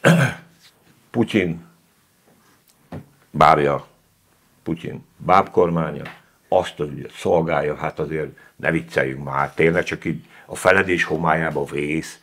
Putyin 1.10 1.64
bábja, 3.30 3.86
Putyin 4.62 5.04
bábkormánya, 5.16 6.02
azt 6.48 6.80
az 6.80 6.88
ügyet 6.88 7.12
szolgálja, 7.12 7.76
hát 7.76 7.98
azért 7.98 8.30
ne 8.56 8.70
vicceljünk 8.70 9.24
már, 9.24 9.54
tényleg 9.54 9.84
csak 9.84 10.04
így 10.04 10.24
a 10.46 10.54
feledés 10.54 11.04
homályába 11.04 11.64
vész, 11.64 12.18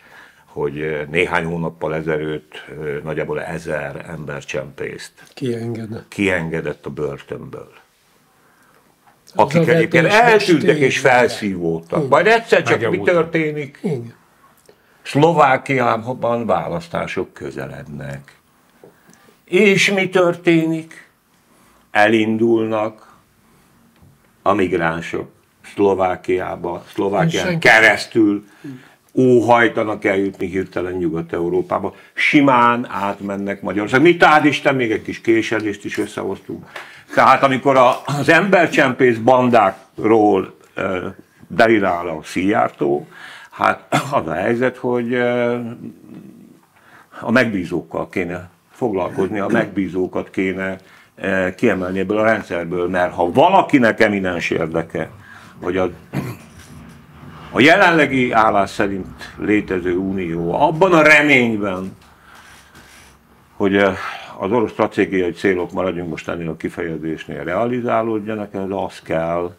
hogy 0.52 1.08
néhány 1.10 1.46
hónappal 1.46 1.96
ezelőtt 1.96 2.66
nagyjából 3.04 3.42
ezer 3.42 4.06
ember 4.10 4.46
csempészt 4.46 5.14
kiengedett. 5.34 6.08
kiengedett 6.08 6.86
a 6.86 6.90
börtönből 6.90 7.72
akik 9.36 9.68
egyébként 9.68 10.06
eltűntek 10.06 10.78
és 10.78 11.00
felszívódtak. 11.00 12.10
Majd 12.10 12.28
egyszer 12.28 12.64
csak 12.64 12.90
mi 12.90 13.00
történik? 13.00 13.80
Igen. 13.84 14.14
Szlovákiában 15.02 16.46
választások 16.46 17.34
közelednek. 17.34 18.38
És 19.46 19.92
mi 19.92 20.10
történik? 20.10 21.10
Elindulnak 21.92 23.18
a 24.42 24.54
migránsok 24.54 25.32
Szlovákiába, 25.74 26.84
Szlovákián 26.94 27.60
keresztül 27.60 28.46
óhajtanak 29.14 30.06
eljutni 30.06 30.48
hirtelen 30.48 30.94
Nyugat-Európába. 30.94 31.96
Simán 32.14 32.88
átmennek 32.90 33.62
Magyarország. 33.62 34.02
Mi 34.02 34.18
tád 34.18 34.46
Isten, 34.46 34.76
még 34.76 34.92
egy 34.92 35.02
kis 35.02 35.22
késedést 35.22 35.86
is 35.86 35.98
összehoztunk. 35.98 36.66
Tehát 37.14 37.44
amikor 37.44 37.78
a, 37.78 38.02
az 38.06 38.30
embercsempész 38.30 39.18
bandákról 39.18 40.54
e, 40.76 41.16
derivál 41.48 42.08
a 42.08 42.20
Szijjártó, 42.24 43.08
hát 43.52 43.96
az 44.12 44.28
a 44.28 44.34
helyzet, 44.34 44.78
hogy 44.78 45.14
e, 45.14 45.52
a 47.22 47.32
megbízókkal 47.32 48.10
kéne 48.10 48.50
foglalkozni, 48.72 49.40
a 49.40 49.48
megbízókat 49.48 50.30
kéne 50.30 50.78
e, 51.16 51.56
kiemelni 51.56 52.00
ebből 52.00 52.18
a 52.18 52.24
rendszerből, 52.24 52.90
mert 52.90 53.14
ha 53.14 53.32
valakinek 53.32 54.00
eminens 54.00 54.50
érdeke, 54.50 55.10
hogy 55.62 55.78
a, 55.78 55.90
a 57.52 57.60
jelenlegi 57.60 58.32
állás 58.32 58.70
szerint 58.70 59.34
létező 59.38 59.96
unió 59.96 60.54
abban 60.54 60.94
a 60.94 61.02
reményben, 61.02 61.98
hogy 63.56 63.76
az 64.38 64.52
orosz 64.52 64.72
stratégiai 64.72 65.32
célok, 65.32 65.72
maradjunk 65.72 66.10
most 66.10 66.28
ennél 66.28 66.50
a 66.50 66.56
kifejezésnél, 66.56 67.44
realizálódjanak, 67.44 68.54
ez 68.54 68.70
az 68.70 69.00
kell, 69.00 69.56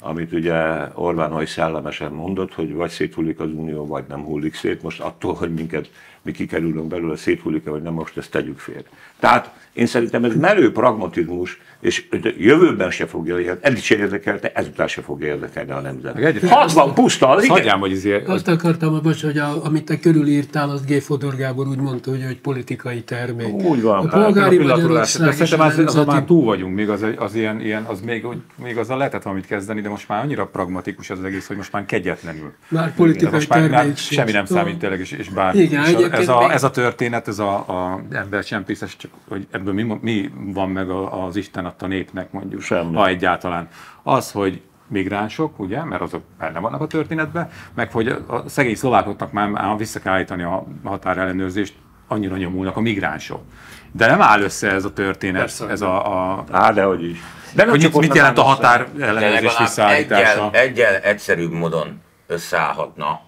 amit 0.00 0.32
ugye 0.32 0.54
Orbán 0.94 1.30
hogy 1.30 1.46
szellemesen 1.46 2.12
mondott, 2.12 2.54
hogy 2.54 2.74
vagy 2.74 2.90
széthullik 2.90 3.40
az 3.40 3.50
unió, 3.52 3.86
vagy 3.86 4.04
nem 4.08 4.24
hullik 4.24 4.54
szét. 4.54 4.82
Most 4.82 5.00
attól, 5.00 5.34
hogy 5.34 5.54
minket 5.54 5.90
mi 6.22 6.32
kikerülünk 6.32 6.88
belőle, 6.88 7.16
széthullik-e, 7.16 7.70
vagy 7.70 7.82
nem, 7.82 7.92
most 7.92 8.16
ezt 8.16 8.30
tegyük 8.30 8.58
fél. 8.58 8.82
Tehát 9.18 9.52
én 9.72 9.86
szerintem 9.86 10.24
ez 10.24 10.34
merő 10.36 10.72
pragmatizmus, 10.72 11.60
és 11.80 12.04
jövőben 12.38 12.90
se 12.90 13.06
fogja 13.06 13.38
érdekelni, 13.38 13.60
eddig 13.62 13.82
se 13.82 13.96
érdekelte, 13.96 14.52
ezután 14.54 14.88
se 14.88 15.02
fogja 15.02 15.26
érdekelni 15.26 15.70
a 15.70 15.80
nemzet. 15.80 16.48
60 16.48 16.94
puszta, 16.94 17.28
az 17.28 17.46
Hagyjám, 17.46 17.80
hogy 17.80 17.90
izé, 17.90 18.22
Azt 18.26 18.48
akartam, 18.48 19.00
bocs, 19.02 19.22
hogy 19.22 19.38
a, 19.38 19.64
amit 19.64 19.84
te 19.84 19.98
körülírtál, 19.98 20.70
azt 20.70 20.86
G. 20.86 21.00
Fodor 21.00 21.36
Gábor 21.36 21.66
úgy 21.68 21.78
mondta, 21.78 22.10
hogy, 22.10 22.24
hogy 22.26 22.40
politikai 22.40 23.02
termék. 23.02 23.52
Úgy 23.52 23.82
van. 23.82 24.06
A 24.06 24.08
polgári 24.08 24.58
Hát, 24.58 24.66
Magyarország 24.66 25.32
szerintem 25.32 25.60
az, 25.60 25.72
az, 25.72 25.76
nemzeti- 25.76 26.06
már 26.06 26.24
túl 26.24 26.44
vagyunk, 26.44 26.74
még 26.74 26.88
az, 26.88 27.06
az 27.16 27.34
ilyen, 27.34 27.60
ilyen 27.60 27.82
az 27.82 28.00
még, 28.00 28.26
még 28.62 28.78
azzal 28.78 28.96
lehetett 28.98 29.22
valamit 29.22 29.46
kezdeni, 29.46 29.80
de 29.80 29.88
most 29.88 30.08
már 30.08 30.24
annyira 30.24 30.46
pragmatikus 30.46 31.10
ez 31.10 31.18
az 31.18 31.24
egész, 31.24 31.46
hogy 31.46 31.56
most 31.56 31.72
már 31.72 31.86
kegyetlenül. 31.86 32.52
Már 32.68 32.94
politikai 32.94 33.32
most 33.32 33.48
már, 33.48 33.70
már 33.70 33.96
semmi 33.96 34.32
nem 34.32 34.44
számít 34.44 34.78
tényleg, 34.78 35.00
és, 35.00 35.12
és 35.12 35.28
bár. 35.28 35.54
Igen, 35.54 35.84
egyébként 36.12 36.28
ez, 36.28 36.34
a, 36.36 36.38
még- 36.46 36.50
ez 36.50 36.64
a 36.64 36.70
történet, 36.70 37.28
ez 37.28 37.38
a, 37.38 37.54
a 37.56 38.00
embercsempészes, 38.12 38.96
csak 38.96 39.10
hogy 39.28 39.46
ebből 39.50 39.74
mi, 39.74 39.82
mi 40.00 40.30
van 40.34 40.70
meg 40.70 40.90
a- 40.90 41.24
az 41.26 41.36
Isten 41.36 41.64
adta 41.64 41.86
népnek 41.86 42.32
mondjuk, 42.32 42.60
Semmi. 42.60 42.94
ha 42.94 43.06
egyáltalán. 43.06 43.68
Az, 44.02 44.30
hogy 44.32 44.62
migránsok, 44.86 45.58
ugye, 45.58 45.84
mert 45.84 46.02
azok 46.02 46.22
benne 46.38 46.58
vannak 46.58 46.80
a 46.80 46.86
történetben, 46.86 47.50
meg 47.74 47.92
hogy 47.92 48.08
a 48.08 48.42
szegény 48.46 48.74
szlovákoknak 48.74 49.32
már, 49.32 49.48
már 49.48 49.76
vissza 49.76 50.00
kell 50.00 50.12
állítani 50.12 50.42
a 50.42 50.64
határellenőrzést, 50.84 51.74
annyira 52.08 52.36
nyomulnak 52.36 52.76
a 52.76 52.80
migránsok. 52.80 53.40
De 53.92 54.06
nem 54.06 54.22
áll 54.22 54.40
össze 54.40 54.70
ez 54.70 54.84
a 54.84 54.92
történet, 54.92 55.40
Persze, 55.40 55.68
ez 55.68 55.80
a, 55.80 56.32
a 56.36 56.44
Á, 56.50 56.70
de 56.72 56.82
hogy 56.84 57.04
is. 57.04 57.18
de 57.54 57.68
hogy 57.68 57.80
csak 57.80 57.92
mit, 57.92 58.00
mit 58.00 58.14
jelent 58.14 58.38
a 58.38 58.42
határ 58.42 58.86
ellenőrzés 59.00 59.58
visszaállítása? 59.58 60.30
egyel, 60.30 60.50
egyel 60.62 60.94
egyszerűbb 60.96 61.52
módon 61.52 62.00
összeállhatna, 62.26 63.20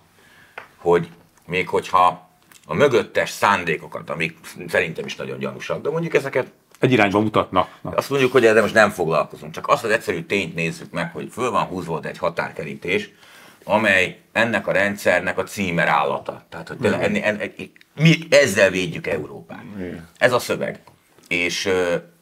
hogy 0.76 1.08
még 1.46 1.68
hogyha 1.68 2.29
a 2.70 2.74
mögöttes 2.74 3.30
szándékokat, 3.30 4.10
amik 4.10 4.38
szerintem 4.68 5.04
is 5.04 5.16
nagyon 5.16 5.38
gyanúsak, 5.38 5.82
de 5.82 5.90
mondjuk 5.90 6.14
ezeket 6.14 6.46
Egy 6.78 6.92
irányba 6.92 7.20
mutatnak. 7.20 7.68
Na. 7.80 7.90
azt 7.90 8.10
mondjuk, 8.10 8.32
hogy 8.32 8.46
ezzel 8.46 8.62
most 8.62 8.74
nem 8.74 8.90
foglalkozunk, 8.90 9.52
csak 9.52 9.68
azt 9.68 9.84
az 9.84 9.90
egyszerű 9.90 10.22
tényt 10.22 10.54
nézzük 10.54 10.90
meg, 10.90 11.12
hogy 11.12 11.28
föl 11.32 11.50
van 11.50 11.64
húzva 11.64 12.00
egy 12.02 12.18
határkerítés, 12.18 13.10
amely 13.64 14.18
ennek 14.32 14.66
a 14.66 14.72
rendszernek 14.72 15.38
a 15.38 15.42
címerállata. 15.42 16.46
Tehát, 16.48 16.68
hogy 16.68 16.76
tényleg 16.76 17.02
enni, 17.02 17.22
en, 17.24 17.40
en, 17.40 17.52
mi 17.94 18.18
ezzel 18.30 18.70
védjük 18.70 19.06
Európát. 19.06 19.64
Ez 20.18 20.32
a 20.32 20.38
szöveg. 20.38 20.80
És 21.28 21.68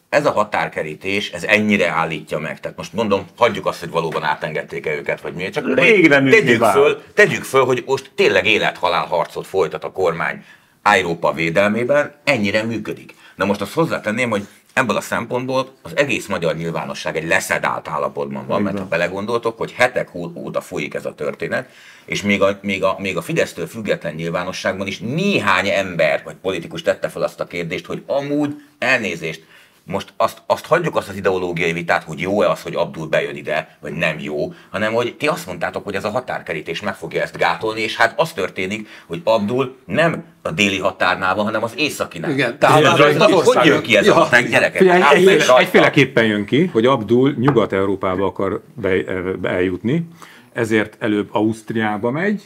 ez 0.08 0.26
a 0.26 0.30
határkerítés, 0.30 1.30
ez 1.30 1.44
ennyire 1.44 1.88
állítja 1.88 2.38
meg. 2.38 2.60
Tehát 2.60 2.76
most 2.76 2.92
mondom, 2.92 3.26
hagyjuk 3.36 3.66
azt, 3.66 3.80
hogy 3.80 3.90
valóban 3.90 4.22
átengedték-e 4.22 4.94
őket, 4.94 5.20
vagy 5.20 5.34
miért. 5.34 5.52
Csak 5.52 5.74
Rég 5.74 6.08
nem 6.08 6.28
tegyük 6.28 6.60
vár. 6.60 6.72
föl, 6.72 7.02
tegyük 7.14 7.44
föl, 7.44 7.64
hogy 7.64 7.82
most 7.86 8.10
tényleg 8.14 8.46
élethalál 8.46 9.06
harcot 9.06 9.46
folytat 9.46 9.84
a 9.84 9.92
kormány 9.92 10.44
Európa 10.82 11.32
védelmében 11.32 12.14
ennyire 12.24 12.62
működik. 12.62 13.14
Na 13.34 13.44
most 13.44 13.60
azt 13.60 13.72
hozzátenném, 13.72 14.30
hogy 14.30 14.46
ebből 14.72 14.96
a 14.96 15.00
szempontból 15.00 15.72
az 15.82 15.96
egész 15.96 16.26
magyar 16.26 16.56
nyilvánosság 16.56 17.16
egy 17.16 17.26
leszedált 17.26 17.88
állapotban 17.88 18.46
van, 18.46 18.62
mert 18.62 18.78
ha 18.78 18.84
belegondoltok, 18.84 19.58
hogy 19.58 19.72
hetek 19.72 20.14
óta 20.14 20.60
folyik 20.60 20.94
ez 20.94 21.04
a 21.04 21.14
történet, 21.14 21.68
és 22.04 22.22
még 22.22 22.42
a, 22.42 22.58
még 22.62 22.84
a, 22.84 22.96
még 22.98 23.16
a 23.16 23.22
Fidesztől 23.22 23.66
független 23.66 24.14
nyilvánosságban 24.14 24.86
is 24.86 24.98
néhány 24.98 25.68
ember 25.68 26.22
vagy 26.24 26.34
politikus 26.34 26.82
tette 26.82 27.08
fel 27.08 27.22
azt 27.22 27.40
a 27.40 27.46
kérdést, 27.46 27.86
hogy 27.86 28.02
amúgy 28.06 28.54
elnézést, 28.78 29.44
most 29.88 30.12
azt, 30.16 30.42
azt 30.46 30.66
hagyjuk 30.66 30.96
azt 30.96 31.08
az 31.08 31.16
ideológiai 31.16 31.72
vitát, 31.72 32.02
hogy 32.02 32.20
jó-e 32.20 32.50
az, 32.50 32.62
hogy 32.62 32.74
Abdul 32.74 33.06
bejön 33.06 33.36
ide, 33.36 33.76
vagy 33.80 33.92
nem 33.92 34.18
jó, 34.18 34.52
hanem 34.70 34.92
hogy 34.92 35.16
ti 35.16 35.26
azt 35.26 35.46
mondtátok, 35.46 35.84
hogy 35.84 35.94
ez 35.94 36.04
a 36.04 36.10
határkerítés 36.10 36.80
meg 36.80 36.94
fogja 36.94 37.22
ezt 37.22 37.36
gátolni, 37.36 37.80
és 37.80 37.96
hát 37.96 38.14
az 38.16 38.32
történik, 38.32 38.88
hogy 39.06 39.20
Abdul 39.24 39.76
nem 39.84 40.24
a 40.42 40.50
déli 40.50 40.78
határnál 40.78 41.34
van, 41.34 41.44
hanem 41.44 41.62
az 41.62 41.72
északinál. 41.76 42.30
Igen, 42.30 42.58
tehát 42.58 42.82
tehát 42.82 42.98
hogy, 42.98 43.32
hogy, 43.32 43.56
hogy 43.56 43.66
jön 43.66 43.82
ki 43.82 43.96
ez 43.96 44.06
Ja. 44.06 44.14
a 44.14 44.18
határ, 44.18 44.48
gyerekek? 44.48 44.76
Figyelj, 44.76 45.00
Átmegy 45.00 45.18
egyféle, 45.18 45.44
rajta. 45.44 45.58
egyféleképpen 45.58 46.24
jön 46.24 46.44
ki, 46.44 46.66
hogy 46.66 46.86
Abdul 46.86 47.34
Nyugat-Európába 47.38 48.26
akar 48.26 48.62
be, 48.74 49.02
be, 49.40 49.48
eljutni, 49.48 50.08
ezért 50.52 50.96
előbb 50.98 51.28
Ausztriába 51.32 52.10
megy, 52.10 52.42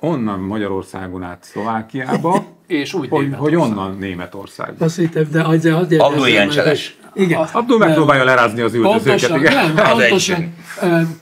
onnan 0.00 0.40
Magyarországon 0.40 1.22
át 1.22 1.44
Szlovákiába, 1.44 2.44
és 2.76 2.94
úgy 2.94 3.08
hogy, 3.08 3.28
hogy 3.36 3.54
onnan 3.54 3.96
Németországba. 3.98 4.84
Azt 4.84 4.96
hittem, 4.96 5.26
de 5.32 5.42
az, 5.42 5.64
az 5.64 5.92
Abdul 5.98 6.26
ilyen 6.26 6.50
Igen. 7.14 7.46
Abdul 7.52 7.78
megpróbálja 7.78 8.24
lerázni 8.24 8.60
az 8.60 8.74
üldözőket, 8.74 9.04
Pontosan, 9.04 9.38
igen. 9.38 9.54
nem, 9.74 9.86
Az 9.86 9.98
pontosan, 9.98 10.54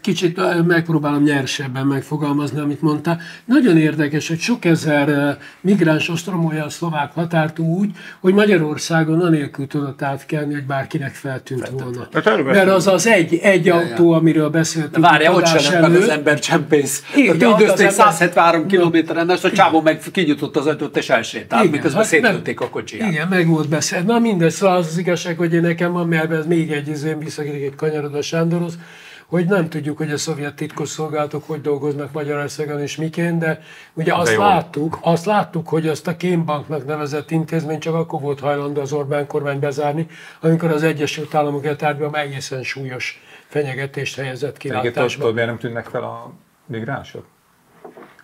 kicsit 0.00 0.40
megpróbálom 0.66 1.22
nyersebben 1.22 1.87
megfogalmazni, 1.87 2.61
amit 2.61 2.83
mondtál. 2.83 3.20
Nagyon 3.44 3.76
érdekes, 3.78 4.28
hogy 4.28 4.38
sok 4.38 4.64
ezer 4.64 5.37
migráns 5.61 6.09
ostromolja 6.09 6.64
a 6.64 6.68
szlovák 6.70 7.12
határt 7.14 7.59
úgy, 7.59 7.90
hogy 8.20 8.35
Magyarországon 8.35 9.20
anélkül 9.20 9.66
tudott 9.66 10.02
átkelni, 10.02 10.52
hogy 10.52 10.64
bárkinek 10.66 11.14
feltűnt 11.14 11.68
volna. 11.68 12.09
Hát 12.12 12.44
Mert 12.44 12.68
az 12.70 12.87
az 12.87 13.07
egy, 13.07 13.35
egy 13.35 13.68
autó, 13.68 14.12
amiről 14.12 14.48
beszéltünk. 14.48 15.07
Várja, 15.07 15.33
ott 15.33 15.46
sem 15.46 15.81
meg 15.81 15.90
az 15.90 15.96
előtt. 15.96 16.09
ember 16.09 16.38
csempész. 16.38 17.02
Üldözték 17.16 17.68
az 17.68 17.81
ember- 17.81 17.92
173 17.92 18.66
kilométeren, 18.66 19.31
ezt 19.31 19.44
a 19.44 19.50
csávó 19.50 19.81
meg 19.81 20.00
kinyitott 20.12 20.57
az 20.57 20.66
ötöt 20.66 20.96
és 20.96 21.09
elsétált, 21.11 21.70
miközben 21.70 22.00
hát 22.00 22.11
szétlőtték 22.11 22.61
a 22.61 22.68
kocsiját. 22.68 23.11
Igen, 23.11 23.28
meg 23.28 23.46
volt 23.46 23.68
beszél. 23.68 24.00
Na 24.00 24.18
mindegy, 24.18 24.50
szóval 24.50 24.76
az, 24.76 24.87
az 24.87 24.98
igazság, 24.98 25.37
hogy 25.38 25.52
én 25.52 25.64
nekem 25.83 25.97
van, 25.97 26.09
mert 26.09 26.31
ez 26.31 26.47
még 26.47 26.73
egy 26.73 26.88
izém 26.88 27.18
visszakérjük 27.18 27.75
kanyarodva 27.75 28.23
Sándorhoz, 28.23 28.79
hogy 29.27 29.47
nem 29.47 29.68
tudjuk, 29.68 29.97
hogy 29.97 30.11
a 30.11 30.16
szovjet 30.16 30.55
titkosszolgálatok 30.55 31.47
hogy 31.47 31.61
dolgoznak 31.61 32.12
Magyarországon 32.12 32.81
és 32.81 32.97
miként, 32.97 33.38
de 33.38 33.61
ugye 33.92 34.14
azt 34.14 34.33
jó. 34.33 34.40
láttuk, 34.40 34.99
azt 35.01 35.25
láttuk, 35.25 35.68
hogy 35.68 35.88
azt 35.88 36.07
a 36.07 36.16
kémbanknak 36.16 36.87
nevezett 36.87 37.31
intézmény 37.31 37.79
csak 37.79 37.95
akkor 37.95 38.21
volt 38.21 38.40
hajlandó 38.40 38.81
az 38.81 38.92
Orbán 38.92 39.27
kormány 39.27 39.59
bezárni, 39.59 40.07
amikor 40.40 40.71
az 40.71 40.83
Egyesült 40.83 41.35
Államok 41.35 41.64
etárgyban 41.64 42.16
egészen 42.16 42.62
súlyos 42.62 43.23
fenyegetést 43.47 44.16
helyezett 44.16 44.57
Egyébként 44.57 44.81
kilátásba. 44.83 45.21
tudod, 45.21 45.35
miért 45.35 45.49
nem 45.49 45.59
tűnnek 45.59 45.87
fel 45.87 46.03
a 46.03 46.33
migránsok? 46.66 47.25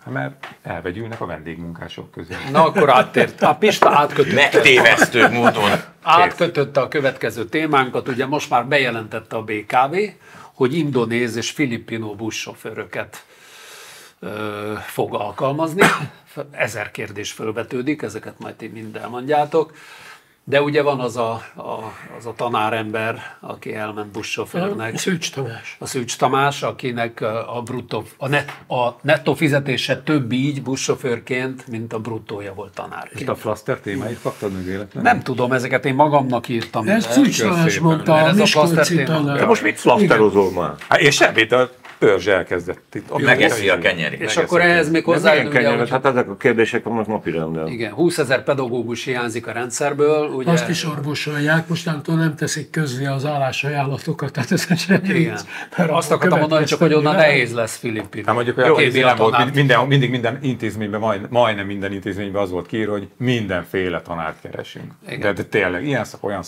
Mert 0.09 0.47
elvegyülnek 0.63 1.21
a 1.21 1.25
vendégmunkások 1.25 2.11
közé. 2.11 2.35
Na 2.51 2.63
akkor 2.63 2.89
áttért. 2.89 3.41
A 3.41 3.55
Pista 3.55 3.89
átkötötte. 3.89 4.35
Megtévesztő 4.35 5.29
módon. 5.29 5.69
Átkötötte 6.01 6.81
a 6.81 6.87
következő 6.87 7.45
témánkat. 7.45 8.07
Ugye 8.07 8.25
most 8.25 8.49
már 8.49 8.65
bejelentette 8.65 9.35
a 9.35 9.43
BKV, 9.43 9.95
hogy 10.53 10.77
indonéz 10.77 11.35
és 11.35 11.51
filippino 11.51 12.15
buszsofőröket 12.15 13.23
ö, 14.19 14.73
fog 14.85 15.13
alkalmazni. 15.15 15.81
Ezer 16.51 16.91
kérdés 16.91 17.31
fölvetődik, 17.31 18.01
ezeket 18.01 18.39
majd 18.39 18.55
ti 18.55 18.67
mind 18.67 18.95
elmondjátok. 18.95 19.73
De 20.49 20.61
ugye 20.61 20.81
van 20.81 20.99
az 20.99 21.17
a, 21.17 21.31
a, 21.55 21.93
az 22.17 22.25
a 22.25 22.33
tanárember, 22.35 23.37
aki 23.39 23.73
elment 23.75 24.11
buszsofőrnek. 24.11 24.97
Szűcs 24.97 25.31
Tamás. 25.31 25.75
A 25.79 25.85
Szűcs 25.85 26.17
Tamás, 26.17 26.63
akinek 26.63 27.21
a, 27.55 27.61
bruttó, 27.65 28.03
a, 28.17 28.27
net, 28.27 28.61
a 28.67 28.89
nettó 29.01 29.33
fizetése 29.33 30.01
több 30.01 30.31
így 30.31 30.61
buszsofőrként, 30.61 31.67
mint 31.67 31.93
a 31.93 31.99
bruttója 31.99 32.53
volt 32.53 32.73
tanárként. 32.73 33.19
Itt 33.19 33.27
a 33.27 33.35
flaster 33.35 33.79
témáit 33.79 34.21
kaptad 34.21 34.51
meg 34.53 34.63
véletlenül? 34.63 35.11
Nem 35.11 35.21
tudom, 35.21 35.51
ezeket 35.51 35.85
én 35.85 35.95
magamnak 35.95 36.47
írtam. 36.47 36.87
Ezt 36.87 37.17
ide. 37.17 37.23
Szűcs 37.23 37.41
Tamás 37.41 37.79
mondta, 37.79 38.13
a 38.13 38.27
ez 38.27 38.37
Miskolci 38.37 38.73
plaster 38.73 38.97
téma. 38.97 39.17
tanár. 39.17 39.37
De 39.37 39.45
most 39.45 39.63
mit 39.63 39.79
flaszterozol 39.79 40.51
már? 40.51 40.73
Hát 40.89 40.99
és 40.99 41.15
semmit, 41.15 41.55
a 41.99 42.05
törzs 42.05 42.27
elkezdett 42.27 42.95
itt. 42.95 43.21
Megeszi 43.21 43.69
a 43.69 43.77
kenyerét. 43.77 44.21
És 44.21 44.37
akkor 44.37 44.61
ehhez 44.61 44.89
még 44.91 45.03
hozzá, 45.03 45.31
milyen 45.31 45.49
kenyeret? 45.49 45.89
Hát 45.89 46.05
ezek 46.05 46.29
a 46.29 46.37
kérdések 46.37 46.83
vannak 46.83 47.07
napi 47.07 47.31
renden. 47.31 47.67
igen, 47.67 47.93
20 47.93 48.17
ezer 48.17 48.43
pedagógus 48.43 49.03
hiányzik 49.03 49.47
a 49.47 49.51
rendszerből. 49.51 50.27
Ugye, 50.27 50.51
Azt 50.51 50.69
is 50.69 50.85
orvosolják, 50.85 51.67
mostantól 51.67 52.15
nem 52.15 52.35
teszik 52.35 52.69
közzé 52.69 53.05
az 53.05 53.25
állásajánlatokat, 53.25 54.31
tehát 54.31 54.51
ez 54.51 54.77
sem 54.77 55.01
igen. 55.03 55.39
Mert 55.77 55.89
Azt 55.89 56.11
akartam 56.11 56.39
mondani, 56.39 56.65
csak 56.65 56.79
hogy 56.79 56.93
onnan 56.93 57.15
nehéz 57.15 57.53
lesz 57.53 57.77
Filippin. 57.77 58.25
Hát 58.25 58.35
mondjuk, 58.35 58.55
hogy 58.55 58.65
a 58.65 58.75
kézi 58.75 58.99
nem 58.99 59.15
volt, 59.17 59.53
minden, 59.53 59.87
mindig 59.87 60.09
minden 60.09 60.39
intézményben, 60.41 60.99
majd, 60.99 61.21
majdnem 61.29 61.65
minden 61.65 61.93
intézményben 61.93 62.41
az 62.41 62.51
volt 62.51 62.65
kiírva, 62.67 62.91
hogy 62.91 63.07
mindenféle 63.17 64.01
tanárt 64.01 64.41
keresünk. 64.41 64.91
De, 65.19 65.33
de 65.33 65.43
tényleg, 65.43 65.85
ilyen 65.85 66.03
szak, 66.03 66.23
olyan. 66.23 66.43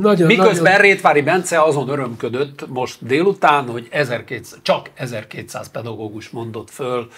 Nagyon, 0.00 0.26
Miközben 0.26 0.62
nagyon- 0.62 0.80
Rétvári 0.80 1.22
Bence 1.22 1.62
azon 1.62 1.88
örömködött 1.88 2.68
most 2.68 3.06
délután, 3.06 3.68
hogy 3.68 3.88
1200, 3.90 4.58
csak 4.62 4.83
1200 4.94 5.68
pedagógus 5.68 6.30
mondott 6.30 6.70
föl 6.70 7.08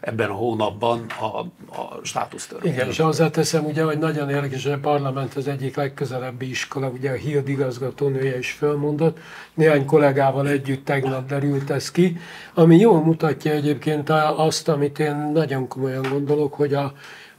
ebben 0.00 0.30
a 0.30 0.32
hónapban 0.32 1.06
a, 1.20 1.38
a 1.80 2.00
státusztörvényt. 2.02 2.74
Igen, 2.74 2.88
és 2.88 2.98
hozzáteszem 2.98 3.64
ugye, 3.64 3.82
hogy 3.82 3.98
nagyon 3.98 4.30
érdekes, 4.30 4.62
hogy 4.62 4.72
a 4.72 4.78
parlament 4.78 5.34
az 5.34 5.48
egyik 5.48 5.76
legközelebbi 5.76 6.48
iskola, 6.48 6.88
ugye 6.88 7.10
a 7.10 7.14
HILD 7.14 7.48
igazgatónője 7.48 8.38
is 8.38 8.50
fölmondott, 8.50 9.18
néhány 9.54 9.84
kollégával 9.84 10.48
együtt 10.48 10.84
tegnap 10.84 11.28
derült 11.28 11.70
ez 11.70 11.90
ki, 11.90 12.16
ami 12.54 12.76
jól 12.76 13.04
mutatja 13.04 13.52
egyébként 13.52 14.10
azt, 14.36 14.68
amit 14.68 14.98
én 14.98 15.16
nagyon 15.16 15.68
komolyan 15.68 16.06
gondolok, 16.10 16.54
hogy 16.54 16.74
a, 16.74 16.92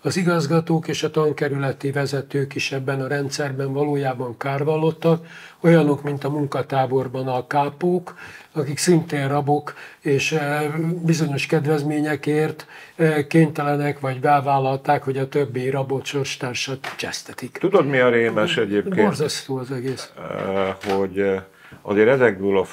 az 0.06 0.18
igazgatók 0.18 0.88
és 0.88 1.04
a 1.04 1.12
tankerületi 1.12 1.92
vezetők 1.92 2.56
is 2.56 2.72
ebben 2.72 3.02
a 3.02 3.08
rendszerben 3.08 3.74
valójában 3.74 4.38
kárvallottak, 4.38 5.26
olyanok, 5.62 6.04
mint 6.04 6.24
a 6.24 6.30
munkatáborban 6.30 7.28
a 7.28 7.48
kápók, 7.48 8.16
akik 8.52 8.78
szintén 8.78 9.28
rabok, 9.28 9.74
és 10.00 10.32
eh, 10.32 10.74
bizonyos 11.06 11.46
kedvezményekért 11.46 12.68
eh, 12.96 13.26
kénytelenek 13.28 14.00
vagy 14.00 14.20
belvállalták, 14.20 15.04
hogy 15.04 15.18
a 15.18 15.28
többi 15.28 15.70
rabot 15.70 16.06
sorstársat 16.06 16.96
csesztetik. 16.98 17.58
Tudod, 17.58 17.86
mi 17.88 17.98
a 17.98 18.10
rémes 18.10 18.58
egyébként? 18.58 18.96
Borzasztó 18.96 19.58
az 19.58 19.72
egész. 19.72 20.12
Eh, 20.18 20.76
hogy 20.98 21.42
azért 21.82 22.10
ezekből 22.10 22.58
a 22.58 22.66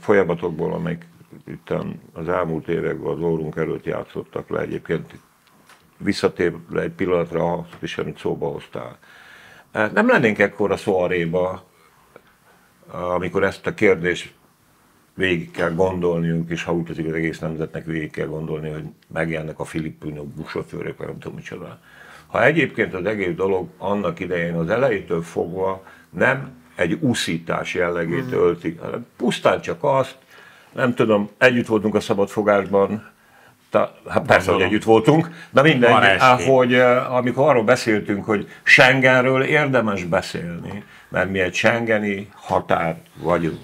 folyamatokból, 0.00 0.72
amik 0.72 1.06
itt 1.46 1.74
az 2.12 2.28
elmúlt 2.28 2.68
években 2.68 3.12
az 3.12 3.20
órunk 3.20 3.56
előtt 3.56 3.84
játszottak 3.84 4.48
le 4.48 4.60
egyébként, 4.60 5.14
visszatérve 5.96 6.80
egy 6.80 6.90
pillanatra 6.90 7.52
azt 7.52 7.82
is, 7.82 7.98
amit 7.98 8.18
szóba 8.18 8.48
hoztál. 8.48 8.98
Nem 9.72 10.08
lennénk 10.08 10.38
ekkora 10.38 10.76
szóaréba, 10.76 11.64
amikor 12.90 13.44
ezt 13.44 13.66
a 13.66 13.74
kérdést 13.74 14.34
végig 15.14 15.50
kell 15.50 15.74
gondolniunk, 15.74 16.50
és 16.50 16.62
ha 16.62 16.74
úgy 16.74 16.84
tetszik, 16.84 17.06
az 17.06 17.12
egész 17.12 17.38
nemzetnek 17.38 17.84
végig 17.84 18.10
kell 18.10 18.26
gondolni, 18.26 18.70
hogy 18.70 18.84
megjelennek 19.12 19.58
a 19.58 19.64
filippinok 19.64 20.26
buszsofőrök, 20.26 20.98
vagy 20.98 21.06
nem 21.06 21.18
tudom 21.18 21.36
micsoda. 21.36 21.78
Ha 22.26 22.44
egyébként 22.44 22.94
az 22.94 23.04
egész 23.04 23.34
dolog 23.34 23.68
annak 23.78 24.20
idején 24.20 24.54
az 24.54 24.68
elejétől 24.70 25.22
fogva 25.22 25.84
nem 26.10 26.62
egy 26.74 26.92
úszítás 26.92 27.74
jellegét 27.74 28.32
ölti, 28.32 28.78
hanem 28.80 29.06
pusztán 29.16 29.60
csak 29.60 29.78
azt, 29.80 30.18
nem 30.72 30.94
tudom, 30.94 31.30
együtt 31.38 31.66
voltunk 31.66 31.94
a 31.94 32.00
szabadfogásban, 32.00 33.12
hát 34.08 34.26
persze, 34.26 34.52
hogy 34.52 34.62
együtt 34.62 34.84
voltunk, 34.84 35.30
de 35.50 35.62
mindegy, 35.62 36.20
hogy 36.46 36.74
amikor 37.08 37.48
arról 37.48 37.64
beszéltünk, 37.64 38.24
hogy 38.24 38.48
Schengenről 38.62 39.42
érdemes 39.42 40.04
beszélni, 40.04 40.84
mert 41.08 41.30
mi 41.30 41.38
egy 41.38 41.54
Schengeni 41.54 42.28
határ 42.34 42.96
vagyunk, 43.16 43.60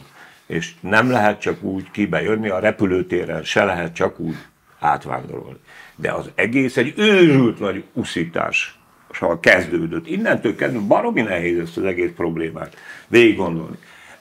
és 0.46 0.72
nem 0.80 1.10
lehet 1.10 1.40
csak 1.40 1.62
úgy 1.62 1.90
kibejönni 1.90 2.48
a 2.48 2.58
repülőtéren, 2.58 3.44
se 3.44 3.64
lehet 3.64 3.94
csak 3.94 4.18
úgy 4.18 4.36
átvándorolni. 4.78 5.58
De 5.96 6.12
az 6.12 6.30
egész 6.34 6.76
egy 6.76 6.92
őrült 6.96 7.58
nagy 7.58 7.84
uszítás 7.92 8.78
kezdődött. 9.40 10.06
Innentől 10.06 10.56
kezdve 10.56 10.80
baromi 10.80 11.22
nehéz 11.22 11.58
ezt 11.58 11.76
az 11.76 11.84
egész 11.84 12.10
problémát 12.16 12.76
végig 13.08 13.36
gondolni. 13.36 13.76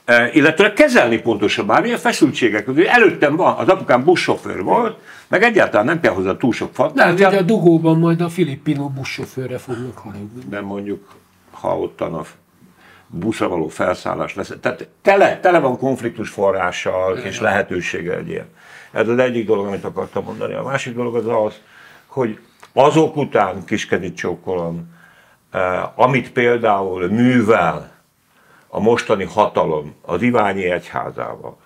E, 0.10 0.30
illetve 0.34 0.74
kezelni 0.74 1.22
pontosan 1.22 1.66
már 1.66 1.82
milyen 1.82 1.98
feszültségek 1.98 2.64
közül. 2.64 2.88
Előttem 2.88 3.36
van, 3.36 3.58
az 3.58 3.68
apukám 3.68 4.04
buszsofőr 4.04 4.64
volt, 4.64 5.00
meg 5.28 5.44
egyáltalán 5.44 5.86
nem 5.86 6.00
kell 6.00 6.14
hozzá 6.14 6.38
túl 6.38 6.54
sok 6.54 6.78
Lehet, 6.78 6.94
fantázia. 6.94 7.28
hogy 7.28 7.38
a 7.38 7.42
dugóban 7.42 8.00
majd 8.00 8.22
a 8.22 8.30
filippino 8.30 8.90
buszsofőrre 8.90 9.58
fognak 9.58 9.98
haragudni. 9.98 10.44
de 10.50 10.62
mondjuk, 10.62 11.08
ha 11.52 11.80
ottan 11.80 12.14
a 12.14 12.22
buszra 13.08 13.48
való 13.48 13.68
felszállás 13.68 14.36
lesz. 14.36 14.54
Tehát 14.62 14.88
tele, 15.02 15.40
tele 15.40 15.60
van 15.60 15.78
konfliktus 15.78 16.30
forrással 16.30 17.18
és 17.18 17.40
lehetősége 17.40 18.16
egy 18.16 18.30
ilyen. 18.30 18.48
Ez 18.92 19.08
az 19.08 19.18
egyik 19.18 19.46
dolog, 19.46 19.66
amit 19.66 19.84
akartam 19.84 20.24
mondani. 20.24 20.54
A 20.54 20.64
másik 20.64 20.96
dolog 20.96 21.16
az 21.16 21.28
az, 21.28 21.62
hogy 22.08 22.40
azok 22.74 23.18
után 23.18 23.66
kiskedit 23.66 24.16
csókolom, 24.16 24.90
eh, 25.52 26.00
amit 26.00 26.32
például 26.32 27.08
művel 27.08 27.98
a 28.70 28.80
mostani 28.80 29.24
hatalom 29.24 29.96
az 30.02 30.22
Iványi 30.22 30.70
egyházával, 30.70 31.58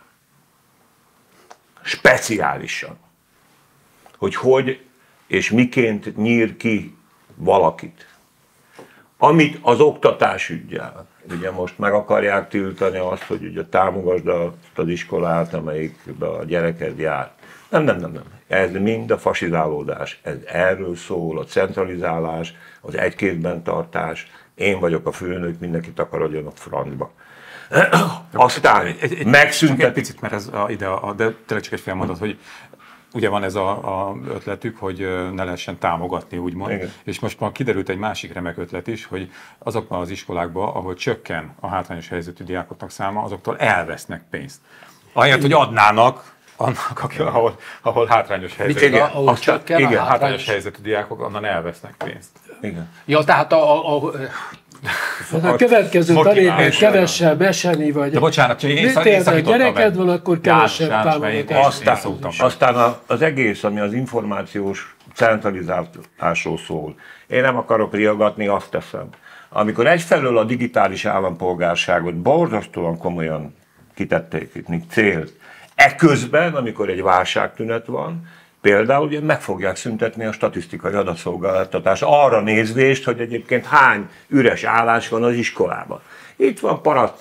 speciálisan, 1.81 2.97
hogy 4.17 4.35
hogy 4.35 4.85
és 5.27 5.49
miként 5.49 6.15
nyír 6.15 6.57
ki 6.57 6.95
valakit. 7.35 8.07
Amit 9.17 9.59
az 9.61 9.79
oktatás 9.79 10.49
ügyel, 10.49 11.07
ugye 11.31 11.51
most 11.51 11.79
meg 11.79 11.93
akarják 11.93 12.49
tiltani 12.49 12.97
azt, 12.97 13.23
hogy 13.23 13.43
ugye 13.43 13.65
támogasd 13.65 14.27
azt 14.27 14.55
az 14.75 14.87
iskolát, 14.87 15.53
amelyikbe 15.53 16.27
a 16.27 16.43
gyereked 16.43 16.97
jár. 16.97 17.31
Nem, 17.69 17.83
nem, 17.83 17.97
nem, 17.97 18.11
nem. 18.11 18.23
Ez 18.47 18.71
mind 18.71 19.11
a 19.11 19.17
fasizálódás. 19.17 20.19
Ez 20.23 20.35
erről 20.45 20.95
szól, 20.95 21.39
a 21.39 21.43
centralizálás, 21.43 22.53
az 22.81 22.95
egykézben 22.95 23.63
tartás. 23.63 24.27
Én 24.55 24.79
vagyok 24.79 25.07
a 25.07 25.11
főnök, 25.11 25.59
mindenkit 25.59 25.99
akarodjon 25.99 26.45
a 26.45 26.51
francba. 26.53 27.11
Aztán 28.33 28.85
egy, 28.85 28.97
egy, 29.01 29.25
megszüntet... 29.25 29.77
Csak 29.77 29.87
egy 29.87 29.93
picit, 29.93 30.21
mert 30.21 30.33
ez 30.33 30.47
a, 30.53 30.65
ide, 30.69 30.87
a, 30.87 31.13
de 31.13 31.23
tényleg 31.45 31.63
csak 31.63 31.73
egy 31.73 31.79
fél 31.79 31.93
mondat, 31.93 32.17
hogy 32.17 32.39
ugye 33.13 33.29
van 33.29 33.43
ez 33.43 33.55
a, 33.55 33.69
a 33.69 34.15
ötletük, 34.27 34.77
hogy 34.77 34.97
ne 35.33 35.43
lehessen 35.43 35.77
támogatni, 35.77 36.37
úgymond. 36.37 36.71
Igen. 36.71 36.93
És 37.03 37.19
most 37.19 37.39
már 37.39 37.51
kiderült 37.51 37.89
egy 37.89 37.97
másik 37.97 38.33
remek 38.33 38.57
ötlet 38.57 38.87
is, 38.87 39.05
hogy 39.05 39.31
azokban 39.57 39.99
az 39.99 40.09
iskolákban, 40.09 40.67
ahol 40.69 40.93
csökken 40.93 41.55
a 41.59 41.67
hátrányos 41.67 42.07
helyzetű 42.07 42.43
diákoknak 42.43 42.91
száma, 42.91 43.23
azoktól 43.23 43.57
elvesznek 43.57 44.23
pénzt. 44.29 44.59
Ahelyett, 45.13 45.41
hogy 45.41 45.53
adnának 45.53 46.31
annak, 46.55 47.03
aki, 47.03 47.21
ahol, 47.21 47.55
ahol 47.81 48.05
hátrányos 48.05 48.55
helyzetű, 48.55 48.85
Igen, 48.85 49.01
ahol 49.01 49.27
a 49.27 49.37
igen, 49.41 49.57
hátrányos- 49.57 50.07
hátrányos 50.07 50.45
helyzetű 50.45 50.81
diákok 50.81 51.21
onnan 51.21 51.45
elvesznek 51.45 51.95
pénzt. 51.97 52.39
Igen. 52.63 52.89
Ja, 53.05 53.23
tehát 53.23 53.53
a, 53.53 53.93
a, 53.95 54.03
a 54.03 54.11
a 55.43 55.55
következő 55.55 56.13
tanévben 56.13 56.71
kevesebb 56.71 57.41
eseni, 57.41 57.91
vagy 57.91 58.11
De 58.11 58.19
bocsánát, 58.19 58.59
csak 58.59 58.69
én 58.69 58.77
érted, 58.77 59.05
északítottam 59.05 59.57
gyereked 59.57 59.95
meg. 59.95 60.05
van, 60.05 60.09
akkor 60.15 60.41
kevesebb 60.41 60.89
János, 60.89 61.17
melyik? 61.17 61.45
támogatás. 61.45 61.73
Aztán- 61.75 61.93
Aztán, 61.93 62.11
szóltam. 62.11 62.31
aztán 62.45 62.75
a- 62.75 62.99
az 63.07 63.21
egész, 63.21 63.63
ami 63.63 63.79
az 63.79 63.93
információs 63.93 64.95
centralizálásról 65.13 66.57
szól. 66.57 66.95
Én 67.27 67.41
nem 67.41 67.57
akarok 67.57 67.93
riogatni, 67.93 68.47
azt 68.47 68.69
teszem. 68.69 69.07
Amikor 69.49 69.87
egyfelől 69.87 70.37
a 70.37 70.43
digitális 70.43 71.05
állampolgárságot 71.05 72.15
borzasztóan 72.15 72.97
komolyan 72.97 73.55
kitették, 73.95 74.67
mint 74.67 74.91
célt, 74.91 75.33
eközben, 75.75 76.53
amikor 76.55 76.89
egy 76.89 77.01
válságtünet 77.01 77.85
van, 77.85 78.27
például 78.63 79.05
ugye 79.05 79.21
meg 79.21 79.41
fogják 79.41 79.75
szüntetni 79.75 80.25
a 80.25 80.31
statisztikai 80.31 80.93
adatszolgáltatás 80.93 82.01
arra 82.01 82.41
nézvést, 82.41 83.03
hogy 83.03 83.19
egyébként 83.19 83.65
hány 83.65 84.09
üres 84.27 84.63
állás 84.63 85.09
van 85.09 85.23
az 85.23 85.33
iskolában. 85.33 86.01
Itt 86.35 86.59
van 86.59 86.81
parat, 86.81 87.19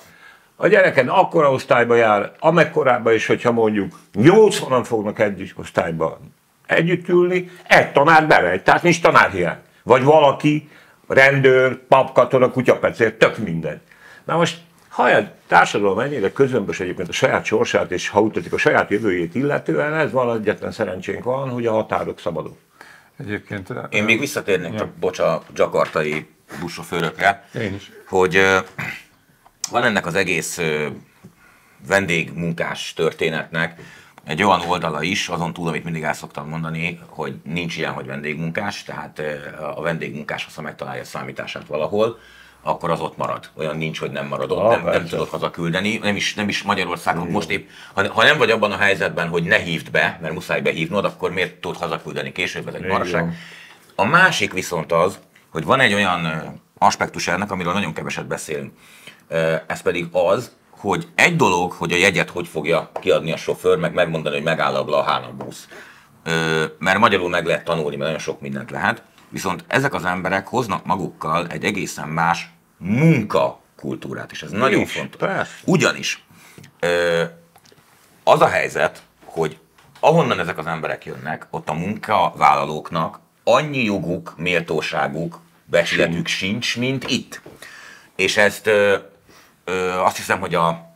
a 0.55 0.67
gyereked 0.67 1.07
akkora 1.07 1.51
osztályba 1.51 1.95
jár, 1.95 2.31
amekkorába 2.39 3.11
is, 3.11 3.25
hogyha 3.25 3.51
mondjuk 3.51 3.99
80-an 4.13 4.81
fognak 4.83 5.19
egy 5.19 5.53
osztályba 5.55 6.19
együtt 6.67 7.09
ülni, 7.09 7.49
egy 7.67 7.91
tanár 7.91 8.27
bevegy, 8.27 8.63
tehát 8.63 8.83
nincs 8.83 9.01
tanárhiány. 9.01 9.57
Vagy 9.83 10.03
valaki, 10.03 10.69
rendőr, 11.07 11.79
pap, 11.87 12.13
katona, 12.13 12.49
kutyapecér, 12.49 13.13
tök 13.13 13.37
mindegy. 13.37 13.79
Na 14.25 14.37
most, 14.37 14.57
ha 14.93 15.03
a 15.03 15.31
társadalom 15.47 15.99
ennyire 15.99 16.31
közömbös 16.31 16.79
egyébként 16.79 17.09
a 17.09 17.11
saját 17.11 17.45
sorsát, 17.45 17.91
és 17.91 18.09
ha 18.09 18.21
úgy 18.21 18.31
tetszik, 18.31 18.53
a 18.53 18.57
saját 18.57 18.89
jövőjét 18.89 19.35
illetően, 19.35 19.93
ez 19.93 20.11
van 20.11 20.37
egyetlen 20.37 20.71
szerencsénk 20.71 21.23
van, 21.23 21.49
hogy 21.49 21.65
a 21.65 21.71
határok 21.71 22.19
szabadok. 22.19 22.57
Egyébként... 23.19 23.73
Én 23.89 24.03
még 24.03 24.19
visszatérnék, 24.19 24.75
csak 24.75 24.89
bocs 24.89 25.19
a 25.19 25.43
gyakartai 25.55 26.27
buszsofőrökre, 26.59 27.49
Én 27.53 27.73
is. 27.73 27.91
hogy 28.07 28.41
van 29.71 29.83
ennek 29.83 30.05
az 30.05 30.15
egész 30.15 30.61
vendégmunkás 31.87 32.93
történetnek 32.93 33.79
egy 34.23 34.43
olyan 34.43 34.61
oldala 34.61 35.03
is, 35.03 35.27
azon 35.27 35.53
túl, 35.53 35.67
amit 35.67 35.83
mindig 35.83 36.03
el 36.03 36.13
szoktam 36.13 36.49
mondani, 36.49 36.99
hogy 37.07 37.35
nincs 37.43 37.77
ilyen, 37.77 37.91
hogy 37.91 38.05
vendégmunkás, 38.05 38.83
tehát 38.83 39.21
a 39.75 39.81
vendégmunkás, 39.81 40.47
ha 40.55 40.61
megtalálja 40.61 41.01
a 41.01 41.05
számítását 41.05 41.67
valahol, 41.67 42.19
akkor 42.63 42.89
az 42.91 42.99
ott 42.99 43.17
marad. 43.17 43.49
Olyan 43.55 43.77
nincs, 43.77 43.99
hogy 43.99 44.11
nem 44.11 44.27
marad 44.27 44.51
ott, 44.51 44.59
Ah, 44.59 44.69
nem, 44.69 44.83
nem 44.83 45.07
tudod 45.07 45.27
hazaküldeni, 45.27 45.97
nem 45.97 46.15
is, 46.15 46.33
nem 46.33 46.49
is 46.49 46.63
Magyarországon 46.63 47.27
most 47.27 47.49
épp, 47.49 47.69
ha, 47.93 48.13
ha 48.13 48.23
nem 48.23 48.37
vagy 48.37 48.51
abban 48.51 48.71
a 48.71 48.77
helyzetben, 48.77 49.27
hogy 49.27 49.43
ne 49.43 49.57
hívd 49.57 49.91
be, 49.91 50.19
mert 50.21 50.33
muszáj 50.33 50.61
behívnod, 50.61 51.05
akkor 51.05 51.31
miért 51.31 51.55
tud 51.55 51.77
hazaküldeni 51.77 52.31
később, 52.31 52.67
ez 52.67 52.73
egy 52.73 52.87
van. 52.87 53.33
A 53.95 54.05
másik 54.05 54.53
viszont 54.53 54.91
az, 54.91 55.19
hogy 55.49 55.63
van 55.63 55.79
egy 55.79 55.93
olyan 55.93 56.27
aspektus 56.77 57.27
ennek, 57.27 57.51
amiről 57.51 57.73
nagyon 57.73 57.93
keveset 57.93 58.27
beszélünk. 58.27 58.73
Ez 59.67 59.81
pedig 59.81 60.07
az, 60.11 60.51
hogy 60.69 61.07
egy 61.15 61.35
dolog, 61.35 61.71
hogy 61.71 61.91
a 61.91 61.95
jegyet 61.97 62.29
hogy 62.29 62.47
fogja 62.47 62.91
kiadni 63.01 63.31
a 63.31 63.37
sofőr, 63.37 63.77
meg 63.77 63.93
megmondani, 63.93 64.35
hogy 64.35 64.43
megáll 64.43 64.75
a 64.75 65.07
a 65.07 65.33
busz. 65.37 65.67
Mert 66.79 66.99
magyarul 66.99 67.29
meg 67.29 67.45
lehet 67.45 67.63
tanulni, 67.63 67.95
mert 67.95 68.05
nagyon 68.05 68.19
sok 68.19 68.41
mindent 68.41 68.71
lehet. 68.71 69.03
Viszont 69.33 69.63
ezek 69.67 69.93
az 69.93 70.05
emberek 70.05 70.47
hoznak 70.47 70.85
magukkal 70.85 71.47
egy 71.47 71.63
egészen 71.63 72.07
más 72.07 72.49
munkakultúrát, 72.77 74.31
és 74.31 74.41
ez 74.41 74.51
nagyon 74.51 74.81
Is, 74.81 74.91
fontos. 74.91 75.19
persze. 75.19 75.53
Ugyanis 75.65 76.25
az 78.23 78.41
a 78.41 78.47
helyzet, 78.47 79.01
hogy 79.25 79.57
ahonnan 79.99 80.39
ezek 80.39 80.57
az 80.57 80.65
emberek 80.65 81.05
jönnek, 81.05 81.47
ott 81.49 81.69
a 81.69 81.73
munkavállalóknak 81.73 83.19
annyi 83.43 83.83
joguk, 83.83 84.33
méltóságuk, 84.37 85.39
becsületük 85.65 86.27
sincs, 86.27 86.77
mint 86.77 87.09
itt. 87.09 87.41
És 88.15 88.37
ezt 88.37 88.67
ö, 88.67 88.97
ö, 89.63 89.89
azt 89.89 90.17
hiszem, 90.17 90.39
hogy 90.39 90.55
a 90.55 90.91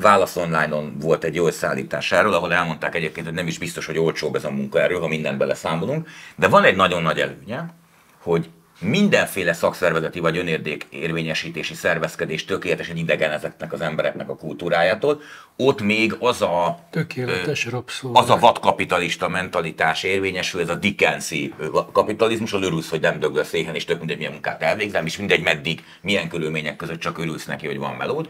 Válasz 0.00 0.36
online-on 0.36 0.96
volt 1.00 1.24
egy 1.24 1.34
jó 1.34 1.46
összeállítás 1.46 2.12
erről, 2.12 2.34
ahol 2.34 2.52
elmondták 2.52 2.94
egyébként, 2.94 3.26
hogy 3.26 3.34
nem 3.34 3.46
is 3.46 3.58
biztos, 3.58 3.86
hogy 3.86 3.98
olcsóbb 3.98 4.34
ez 4.34 4.44
a 4.44 4.50
munkaerő, 4.50 4.94
ha 4.94 5.08
mindent 5.08 5.38
beleszámolunk, 5.38 6.08
de 6.36 6.48
van 6.48 6.64
egy 6.64 6.76
nagyon 6.76 7.02
nagy 7.02 7.20
előnye, 7.20 7.74
hogy 8.22 8.48
mindenféle 8.80 9.52
szakszervezeti 9.52 10.20
vagy 10.20 10.36
önérdék 10.36 10.86
érvényesítési 10.90 11.74
szervezkedés 11.74 12.44
tökéletesen 12.44 12.96
idegen 12.96 13.30
ezeknek 13.30 13.72
az 13.72 13.80
embereknek 13.80 14.28
a 14.28 14.36
kultúrájától. 14.36 15.20
Ott 15.56 15.80
még 15.82 16.16
az 16.18 16.42
a 16.42 16.78
Tökéletes 16.90 17.64
rabszolga. 17.64 18.18
az 18.18 18.30
a 18.30 18.38
vadkapitalista 18.38 19.28
mentalitás 19.28 20.02
érvényesül, 20.02 20.60
ez 20.60 20.68
a 20.68 20.74
Dickensi 20.74 21.54
kapitalizmus, 21.92 22.52
ahol 22.52 22.66
örülsz, 22.66 22.90
hogy 22.90 23.00
nem 23.00 23.20
döglesz 23.20 23.52
éhen, 23.52 23.74
és 23.74 23.84
tök 23.84 23.98
mindegy, 23.98 24.16
milyen 24.16 24.32
munkát 24.32 24.62
elvégzem, 24.62 25.06
és 25.06 25.16
mindegy, 25.16 25.42
meddig, 25.42 25.84
milyen 26.00 26.28
körülmények 26.28 26.76
között 26.76 27.00
csak 27.00 27.18
örülsz 27.18 27.44
neki, 27.44 27.66
hogy 27.66 27.78
van 27.78 27.94
melód. 27.94 28.28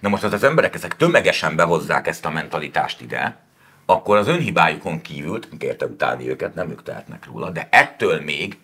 Na 0.00 0.08
most, 0.08 0.24
az 0.24 0.32
az 0.32 0.44
emberek 0.44 0.74
ezek 0.74 0.96
tömegesen 0.96 1.56
behozzák 1.56 2.06
ezt 2.06 2.24
a 2.24 2.30
mentalitást 2.30 3.00
ide, 3.00 3.44
akkor 3.86 4.16
az 4.16 4.28
önhibájukon 4.28 5.00
kívül, 5.00 5.38
kérte 5.58 5.86
utálni 5.86 6.28
őket, 6.28 6.54
nem 6.54 6.70
ők 6.70 6.82
tehetnek 6.82 7.26
róla, 7.26 7.50
de 7.50 7.68
ettől 7.70 8.20
még 8.20 8.58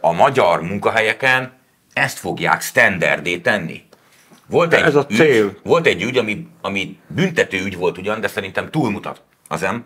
a 0.00 0.12
magyar 0.12 0.62
munkahelyeken 0.62 1.52
ezt 1.92 2.18
fogják 2.18 2.60
standardé 2.60 3.38
tenni. 3.38 3.82
Volt 4.46 4.70
De 4.70 4.76
egy 4.76 4.82
ez 4.82 4.94
a 4.94 5.06
ügy, 5.08 5.16
cél. 5.16 5.56
Volt 5.62 5.86
egy 5.86 6.02
ügy, 6.02 6.18
ami, 6.18 6.46
ami 6.60 6.98
büntető 7.06 7.64
ügy 7.64 7.76
volt 7.76 7.98
ugyan, 7.98 8.20
de 8.20 8.28
szerintem 8.28 8.70
túlmutat 8.70 9.22
azem, 9.48 9.84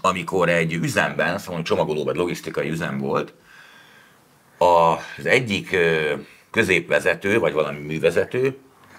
amikor 0.00 0.48
egy 0.48 0.72
üzemben, 0.72 1.38
szóval 1.38 1.62
csomagoló 1.62 2.04
vagy 2.04 2.16
logisztikai 2.16 2.70
üzem 2.70 2.98
volt, 2.98 3.34
az 4.58 5.26
egyik 5.26 5.76
középvezető, 6.50 7.38
vagy 7.38 7.52
valami 7.52 7.78
művezető 7.78 8.58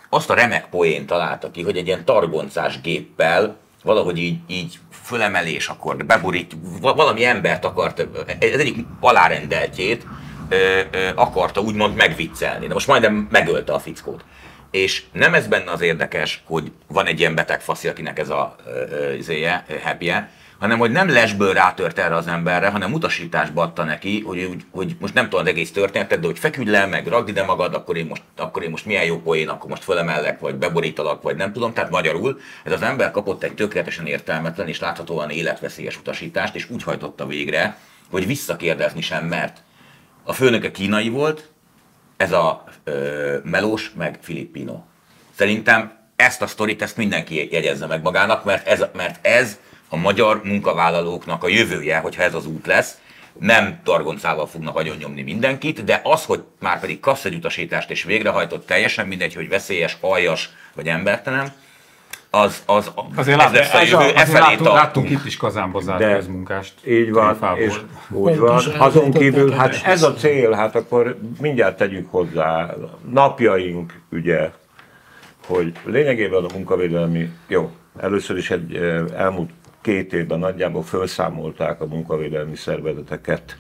azt 0.10 0.30
a 0.30 0.34
remek 0.34 0.70
poént 0.70 1.06
találta 1.06 1.52
ki, 1.52 1.62
hogy 1.64 1.78
egy 1.78 1.88
ilyen 1.88 2.06
targoncás 2.06 2.82
géppel 2.82 3.58
valahogy 3.84 4.18
így, 4.18 4.40
így 4.48 4.80
fölemelés 5.08 5.68
akar, 5.68 5.96
beborít, 6.06 6.52
va- 6.82 6.96
valami 6.96 7.26
embert 7.26 7.66
akart, 7.66 8.08
ez 8.40 8.60
egyik 8.60 8.86
alárendeltjét 9.00 10.06
ö, 10.50 10.80
ö, 10.92 11.10
akarta 11.16 11.62
úgymond 11.62 11.96
megviccelni. 11.96 12.68
De 12.68 12.74
most 12.74 12.88
majdnem 12.88 13.28
megölte 13.32 13.74
a 13.74 13.80
fickót. 13.80 14.24
És 14.72 15.04
nem 15.12 15.34
ez 15.34 15.48
benne 15.48 15.72
az 15.72 15.82
érdekes, 15.82 16.42
hogy 16.46 16.72
van 16.88 17.06
egy 17.06 17.20
ilyen 17.20 17.36
beteg 17.36 17.62
faszi, 17.62 17.88
akinek 17.88 18.20
ez 18.20 18.30
a 18.30 18.56
izéje, 19.18 19.66
happy 19.84 20.12
hanem 20.60 20.80
hogy 20.80 20.92
nem 20.92 21.10
lesből 21.10 21.54
rátört 21.54 22.00
erre 22.00 22.16
az 22.16 22.28
emberre, 22.28 22.68
hanem 22.68 22.94
utasításba 22.94 23.62
adta 23.62 23.84
neki, 23.84 24.22
hogy, 24.22 24.46
hogy, 24.48 24.66
hogy 24.72 24.96
most 25.00 25.14
nem 25.14 25.30
tudom 25.30 25.46
egész 25.46 25.72
történetet, 25.72 26.20
de 26.20 26.26
hogy 26.26 26.40
feküdj 26.40 26.70
le, 26.70 26.86
meg 26.86 27.08
ragd 27.08 27.30
ide 27.30 27.44
magad, 27.44 27.74
akkor 27.74 27.98
én 27.98 28.06
most, 28.06 28.22
akkor 28.38 28.64
én 28.64 28.70
most 28.70 28.86
milyen 28.86 29.06
jó 29.06 29.22
poén, 29.22 29.50
akkor 29.50 29.70
most 29.70 29.84
fölemellek, 29.84 30.40
vagy 30.40 30.56
beborítalak, 30.56 31.22
vagy 31.22 31.36
nem 31.36 31.54
tudom. 31.54 31.74
Tehát 31.74 31.90
magyarul 31.90 32.40
ez 32.64 32.72
az 32.72 32.82
ember 32.82 33.12
kapott 33.12 33.44
egy 33.44 33.54
tökéletesen 33.54 34.06
értelmetlen 34.06 34.68
és 34.68 34.80
láthatóan 34.80 35.30
életveszélyes 35.30 35.98
utasítást, 35.98 36.56
és 36.56 36.70
úgy 36.70 36.84
hajtotta 36.84 37.26
végre, 37.26 37.78
hogy 38.12 38.28
visszakérdezni 38.28 39.02
sem 39.02 39.26
mert. 39.26 39.58
A 40.24 40.34
főnöke 40.34 40.72
kínai 40.72 41.10
volt, 41.10 41.50
ez 42.18 42.32
a 42.32 42.64
ö, 42.84 43.38
melós, 43.44 43.92
meg 43.98 44.18
filippino. 44.22 44.84
Szerintem 45.36 45.98
ezt 46.16 46.42
a 46.42 46.48
sztorit, 46.48 46.82
ezt 46.82 46.98
mindenki 46.98 47.50
jegyezze 47.52 47.86
meg 47.86 48.02
magának, 48.02 48.44
mert 48.44 48.68
ez, 48.68 48.86
mert 48.94 49.26
ez 49.26 49.58
a 49.90 49.96
magyar 49.96 50.42
munkavállalóknak 50.44 51.44
a 51.44 51.48
jövője, 51.48 51.98
hogyha 51.98 52.24
ez 52.24 52.34
az 52.34 52.46
út 52.46 52.66
lesz, 52.66 52.98
nem 53.40 53.80
targoncával 53.84 54.48
fognak 54.48 54.76
agyon 54.76 54.98
nyomni 54.98 55.22
mindenkit, 55.22 55.84
de 55.84 56.02
az, 56.04 56.26
hogy 56.26 56.44
már 56.60 56.80
pedig 56.80 57.00
kasszegyutasítást 57.00 57.90
és 57.90 58.04
végrehajtott 58.04 58.66
teljesen 58.66 59.08
mindegy, 59.08 59.34
hogy 59.34 59.50
veszélyes, 59.50 59.98
aljas 60.02 60.50
vagy 60.76 60.88
embertelen, 60.88 61.54
az, 62.30 62.64
az, 62.66 62.92
Azért, 63.16 63.40
ez 63.40 63.44
lát, 63.46 63.54
lesz 63.54 63.74
a 63.74 63.80
ez 63.80 63.90
jövő, 63.90 64.04
a, 64.04 64.18
e 64.18 64.22
azért 64.22 64.60
láttunk, 64.60 65.10
itt 65.10 65.26
is 65.26 65.38
kazánba 65.38 65.80
zárt 65.80 66.00
De 66.00 66.16
közmunkást. 66.16 66.74
Így 66.88 67.12
van, 67.12 67.28
tréfából. 67.28 67.64
és 67.64 67.76
úgy 68.10 68.38
van. 68.38 68.64
Azon 68.78 69.12
kívül, 69.12 69.52
hát 69.52 69.82
ez 69.84 70.04
a 70.04 70.14
cél, 70.14 70.52
hát 70.52 70.76
akkor 70.76 71.18
mindjárt 71.40 71.78
tegyük 71.78 72.12
hozzá, 72.12 72.74
napjaink 73.12 74.02
ügye, 74.10 74.52
hogy 75.48 75.72
lényegében 75.86 76.44
a 76.44 76.54
munkavédelmi, 76.54 77.30
jó, 77.48 77.72
először 78.00 78.38
is 78.38 78.52
egy 78.52 78.76
eh, 78.76 79.04
elmúlt 79.16 79.50
két 79.88 80.14
évben 80.14 80.40
nagyjából 80.40 80.84
felszámolták 80.84 81.82
a 81.82 81.86
munkavédelmi 81.86 82.56
szervezeteket 82.56 83.58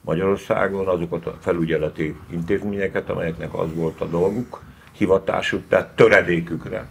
Magyarországon, 0.00 0.88
azokat 0.88 1.26
a 1.26 1.36
felügyeleti 1.40 2.16
intézményeket, 2.30 3.10
amelyeknek 3.10 3.54
az 3.54 3.74
volt 3.74 4.00
a 4.00 4.04
dolguk, 4.04 4.62
hivatásuk, 4.92 5.62
tehát 5.68 5.88
töredékükre, 5.88 6.88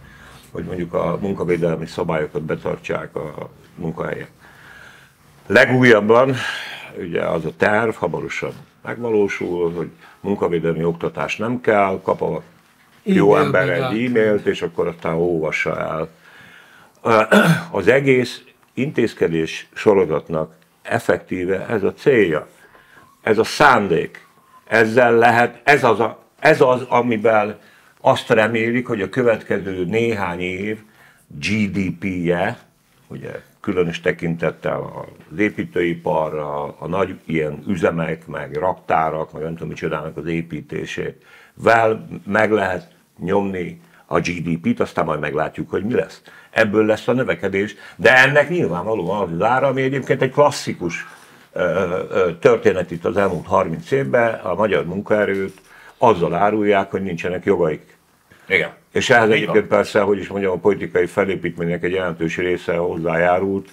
hogy 0.50 0.64
mondjuk 0.64 0.94
a 0.94 1.18
munkavédelmi 1.20 1.86
szabályokat 1.86 2.42
betartsák 2.42 3.16
a 3.16 3.50
munkahelyek. 3.74 4.30
Legújabban 5.46 6.34
ugye 6.98 7.22
az 7.22 7.44
a 7.44 7.56
terv 7.56 7.94
hamarosan 7.94 8.52
megvalósul, 8.82 9.72
hogy 9.72 9.90
munkavédelmi 10.20 10.84
oktatás 10.84 11.36
nem 11.36 11.60
kell, 11.60 12.00
kap 12.02 12.22
a 12.22 12.42
jó 13.02 13.36
ember 13.36 13.68
egy 13.68 14.04
e-mailt, 14.04 14.46
és 14.46 14.62
akkor 14.62 14.86
aztán 14.86 15.14
olvassa 15.14 15.78
el. 15.78 16.08
Az 17.70 17.88
egész 17.88 18.40
intézkedés 18.76 19.68
sorozatnak 19.74 20.54
effektíve 20.82 21.66
ez 21.66 21.82
a 21.82 21.92
célja, 21.92 22.48
ez 23.22 23.38
a 23.38 23.44
szándék. 23.44 24.26
Ezzel 24.64 25.14
lehet, 25.14 25.60
ez 25.64 25.84
az, 25.84 26.00
a, 26.00 26.24
ez 26.38 26.60
az 26.60 26.82
amivel 26.82 27.60
azt 28.00 28.30
remélik, 28.30 28.86
hogy 28.86 29.00
a 29.00 29.08
következő 29.08 29.84
néhány 29.84 30.40
év 30.40 30.78
GDP-je, 31.26 32.58
ugye 33.06 33.30
különös 33.60 34.00
tekintettel 34.00 35.06
az 35.30 35.38
építőiparra, 35.38 36.78
a 36.78 36.86
nagy 36.86 37.18
ilyen 37.24 37.62
üzemek, 37.66 38.26
meg 38.26 38.54
raktárak, 38.54 39.32
meg 39.32 39.42
nem 39.42 39.52
tudom 39.52 39.68
micsodának 39.68 40.16
az 40.16 40.26
építését, 40.26 41.24
vel 41.54 42.08
meg 42.26 42.50
lehet 42.50 42.94
nyomni 43.18 43.80
a 44.06 44.20
GDP-t, 44.20 44.80
aztán 44.80 45.04
majd 45.04 45.20
meglátjuk, 45.20 45.70
hogy 45.70 45.84
mi 45.84 45.94
lesz. 45.94 46.22
Ebből 46.56 46.86
lesz 46.86 47.08
a 47.08 47.12
növekedés, 47.12 47.74
de 47.96 48.16
ennek 48.16 48.48
nyilvánvalóan 48.48 49.22
az 49.22 49.32
az 49.32 49.42
ára, 49.42 49.66
ami 49.66 49.82
egyébként 49.82 50.22
egy 50.22 50.30
klasszikus 50.30 51.06
történet 52.40 52.90
itt 52.90 53.04
az 53.04 53.16
elmúlt 53.16 53.46
30 53.46 53.90
évben, 53.90 54.34
a 54.34 54.54
magyar 54.54 54.84
munkaerőt 54.84 55.60
azzal 55.98 56.34
árulják, 56.34 56.90
hogy 56.90 57.02
nincsenek 57.02 57.44
jogaik. 57.44 57.96
Igen. 58.48 58.70
És 58.92 59.10
ehhez 59.10 59.28
Így 59.28 59.34
egyébként 59.34 59.66
persze, 59.66 60.00
hogy 60.00 60.18
is 60.18 60.28
mondjam, 60.28 60.52
a 60.52 60.56
politikai 60.56 61.06
felépítménynek 61.06 61.82
egy 61.82 61.92
jelentős 61.92 62.36
része 62.36 62.76
hozzájárult, 62.76 63.68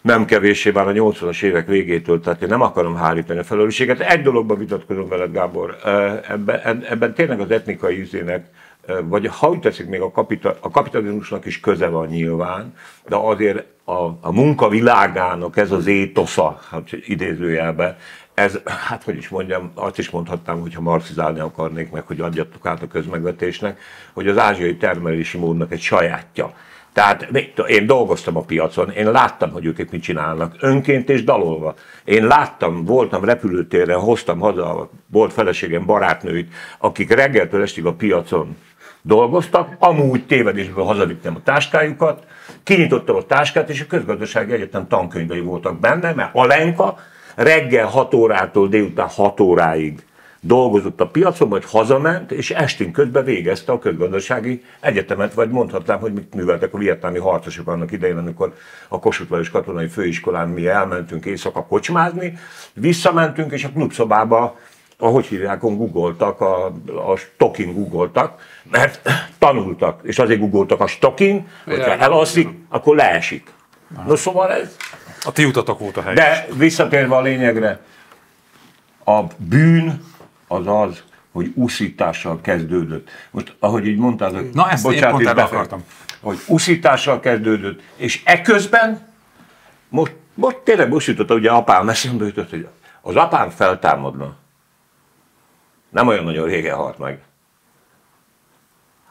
nem 0.00 0.24
kevéssé 0.24 0.70
már 0.70 0.88
a 0.88 0.92
80-as 0.92 1.42
évek 1.42 1.66
végétől, 1.66 2.20
tehát 2.20 2.42
én 2.42 2.48
nem 2.48 2.60
akarom 2.60 2.96
hárítani 2.96 3.38
a 3.38 3.44
felelősséget. 3.44 4.00
Egy 4.00 4.22
dologban 4.22 4.58
vitatkozom 4.58 5.08
veled, 5.08 5.32
Gábor, 5.32 5.76
ebben, 6.28 6.84
ebben 6.88 7.14
tényleg 7.14 7.40
az 7.40 7.50
etnikai 7.50 8.00
ízének, 8.00 8.46
vagy 9.02 9.26
ha 9.26 9.48
úgy 9.48 9.60
teszik, 9.60 9.86
még 9.86 10.00
a, 10.00 10.10
kapita, 10.10 10.56
a 10.60 10.70
kapitalizmusnak 10.70 11.44
is 11.44 11.60
köze 11.60 11.88
van 11.88 12.06
nyilván, 12.06 12.74
de 13.08 13.16
azért 13.16 13.64
a, 13.84 14.02
a 14.20 14.32
munka 14.32 14.68
világának 14.68 15.56
ez 15.56 15.70
az 15.70 15.86
étosza, 15.86 16.60
hát 16.70 16.92
idézőjelben, 16.92 17.96
ez, 18.34 18.58
hát 18.64 19.02
hogy 19.02 19.16
is 19.16 19.28
mondjam, 19.28 19.70
azt 19.74 19.98
is 19.98 20.10
mondhatnám, 20.10 20.60
hogyha 20.60 20.80
marxizálni 20.80 21.40
akarnék 21.40 21.90
meg, 21.90 22.06
hogy 22.06 22.20
adjatok 22.20 22.66
át 22.66 22.82
a 22.82 22.86
közmegvetésnek, 22.86 23.80
hogy 24.12 24.28
az 24.28 24.38
ázsiai 24.38 24.76
termelési 24.76 25.38
módnak 25.38 25.72
egy 25.72 25.80
sajátja. 25.80 26.52
Tehát 26.92 27.28
én 27.66 27.86
dolgoztam 27.86 28.36
a 28.36 28.40
piacon, 28.40 28.90
én 28.90 29.10
láttam, 29.10 29.50
hogy 29.50 29.64
ők 29.64 29.90
mit 29.90 30.02
csinálnak, 30.02 30.56
önként 30.60 31.10
és 31.10 31.24
dalolva. 31.24 31.74
Én 32.04 32.26
láttam, 32.26 32.84
voltam 32.84 33.24
repülőtérre, 33.24 33.94
hoztam 33.94 34.38
haza, 34.38 34.90
volt 35.06 35.32
feleségem 35.32 35.86
barátnőit, 35.86 36.52
akik 36.78 37.14
reggeltől 37.14 37.62
estig 37.62 37.86
a 37.86 37.92
piacon 37.92 38.56
dolgoztak, 39.02 39.76
amúgy 39.78 40.26
tévedésből 40.26 40.84
hazavittem 40.84 41.34
a 41.36 41.42
táskájukat, 41.44 42.26
kinyitottam 42.62 43.16
a 43.16 43.22
táskát, 43.22 43.70
és 43.70 43.80
a 43.80 43.86
közgazdasági 43.86 44.52
egyetem 44.52 44.88
tankönyvei 44.88 45.40
voltak 45.40 45.80
benne, 45.80 46.12
mert 46.12 46.34
Alenka 46.34 46.98
reggel 47.34 47.86
6 47.86 48.14
órától 48.14 48.68
délután 48.68 49.08
6 49.08 49.40
óráig 49.40 50.04
dolgozott 50.44 51.00
a 51.00 51.06
piacon, 51.06 51.48
vagy 51.48 51.64
hazament, 51.64 52.32
és 52.32 52.50
estén 52.50 52.92
közben 52.92 53.24
végezte 53.24 53.72
a 53.72 53.78
közgazdasági 53.78 54.64
egyetemet, 54.80 55.34
vagy 55.34 55.50
mondhatnám, 55.50 55.98
hogy 55.98 56.12
mit 56.12 56.34
műveltek 56.34 56.74
a 56.74 56.78
vietnámi 56.78 57.18
harcosok 57.18 57.68
annak 57.68 57.92
idején, 57.92 58.16
amikor 58.16 58.54
a 58.88 58.98
Kossuth 58.98 59.30
Lajos 59.30 59.50
katonai 59.50 59.88
főiskolán 59.88 60.48
mi 60.48 60.66
elmentünk 60.66 61.24
éjszaka 61.24 61.64
kocsmázni, 61.64 62.38
visszamentünk, 62.74 63.52
és 63.52 63.64
a 63.64 63.70
klubszobába 63.70 64.56
ahogy 65.02 65.26
hívják, 65.26 65.60
googoltak, 65.60 66.40
a, 66.40 66.66
a 67.10 67.16
stocking 67.16 67.74
googoltak, 67.74 68.40
mert 68.70 69.08
tanultak, 69.38 70.00
és 70.02 70.18
azért 70.18 70.40
googoltak 70.40 70.80
a 70.80 70.86
stocking, 70.86 71.42
hogyha 71.64 71.96
elalszik, 71.96 72.48
akkor 72.68 72.96
leesik. 72.96 73.50
No 74.06 74.16
szóval 74.16 74.52
ez... 74.52 74.76
A 75.24 75.32
ti 75.32 75.44
utatok 75.44 75.78
volt 75.78 75.96
a 75.96 76.02
hely. 76.02 76.14
De 76.14 76.46
visszatérve 76.56 77.16
a 77.16 77.20
lényegre, 77.20 77.80
a 79.04 79.22
bűn 79.36 80.04
az 80.48 80.66
az, 80.66 81.02
hogy 81.32 81.52
úszítással 81.54 82.40
kezdődött. 82.40 83.10
Most, 83.30 83.56
ahogy 83.58 83.86
így 83.86 83.96
mondtad, 83.96 84.50
Na, 84.52 84.70
ezt 84.70 84.84
én 84.84 84.90
bocsánat, 84.90 85.14
pont 85.14 85.26
erre 85.26 85.34
befejezem. 85.34 85.58
akartam. 85.58 85.84
Hogy 86.20 86.38
úszítással 86.46 87.20
kezdődött, 87.20 87.82
és 87.96 88.22
eközben 88.24 89.08
most, 89.88 90.14
most 90.34 90.56
tényleg 90.56 90.88
most 90.88 91.06
jutott, 91.06 91.30
ugye 91.30 91.50
apám 91.50 91.88
eszembe 91.88 92.24
jutott, 92.24 92.50
hogy 92.50 92.68
az 93.00 93.16
apám 93.16 93.50
feltámadna. 93.50 94.36
Nem 95.90 96.06
olyan 96.06 96.24
nagyon 96.24 96.46
régen 96.46 96.76
halt 96.76 96.98
meg. 96.98 97.20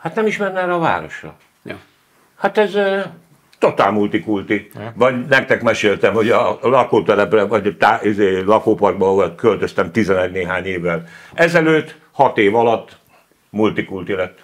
Hát 0.02 0.16
nem 0.16 0.26
is 0.26 0.38
menne 0.38 0.60
erre 0.60 0.74
a 0.74 0.80
városra. 0.80 1.36
Ja. 1.64 1.76
Hát 2.36 2.58
ez 2.58 2.78
totál 3.60 3.92
multikulti. 3.92 4.72
Vagy 4.94 5.26
nektek 5.26 5.62
meséltem, 5.62 6.14
hogy 6.14 6.30
a 6.30 6.60
lakótelepre, 6.62 7.44
vagy 7.44 7.68
a 7.68 7.78
tá, 7.78 8.00
izé, 8.04 8.40
lakóparkba, 8.40 9.06
ahol 9.06 9.36
költöztem 9.36 9.92
11 9.92 10.32
néhány 10.32 10.66
évvel 10.66 11.04
ezelőtt, 11.34 11.96
6 12.12 12.38
év 12.38 12.56
alatt 12.56 12.98
multikulti 13.50 14.14
lett. 14.14 14.40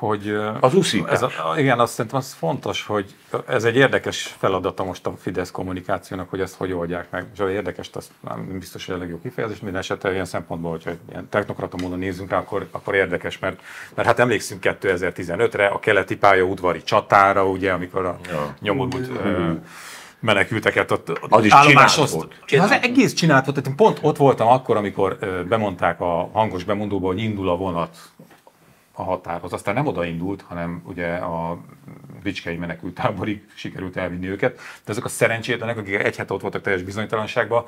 Hogy 0.00 0.38
Az 0.60 0.74
uszítás. 0.74 1.12
Ez 1.12 1.22
a, 1.22 1.54
igen, 1.56 1.80
azt 1.80 1.92
szerintem 1.92 2.20
az 2.20 2.32
fontos, 2.32 2.86
hogy 2.86 3.14
ez 3.46 3.64
egy 3.64 3.76
érdekes 3.76 4.34
feladata 4.38 4.84
most 4.84 5.06
a 5.06 5.14
Fidesz 5.18 5.50
kommunikációnak, 5.50 6.30
hogy 6.30 6.40
ezt 6.40 6.54
hogy 6.54 6.72
oldják 6.72 7.10
meg. 7.10 7.26
És 7.34 7.40
az 7.40 7.50
érdekes, 7.50 7.90
az 7.92 8.10
nem 8.20 8.58
biztos, 8.58 8.86
hogy 8.86 8.94
a 8.94 8.98
legjobb 8.98 9.22
kifejezés, 9.22 9.60
minden 9.60 9.80
esetre 9.80 10.12
ilyen 10.12 10.24
szempontból, 10.24 10.70
hogyha 10.70 10.90
ilyen 11.10 11.28
technokrata 11.28 11.76
módon 11.82 11.98
nézzünk 11.98 12.30
rá, 12.30 12.38
akkor, 12.38 12.68
akkor 12.70 12.94
érdekes, 12.94 13.38
mert, 13.38 13.60
mert 13.94 14.08
hát 14.08 14.18
emlékszünk 14.18 14.60
2015-re, 14.80 15.66
a 15.66 15.78
keleti 15.78 16.16
pályaudvari 16.16 16.82
csatára, 16.82 17.46
ugye, 17.46 17.72
amikor 17.72 18.04
a 18.04 18.18
ja. 18.30 18.54
nyomorult 18.60 19.08
ö, 19.08 19.52
menekülteket 20.20 20.90
ott, 20.90 21.10
ott 21.10 21.32
Az 21.32 21.44
is 21.44 21.54
csinált 21.62 21.94
volt. 21.94 22.34
Az 22.58 22.70
egész 22.70 23.12
csinált 23.12 23.44
volt, 23.44 23.62
tehát 23.62 23.76
pont 23.76 23.98
ott 24.02 24.16
voltam 24.16 24.48
akkor, 24.48 24.76
amikor 24.76 25.18
bemondták 25.48 26.00
a 26.00 26.30
hangos 26.32 26.64
bemondóba, 26.64 27.06
hogy 27.06 27.18
indul 27.18 27.48
a 27.48 27.56
vonat 27.56 27.96
a 29.00 29.04
határhoz. 29.04 29.52
Aztán 29.52 29.74
nem 29.74 29.86
odaindult, 29.86 30.42
hanem 30.42 30.82
ugye 30.86 31.14
a 31.14 31.58
Bicskei 32.22 32.56
menekültáborig 32.56 33.46
sikerült 33.54 33.96
elvinni 33.96 34.28
őket. 34.28 34.56
De 34.84 34.92
ezek 34.92 35.04
a 35.04 35.08
szerencsétlenek, 35.08 35.78
akik 35.78 35.94
egy 35.94 36.16
hete 36.16 36.34
ott 36.34 36.40
voltak 36.40 36.62
teljes 36.62 36.82
bizonytalanságban, 36.82 37.64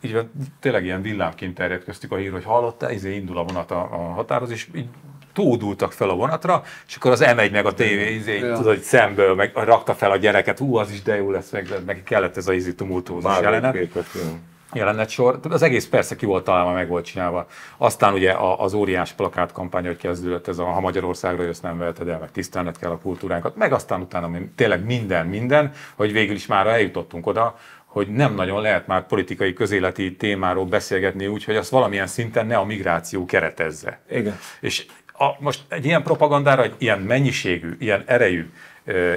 így 0.00 0.28
tényleg 0.60 0.84
ilyen 0.84 1.02
villámként 1.02 1.54
terjedt 1.54 1.84
köztük 1.84 2.12
a 2.12 2.16
hír, 2.16 2.32
hogy 2.32 2.44
hallottál, 2.44 2.90
izé 2.92 3.14
indul 3.14 3.38
a 3.38 3.42
vonat 3.44 3.70
a, 3.70 3.80
a 3.80 4.12
határhoz, 4.12 4.50
és 4.50 4.68
így 4.74 4.88
tódultak 5.32 5.92
fel 5.92 6.10
a 6.10 6.14
vonatra, 6.14 6.62
és 6.86 6.96
akkor 6.96 7.10
az 7.10 7.24
M1 7.26 7.50
meg 7.50 7.66
a 7.66 7.72
tévé, 7.74 8.14
izé, 8.14 8.38
Ja. 8.38 8.56
tudod, 8.56 8.74
hogy 8.74 8.82
szemből, 8.82 9.34
meg 9.34 9.52
rakta 9.54 9.94
fel 9.94 10.10
a 10.10 10.16
gyereket, 10.16 10.60
ú, 10.60 10.76
az 10.76 10.90
is 10.90 11.02
de 11.02 11.16
jó 11.16 11.30
lesz, 11.30 11.50
meg 11.50 11.68
neki 11.86 12.02
kellett 12.02 12.36
ez 12.36 12.48
a 12.48 12.54
tumultuózus 12.76 13.30
Már 13.30 13.42
jelenet 13.42 13.72
képes, 13.72 14.06
jó. 14.14 14.38
Jelenet 14.76 15.08
sor. 15.08 15.38
Az 15.50 15.62
egész 15.62 15.86
persze 15.86 16.16
ki 16.16 16.26
volt 16.26 16.44
találva, 16.44 16.72
meg 16.72 16.88
volt 16.88 17.04
csinálva. 17.04 17.46
Aztán 17.76 18.12
ugye 18.12 18.34
az 18.58 18.74
óriás 18.74 19.12
plakát 19.12 19.52
kampány, 19.52 19.86
hogy 19.86 19.96
kezdődött 19.96 20.48
ez 20.48 20.58
a 20.58 20.64
ha 20.64 20.80
Magyarországra 20.80 21.42
jössz, 21.42 21.60
nem 21.60 21.78
veheted 21.78 22.08
el, 22.08 22.18
meg 22.18 22.30
tisztelned 22.30 22.78
kell 22.78 22.90
a 22.90 22.98
kultúránkat, 22.98 23.56
meg 23.56 23.72
aztán 23.72 24.00
utána 24.00 24.30
tényleg 24.54 24.84
minden, 24.84 25.26
minden, 25.26 25.72
hogy 25.94 26.12
végül 26.12 26.34
is 26.34 26.46
már 26.46 26.66
eljutottunk 26.66 27.26
oda, 27.26 27.58
hogy 27.84 28.08
nem 28.08 28.34
nagyon 28.34 28.60
lehet 28.60 28.86
már 28.86 29.06
politikai 29.06 29.52
közéleti 29.52 30.16
témáról 30.16 30.64
beszélgetni 30.64 31.26
úgy, 31.26 31.44
hogy 31.44 31.56
azt 31.56 31.70
valamilyen 31.70 32.06
szinten 32.06 32.46
ne 32.46 32.56
a 32.56 32.64
migráció 32.64 33.24
keretezze. 33.24 34.00
Igen. 34.10 34.38
És 34.60 34.86
a, 35.12 35.26
most 35.38 35.60
egy 35.68 35.84
ilyen 35.84 36.02
propagandára, 36.02 36.62
egy 36.62 36.74
ilyen 36.78 37.00
mennyiségű, 37.00 37.76
ilyen 37.78 38.02
erejű, 38.06 38.50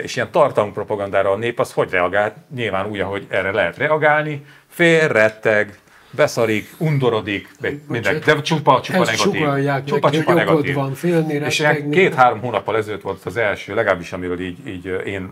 És 0.03 0.15
ilyen 0.15 0.31
tartalompropagandára 0.31 1.31
a 1.31 1.37
nép 1.37 1.59
az 1.59 1.73
hogy 1.73 1.89
reagál? 1.89 2.33
Nyilván 2.55 2.87
úgy, 2.89 2.99
ahogy 2.99 3.25
erre 3.29 3.51
lehet 3.51 3.77
reagálni, 3.77 4.45
fél, 4.79 5.07
retteg, 5.07 5.79
beszarik, 6.11 6.73
undorodik, 6.77 7.49
minden, 7.87 8.21
de 8.25 8.41
csupa, 8.41 8.81
csupa 8.81 8.99
Ezt 8.99 9.11
negatív. 9.11 9.85
Csupa, 9.85 10.07
neki, 10.09 10.17
csupa 10.17 10.33
negatív. 10.33 10.73
van 10.73 10.93
félni, 10.93 11.33
És 11.33 11.67
két-három 11.91 12.39
hónappal 12.39 12.77
ezelőtt 12.77 13.01
volt 13.01 13.25
az 13.25 13.37
első, 13.37 13.73
legalábbis 13.73 14.13
amiről 14.13 14.39
így, 14.39 14.67
így 14.67 14.85
én 15.05 15.31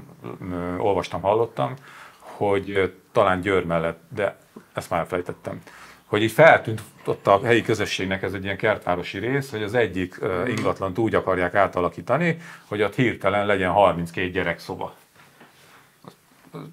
olvastam, 0.78 1.22
hallottam, 1.22 1.74
hogy 2.20 2.94
talán 3.12 3.42
Győr 3.42 3.66
mellett, 3.66 4.00
de 4.16 4.38
ezt 4.74 4.90
már 4.90 5.00
elfelejtettem, 5.00 5.62
hogy 6.06 6.22
így 6.22 6.32
feltűnt 6.32 6.82
ott 7.06 7.28
a 7.28 7.40
helyi 7.44 7.62
közösségnek 7.62 8.24
ez 8.24 8.34
egy 8.34 8.44
ilyen 8.44 8.58
kertvárosi 8.58 9.20
rész, 9.20 9.52
hogy 9.52 9.64
az 9.64 9.74
egyik 9.74 10.20
ingatlant 10.48 10.98
úgy 10.98 11.16
akarják 11.16 11.56
átalakítani, 11.56 12.38
hogy 12.66 12.82
ott 12.82 12.96
hirtelen 12.96 13.46
legyen 13.46 13.72
32 13.72 14.30
gyerekszoba. 14.30 14.96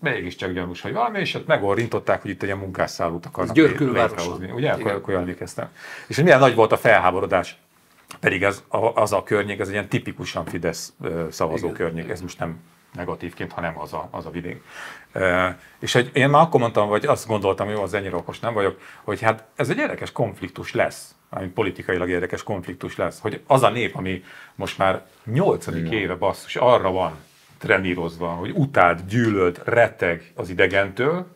Mégiscsak 0.00 0.52
gyanús, 0.52 0.80
hogy 0.80 0.92
valami, 0.92 1.18
és 1.18 1.34
ott 1.34 1.46
megorrintották, 1.46 2.22
hogy 2.22 2.30
itt 2.30 2.42
egy 2.42 2.56
munkásszállót 2.56 3.26
akarnak 3.26 3.56
létrehozni. 3.56 4.50
Ugye, 4.50 4.70
akkor, 4.70 4.90
akkor 4.90 5.14
emlékeztem. 5.14 5.68
És 6.06 6.14
hogy 6.14 6.24
milyen 6.24 6.38
nagy 6.38 6.54
volt 6.54 6.72
a 6.72 6.76
felháborodás. 6.76 7.56
Pedig 8.20 8.42
ez, 8.42 8.64
az 8.94 9.12
a 9.12 9.22
környék, 9.22 9.60
ez 9.60 9.66
egy 9.66 9.72
ilyen 9.72 9.88
tipikusan 9.88 10.44
Fidesz 10.44 10.92
szavazó 11.30 11.64
Igen. 11.64 11.76
környék, 11.76 12.08
ez 12.08 12.20
most 12.20 12.38
nem 12.38 12.60
negatívként, 12.94 13.52
hanem 13.52 13.78
az 13.78 13.92
a, 13.92 14.08
az 14.10 14.26
a 14.26 14.30
vidék. 14.30 14.62
E, 15.12 15.58
és 15.78 15.92
hogy 15.92 16.10
én 16.12 16.28
már 16.28 16.42
akkor 16.42 16.60
mondtam, 16.60 16.88
vagy 16.88 17.06
azt 17.06 17.26
gondoltam, 17.26 17.66
hogy 17.66 17.76
jó, 17.76 17.82
az 17.82 17.94
ennyire 17.94 18.16
okos 18.16 18.40
nem 18.40 18.54
vagyok, 18.54 18.80
hogy 19.02 19.20
hát 19.20 19.44
ez 19.56 19.70
egy 19.70 19.78
érdekes 19.78 20.12
konfliktus 20.12 20.72
lesz, 20.72 21.14
ami 21.30 21.46
politikailag 21.46 22.08
érdekes 22.08 22.42
konfliktus 22.42 22.96
lesz, 22.96 23.20
hogy 23.20 23.40
az 23.46 23.62
a 23.62 23.70
nép, 23.70 23.96
ami 23.96 24.24
most 24.54 24.78
már 24.78 25.06
nyolcadik 25.24 25.90
éve 25.90 26.14
basszus, 26.14 26.56
arra 26.56 26.90
van 26.90 27.12
trenírozva, 27.64 28.26
hogy 28.28 28.50
utált, 28.54 29.06
gyűlölt, 29.06 29.60
retteg 29.64 30.32
az 30.34 30.48
idegentől, 30.48 31.26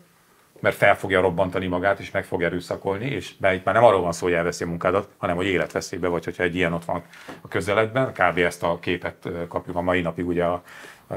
mert 0.60 0.76
fel 0.76 0.96
fogja 0.96 1.20
robbantani 1.20 1.66
magát, 1.66 1.98
és 1.98 2.10
meg 2.10 2.24
fog 2.24 2.42
erőszakolni, 2.42 3.06
és 3.06 3.32
mert 3.40 3.54
itt 3.54 3.64
már 3.64 3.74
nem 3.74 3.84
arról 3.84 4.00
van 4.00 4.12
szó, 4.12 4.26
hogy 4.26 4.34
elveszi 4.34 4.64
a 4.64 4.66
munkádat, 4.66 5.08
hanem 5.16 5.36
hogy 5.36 5.46
életveszélybe 5.46 6.08
vagy, 6.08 6.24
hogyha 6.24 6.42
egy 6.42 6.54
ilyen 6.54 6.72
ott 6.72 6.84
van 6.84 7.02
a 7.40 7.48
közeledben, 7.48 8.12
kb. 8.12 8.38
ezt 8.38 8.62
a 8.62 8.78
képet 8.80 9.28
kapjuk 9.48 9.76
a 9.76 9.80
mai 9.80 10.00
napig 10.00 10.26
ugye 10.26 10.44
a 10.44 10.62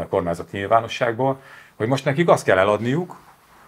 kormányzati 0.10 0.58
nyilvánosságból, 0.58 1.42
hogy 1.76 1.88
most 1.88 2.06
nekik 2.06 2.30
azt 2.30 2.46
kell 2.46 2.58
eladniuk, 2.58 3.18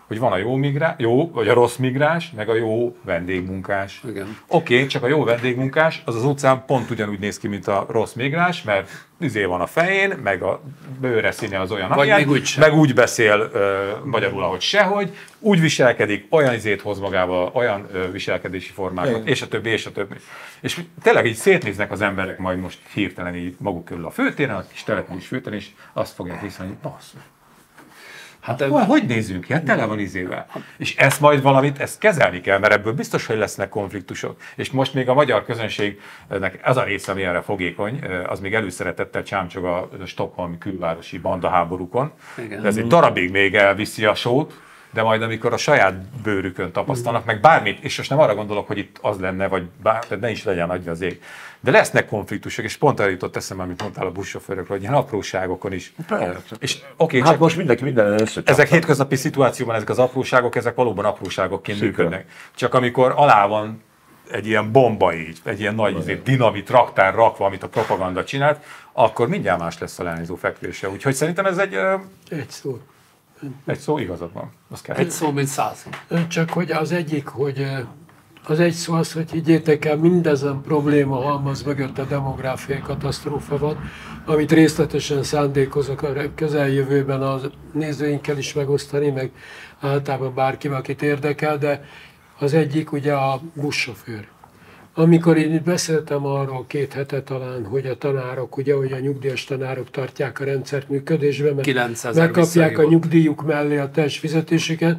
hogy 0.07 0.19
van 0.19 0.31
a 0.31 0.37
jó 0.37 0.55
migráns, 0.55 0.95
jó, 0.97 1.31
vagy 1.31 1.47
a 1.47 1.53
rossz 1.53 1.75
migráns, 1.75 2.31
meg 2.35 2.49
a 2.49 2.55
jó 2.55 2.95
vendégmunkás. 3.01 4.01
Igen. 4.07 4.37
Oké, 4.47 4.75
okay, 4.75 4.87
csak 4.87 5.03
a 5.03 5.07
jó 5.07 5.23
vendégmunkás 5.23 6.01
az 6.05 6.15
az 6.15 6.23
utcán 6.23 6.63
pont 6.65 6.89
ugyanúgy 6.89 7.19
néz 7.19 7.39
ki, 7.39 7.47
mint 7.47 7.67
a 7.67 7.85
rossz 7.89 8.13
migráns, 8.13 8.63
mert 8.63 8.89
izé 9.19 9.43
van 9.43 9.61
a 9.61 9.65
fején, 9.65 10.17
meg 10.23 10.41
a 10.41 10.61
bőre 10.99 11.31
színe 11.31 11.59
az 11.59 11.71
olyan, 11.71 11.89
Vagy 11.89 12.09
amilyen, 12.09 12.29
úgy 12.29 12.45
sem. 12.45 12.69
meg 12.69 12.79
úgy 12.79 12.93
beszél 12.93 13.49
ö, 13.53 13.91
magyarul, 14.03 14.43
ahogy 14.43 14.61
sehogy, 14.61 15.15
úgy 15.39 15.61
viselkedik, 15.61 16.25
olyan 16.29 16.53
izét 16.53 16.81
hoz 16.81 16.99
magával, 16.99 17.51
olyan 17.53 17.87
ö, 17.91 18.11
viselkedési 18.11 18.71
formákat, 18.71 19.11
Igen. 19.11 19.27
és 19.27 19.41
a 19.41 19.47
többi, 19.47 19.69
és 19.69 19.85
a 19.85 19.91
többi. 19.91 20.15
És 20.61 20.81
tényleg 21.01 21.25
így 21.25 21.35
szétnéznek 21.35 21.91
az 21.91 22.01
emberek 22.01 22.37
majd 22.37 22.59
most 22.59 22.79
hirtelen 22.93 23.35
így 23.35 23.55
maguk 23.59 23.85
körül 23.85 24.05
a 24.05 24.11
főtéren, 24.11 24.55
a 24.55 24.65
kis 24.71 24.83
település 24.83 25.27
főtéren, 25.27 25.59
és 25.59 25.69
azt 25.93 26.13
fogják 26.13 26.41
hiszani, 26.41 26.67
hogy 26.67 26.77
basszus, 26.77 27.21
Hát, 28.43 28.61
hogy, 28.61 28.85
hogy 28.87 29.05
nézzünk 29.05 29.45
ki? 29.45 29.53
Hát 29.53 29.63
tele 29.63 29.85
van 29.85 29.99
izével. 29.99 30.45
És 30.77 30.95
ezt 30.95 31.19
majd 31.19 31.41
valamit, 31.41 31.79
ezt 31.79 31.99
kezelni 31.99 32.41
kell, 32.41 32.59
mert 32.59 32.73
ebből 32.73 32.93
biztos, 32.93 33.25
hogy 33.25 33.37
lesznek 33.37 33.69
konfliktusok. 33.69 34.37
És 34.55 34.71
most 34.71 34.93
még 34.93 35.09
a 35.09 35.13
magyar 35.13 35.45
közönségnek 35.45 36.59
ez 36.63 36.77
a 36.77 36.83
része, 36.83 37.11
ami 37.11 37.23
erre 37.23 37.41
fogékony, 37.41 37.99
az 38.27 38.39
még 38.39 38.53
előszeretettel 38.53 39.23
csámcsog 39.23 39.65
a 39.65 39.89
Stockholmi 40.05 40.57
külvárosi 40.57 41.17
bandaháborúkon. 41.17 42.11
Igen. 42.37 42.65
Ez 42.65 42.77
egy 42.77 42.87
darabig 42.87 43.31
még 43.31 43.55
elviszi 43.55 44.05
a 44.05 44.15
sót, 44.15 44.61
de 44.93 45.01
majd 45.01 45.21
amikor 45.21 45.53
a 45.53 45.57
saját 45.57 45.93
bőrükön 46.23 46.71
tapasztalnak, 46.71 47.25
meg 47.25 47.39
bármit, 47.39 47.83
és 47.83 47.97
most 47.97 48.09
nem 48.09 48.19
arra 48.19 48.35
gondolok, 48.35 48.67
hogy 48.67 48.77
itt 48.77 48.97
az 49.01 49.19
lenne, 49.19 49.47
vagy 49.47 49.63
bár, 49.83 50.05
tehát 50.05 50.23
ne 50.23 50.29
is 50.31 50.43
legyen 50.43 50.67
nagy 50.67 50.87
az 50.87 51.01
ég. 51.01 51.21
De 51.59 51.71
lesznek 51.71 52.07
konfliktusok, 52.07 52.65
és 52.65 52.77
pont 52.77 52.99
erre 52.99 53.09
jutott 53.09 53.35
eszembe, 53.35 53.63
amit 53.63 53.81
mondtál 53.81 54.05
a 54.05 54.11
buszsofőrökről, 54.11 54.77
hogy 54.77 54.81
ilyen 54.81 54.93
apróságokon 54.93 55.73
is. 55.73 55.93
És 56.59 56.77
oké, 56.97 57.19
Hát 57.19 57.29
csak 57.29 57.39
most 57.39 57.57
mindenki 57.57 57.83
minden 57.83 58.11
összecsapta. 58.11 58.51
ezek 58.51 58.67
hétköznapi 58.69 59.15
szituációban, 59.15 59.75
ezek 59.75 59.89
az 59.89 59.99
apróságok, 59.99 60.55
ezek 60.55 60.75
valóban 60.75 61.05
apróságokként 61.05 61.77
Szűkön. 61.77 62.05
működnek. 62.05 62.31
Csak 62.55 62.73
amikor 62.73 63.13
alá 63.15 63.47
van 63.47 63.83
egy 64.31 64.47
ilyen 64.47 64.71
bomba 64.71 65.13
így, 65.15 65.39
egy 65.43 65.59
ilyen 65.59 65.75
nagy 65.75 65.97
izé, 65.97 66.21
dinamit 66.23 66.69
raktár 66.69 67.13
rakva, 67.13 67.45
amit 67.45 67.63
a 67.63 67.67
propaganda 67.67 68.23
csinált, 68.23 68.63
akkor 68.91 69.27
mindjárt 69.27 69.59
más 69.59 69.79
lesz 69.79 69.99
a 69.99 70.03
leányzó 70.03 70.35
fekvése. 70.35 70.89
Úgyhogy 70.89 71.13
szerintem 71.13 71.45
ez 71.45 71.57
egy, 71.57 71.73
Egy 72.29 72.49
szó. 72.49 72.79
Egy 73.65 73.79
szó 73.79 73.97
igazad 73.97 74.33
van. 74.33 74.51
Az 74.69 74.81
kell. 74.81 74.95
Egy 74.95 75.09
szó, 75.09 75.31
mint 75.31 75.47
száz. 75.47 75.87
Csak 76.27 76.49
hogy 76.49 76.71
az 76.71 76.91
egyik, 76.91 77.27
hogy 77.27 77.65
az 78.47 78.59
egy 78.59 78.73
szó 78.73 78.93
az, 78.93 79.13
hogy 79.13 79.31
higgyétek 79.31 79.85
el, 79.85 79.97
mindezen 79.97 80.61
probléma 80.61 81.15
halmaz 81.15 81.63
mögött 81.63 81.97
a 81.97 82.05
demográfiai 82.05 82.79
katasztrófa 82.79 83.57
van, 83.57 83.77
amit 84.25 84.51
részletesen 84.51 85.23
szándékozok 85.23 86.01
a 86.01 86.13
közeljövőben 86.35 87.21
a 87.21 87.39
nézőinkkel 87.73 88.37
is 88.37 88.53
megosztani, 88.53 89.09
meg 89.09 89.31
általában 89.79 90.33
bárkivel, 90.33 90.77
akit 90.77 91.01
érdekel, 91.01 91.57
de 91.57 91.85
az 92.39 92.53
egyik 92.53 92.91
ugye 92.91 93.13
a 93.13 93.41
buszsofőr. 93.53 94.27
Amikor 94.95 95.37
én 95.37 95.61
beszéltem 95.65 96.25
arról 96.25 96.65
két 96.67 96.93
hete 96.93 97.21
talán, 97.21 97.65
hogy 97.65 97.85
a 97.85 97.97
tanárok, 97.97 98.57
ugye, 98.57 98.73
hogy 98.73 98.91
a 98.91 98.99
nyugdíjas 98.99 99.43
tanárok 99.43 99.89
tartják 99.91 100.39
a 100.39 100.43
rendszert 100.43 100.89
működésbe, 100.89 101.53
mert 101.53 101.61
900 101.67 102.17
megkapják 102.17 102.77
a 102.77 102.83
nyugdíjuk 102.83 103.45
mellé 103.45 103.77
a 103.77 103.89
teljes 103.91 104.17
fizetésüket. 104.17 104.97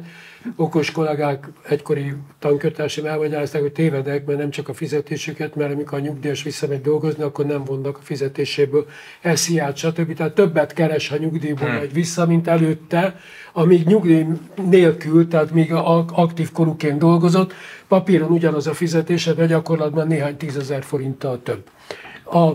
Okos 0.55 0.91
kollégák 0.91 1.47
egykori 1.67 2.13
tankötársaim 2.39 3.07
elmagyarázták, 3.07 3.61
hogy 3.61 3.71
tévedek, 3.71 4.25
mert 4.25 4.39
nem 4.39 4.49
csak 4.49 4.69
a 4.69 4.73
fizetésüket, 4.73 5.55
mert 5.55 5.73
amikor 5.73 5.97
a 5.97 6.01
nyugdíjas 6.01 6.43
visszamegy 6.43 6.81
dolgozni, 6.81 7.23
akkor 7.23 7.45
nem 7.45 7.63
vonnak 7.63 7.97
a 7.97 8.01
fizetéséből 8.01 8.85
esziát, 9.21 9.77
stb. 9.77 10.13
Tehát 10.13 10.33
többet 10.33 10.73
keres, 10.73 11.07
ha 11.07 11.17
nyugdíjból 11.17 11.67
Hmm. 11.67 11.77
megy 11.77 11.93
vissza, 11.93 12.25
mint 12.25 12.47
előtte, 12.47 13.15
amíg 13.53 13.85
nyugdíj 13.85 14.25
nélkül, 14.69 15.27
tehát 15.27 15.51
még 15.51 15.73
aktív 15.73 16.51
korúként 16.51 16.99
dolgozott, 16.99 17.53
papíron 17.87 18.31
ugyanaz 18.31 18.67
a 18.67 18.73
fizetése, 18.73 19.33
de 19.33 19.45
gyakorlatban 19.45 20.07
néhány 20.07 20.37
tízezer 20.37 20.83
forinttal 20.83 21.39
több. 21.43 21.63
A, 22.25 22.51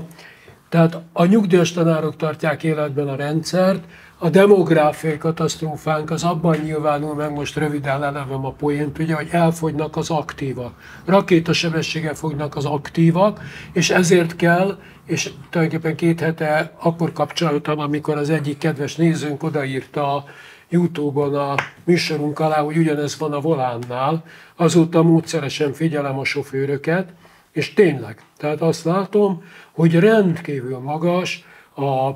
tehát 0.69 0.99
a 1.13 1.25
nyugdíjas 1.25 1.73
tanárok 1.73 2.17
tartják 2.17 2.63
életben 2.63 3.09
a 3.09 3.17
rendszert, 3.17 3.85
a 4.23 4.31
demográfiai 4.31 5.19
katasztrófánk 5.19 6.11
az 6.11 6.25
abban 6.25 6.57
nyilvánul 6.57 7.15
meg, 7.15 7.33
most 7.33 7.57
röviden 7.57 7.99
lelevem 7.99 8.45
a 8.45 8.53
poént, 8.53 8.99
ugye, 8.99 9.15
hogy 9.15 9.29
elfogynak 9.31 9.97
az 9.97 10.11
aktívak. 10.11 10.73
Rakétasebességgel 11.05 12.15
fognak 12.15 12.57
az 12.57 12.65
aktívak, 12.65 13.41
és 13.73 13.91
ezért 13.91 14.37
kell, 14.37 14.79
és 15.07 15.31
tulajdonképpen 15.51 15.97
két 15.97 16.21
hete 16.21 16.73
akkor 16.79 17.13
kapcsoltam, 17.13 17.79
amikor 17.79 18.17
az 18.17 18.31
egyik 18.31 18.59
kedves 18.59 18.97
nézőnk 18.97 19.43
odaírta 19.43 20.15
a 20.15 20.25
Youtube-on 20.69 21.35
a 21.35 21.55
műsorunk 21.85 22.39
alá, 22.39 22.61
hogy 22.61 22.77
ugyanez 22.77 23.19
van 23.19 23.33
a 23.33 23.41
volánnál, 23.41 24.25
azóta 24.57 25.03
módszeresen 25.03 25.73
figyelem 25.73 26.19
a 26.19 26.25
sofőröket, 26.25 27.09
és 27.53 27.75
tényleg, 27.75 28.23
tehát 28.37 28.61
azt 28.61 28.85
látom, 28.85 29.43
hogy 29.73 29.99
rendkívül 29.99 30.79
magas 30.79 31.45
a 31.77 32.11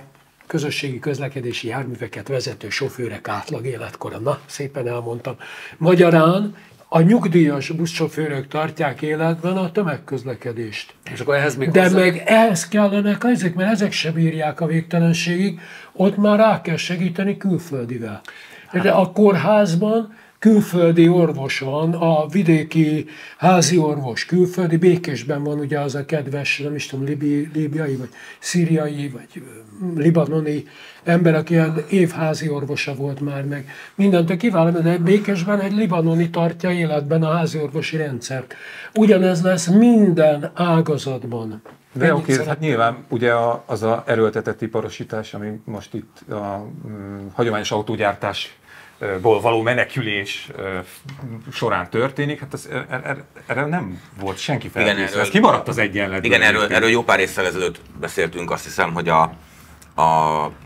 közösségi 0.47 0.99
közlekedési 0.99 1.69
járműveket 1.69 2.29
vezető 2.29 2.71
sofőrek 2.71 3.29
átlag 3.29 3.67
életkora. 3.67 4.19
Na, 4.19 4.39
szépen 4.47 4.89
elmondtam. 4.89 5.37
Magyarán 5.77 6.55
a 6.89 7.01
nyugdíjas 7.01 7.71
buszsofőrök 7.71 8.49
tartják 8.49 9.03
életben 9.03 9.57
a 9.57 9.73
tömegközlekedést. 9.73 10.95
És 11.13 11.21
akkor 11.21 11.35
ehhez 11.35 11.57
még 11.57 11.71
De 11.71 11.83
hozzá- 11.83 11.99
meg 11.99 12.23
ehhez 12.27 12.69
kellenek 12.69 13.25
ezek, 13.25 13.55
mert 13.55 13.71
ezek 13.71 13.93
sem 13.93 14.13
bírják 14.13 14.61
a 14.61 14.67
végtelenségig, 14.67 15.61
ott 15.97 16.17
már 16.17 16.39
rá 16.39 16.61
kell 16.61 16.77
segíteni 16.77 17.37
külföldivel. 17.37 18.21
De 18.73 18.91
a 18.91 19.13
kórházban 19.13 20.15
külföldi 20.45 21.09
orvos 21.09 21.59
van, 21.59 21.95
a 21.95 22.27
vidéki 22.27 23.07
házi 23.39 23.79
orvos 23.79 24.25
külföldi, 24.25 24.77
Békésben 24.77 25.43
van 25.43 25.59
ugye 25.59 25.81
az 25.81 25.95
a 25.95 26.05
kedves, 26.05 26.59
nem 26.59 26.75
is 26.75 26.87
tudom, 26.87 27.05
libi, 27.05 27.51
libiai, 27.55 27.97
vagy 27.97 28.09
szíriai, 28.39 29.09
vagy 29.09 29.29
ö, 29.35 30.01
libanoni 30.01 30.65
ember, 31.05 31.35
aki 31.35 31.53
ilyen 31.53 31.85
évházi 31.91 32.49
orvosa 32.49 32.95
volt 32.95 33.21
már 33.21 33.45
meg. 33.45 33.69
Mindent 33.95 34.37
kiváló, 34.37 34.81
de 34.81 34.99
Békésben 34.99 35.61
egy 35.61 35.73
libanoni 35.73 36.31
tartja 36.31 36.71
életben 36.71 37.23
a 37.23 37.33
házi 37.33 37.59
orvosi 37.59 37.97
rendszert. 37.97 38.55
Ugyanez 38.95 39.43
lesz 39.43 39.67
minden 39.67 40.51
ágazatban. 40.55 41.63
De 41.97 42.05
Ennyit 42.05 42.23
oké, 42.23 42.33
hát 42.33 42.43
szeretném. 42.43 42.69
nyilván 42.69 43.05
ugye 43.09 43.33
a, 43.33 43.63
az 43.67 43.83
a 43.83 44.03
erőltetett 44.07 44.63
iparosítás, 44.63 45.35
ami 45.35 45.61
most 45.65 45.95
itt 45.95 46.31
a 46.31 46.67
mm, 46.89 47.27
hagyományos 47.33 47.71
autógyártásból 47.71 49.41
való 49.41 49.63
menekülés 49.63 50.51
során 51.53 51.91
történik, 51.91 52.41
hát 52.41 52.55
ez, 52.55 52.69
er, 52.71 53.01
er, 53.05 53.25
erre 53.47 53.67
nem 53.67 54.01
volt 54.21 54.39
senki 54.39 54.69
felkészülve. 54.69 55.21
Ez 55.21 55.29
kimaradt 55.29 55.69
az 55.69 55.79
egyenletből. 55.79 56.25
Igen, 56.25 56.43
erről, 56.43 56.73
erről 56.73 56.89
jó 56.89 57.03
pár 57.03 57.21
évvel 57.21 57.47
ezelőtt 57.47 57.81
beszéltünk, 58.01 58.51
azt 58.51 58.65
hiszem, 58.65 58.93
hogy 58.93 59.09
a, 59.09 59.23
a, 59.95 60.05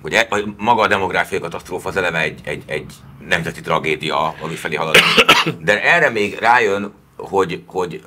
hogy 0.02 0.12
e, 0.12 0.26
a, 0.30 0.38
maga 0.56 0.82
a 0.82 0.86
demográfiai 0.86 1.40
katasztrófa 1.40 1.88
az 1.88 1.96
eleve 1.96 2.20
egy, 2.20 2.40
egy, 2.44 2.62
egy 2.66 2.92
nemzeti 3.28 3.60
tragédia, 3.60 4.34
ami 4.40 4.54
felé 4.54 4.74
halad. 4.74 4.96
De 5.60 5.82
erre 5.82 6.10
még 6.10 6.38
rájön, 6.38 6.92
hogy, 7.16 7.62
hogy 7.66 8.02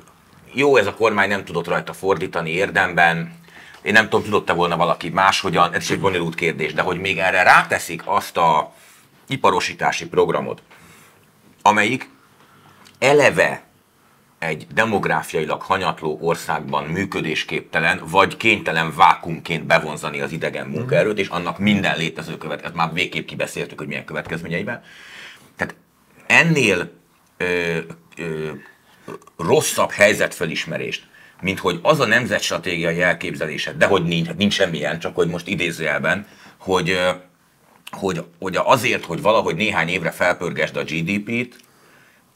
jó, 0.52 0.76
ez 0.76 0.86
a 0.86 0.94
kormány 0.94 1.28
nem 1.28 1.44
tudott 1.44 1.66
rajta 1.66 1.92
fordítani 1.92 2.50
érdemben, 2.50 3.40
én 3.82 3.92
nem 3.92 4.04
tudom, 4.04 4.24
tudott-e 4.24 4.52
volna 4.52 4.76
valaki 4.76 5.08
máshogyan, 5.08 5.74
ez 5.74 5.82
is 5.82 5.90
egy 5.90 6.00
bonyolult 6.00 6.34
kérdés, 6.34 6.72
de 6.74 6.82
hogy 6.82 7.00
még 7.00 7.18
erre 7.18 7.42
ráteszik 7.42 8.02
azt 8.04 8.36
a 8.36 8.72
iparosítási 9.28 10.08
programot, 10.08 10.62
amelyik 11.62 12.08
eleve 12.98 13.62
egy 14.38 14.66
demográfiailag 14.74 15.62
hanyatló 15.62 16.18
országban 16.20 16.84
működésképtelen, 16.84 18.02
vagy 18.10 18.36
kénytelen 18.36 18.94
vákumként 18.96 19.66
bevonzani 19.66 20.20
az 20.20 20.32
idegen 20.32 20.66
munkaerőt, 20.66 21.18
és 21.18 21.28
annak 21.28 21.58
minden 21.58 21.96
létező 21.96 22.38
következmény, 22.38 22.76
már 22.76 22.92
végképp 22.92 23.26
kibeszéltük, 23.26 23.78
hogy 23.78 23.86
milyen 23.86 24.04
következményeivel. 24.04 24.82
Tehát 25.56 25.74
ennél 26.26 26.90
ö, 27.36 27.78
ö, 28.16 28.50
rosszabb 29.36 29.90
helyzetfelismerést, 29.90 31.06
mint 31.40 31.58
hogy 31.58 31.78
az 31.82 32.00
a 32.00 32.06
nemzetstratégiai 32.06 33.02
elképzelésed, 33.02 33.76
de 33.76 33.86
hogy 33.86 34.04
nincs, 34.04 34.28
nincs 34.36 34.54
semmilyen, 34.54 34.98
csak 34.98 35.14
hogy 35.14 35.28
most 35.28 35.48
idézőjelben, 35.48 36.26
hogy, 36.58 37.00
hogy, 37.90 38.24
hogy 38.38 38.56
azért, 38.56 39.04
hogy 39.04 39.22
valahogy 39.22 39.54
néhány 39.54 39.88
évre 39.88 40.10
felpörgesd 40.10 40.76
a 40.76 40.82
GDP-t, 40.82 41.56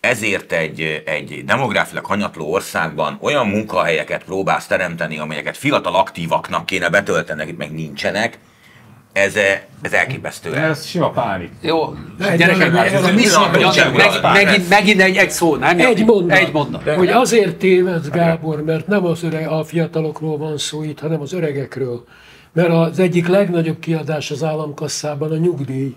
ezért 0.00 0.52
egy, 0.52 1.02
egy 1.06 1.44
demográfilag 1.44 2.04
hanyatló 2.04 2.52
országban 2.52 3.18
olyan 3.20 3.46
munkahelyeket 3.46 4.24
próbálsz 4.24 4.66
teremteni, 4.66 5.18
amelyeket 5.18 5.56
fiatal 5.56 5.94
aktívaknak 5.94 6.66
kéne 6.66 6.88
betölteni, 6.88 7.52
meg 7.52 7.72
nincsenek, 7.72 8.38
ez, 9.16 9.34
ez 9.82 9.92
elképesztő. 9.92 10.54
Ez 10.54 10.86
sima 10.86 11.10
pánik. 11.10 11.50
Jó, 11.60 11.94
Egy 12.30 12.38
gyerekek, 12.38 12.92
ez 12.92 13.02
megint, 14.22 14.68
megint 14.68 15.00
egy, 15.00 15.16
egy 15.16 15.30
szó, 15.30 15.56
nem? 15.56 15.78
Egy 15.78 16.04
mondat, 16.04 16.38
Egy 16.38 16.52
mondat. 16.52 16.94
hogy 16.94 17.08
azért 17.08 17.56
tévedsz, 17.56 18.08
Gábor, 18.08 18.62
mert 18.64 18.86
nem 18.86 19.04
az 19.04 19.22
öreg, 19.22 19.48
a 19.48 19.64
fiatalokról 19.64 20.38
van 20.38 20.58
szó 20.58 20.82
itt, 20.82 21.00
hanem 21.00 21.20
az 21.20 21.32
öregekről. 21.32 22.04
Mert 22.52 22.68
az 22.68 22.98
egyik 22.98 23.26
legnagyobb 23.26 23.78
kiadás 23.78 24.30
az 24.30 24.44
államkasszában 24.44 25.30
a 25.30 25.36
nyugdíj. 25.36 25.96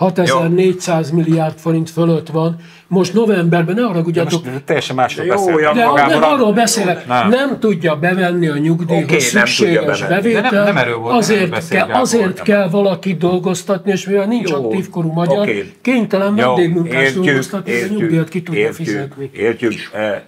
6400 0.00 1.10
milliárd 1.10 1.58
forint 1.58 1.90
fölött 1.90 2.28
van. 2.28 2.56
Most 2.86 3.14
novemberben, 3.14 3.74
ne 3.74 3.82
haragudjatok, 3.82 4.44
Most 4.44 4.62
teljesen 4.64 4.96
másról 4.96 5.26
Jó, 5.26 5.32
beszélünk. 5.34 5.72
de 5.74 5.84
Magából 5.86 6.18
nem 6.20 6.22
arról 6.32 6.52
beszélek, 6.52 7.06
Nem. 7.06 7.28
nem. 7.28 7.58
tudja 7.58 7.96
bevenni 7.96 8.48
a 8.48 8.58
nyugdíjhoz 8.58 8.98
nem 9.00 9.06
tudja 9.06 9.20
szükséges 9.20 10.00
bevenni. 10.00 10.08
bevétel, 10.22 10.42
De 10.42 10.50
nem- 10.50 10.64
nem 10.64 10.76
erről 10.76 10.96
volt, 10.96 11.08
nem 11.08 11.16
azért, 11.18 11.38
erről 11.40 11.50
beszél 11.50 11.78
kell, 11.78 11.86
Gábor, 11.86 12.02
azért 12.02 12.34
nem. 12.34 12.44
kell 12.44 12.68
valakit 12.68 13.18
dolgoztatni, 13.18 13.90
és 13.90 14.06
mivel 14.06 14.26
nincs 14.26 14.48
Jó, 14.50 14.64
aktív 14.64 14.88
korú 14.88 15.12
magyar, 15.12 15.38
oké. 15.38 15.72
kénytelen 15.80 16.34
vendégmunkás 16.34 17.02
értjük, 17.02 17.24
dolgoztatni, 17.24 17.70
és 17.70 17.76
a 17.76 17.80
értjük, 17.80 18.00
nyugdíjat 18.00 18.28
ki 18.28 18.42
tudja 18.42 18.60
értjük, 18.60 18.86
fizetni. 18.86 19.30
Értjük, 19.32 19.72
e. 19.94 20.26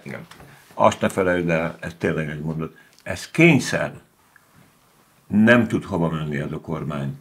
Azt 0.73 1.01
ne 1.01 1.09
felejtsd 1.09 1.49
el, 1.49 1.75
ez 1.79 1.91
tényleg 1.97 2.29
egy 2.29 2.41
mondat. 2.41 2.71
Ez 3.03 3.29
kényszer. 3.31 3.91
Nem 5.27 5.67
tud 5.67 5.83
hova 5.83 6.09
menni 6.09 6.37
ez 6.37 6.51
a 6.51 6.59
kormány. 6.59 7.17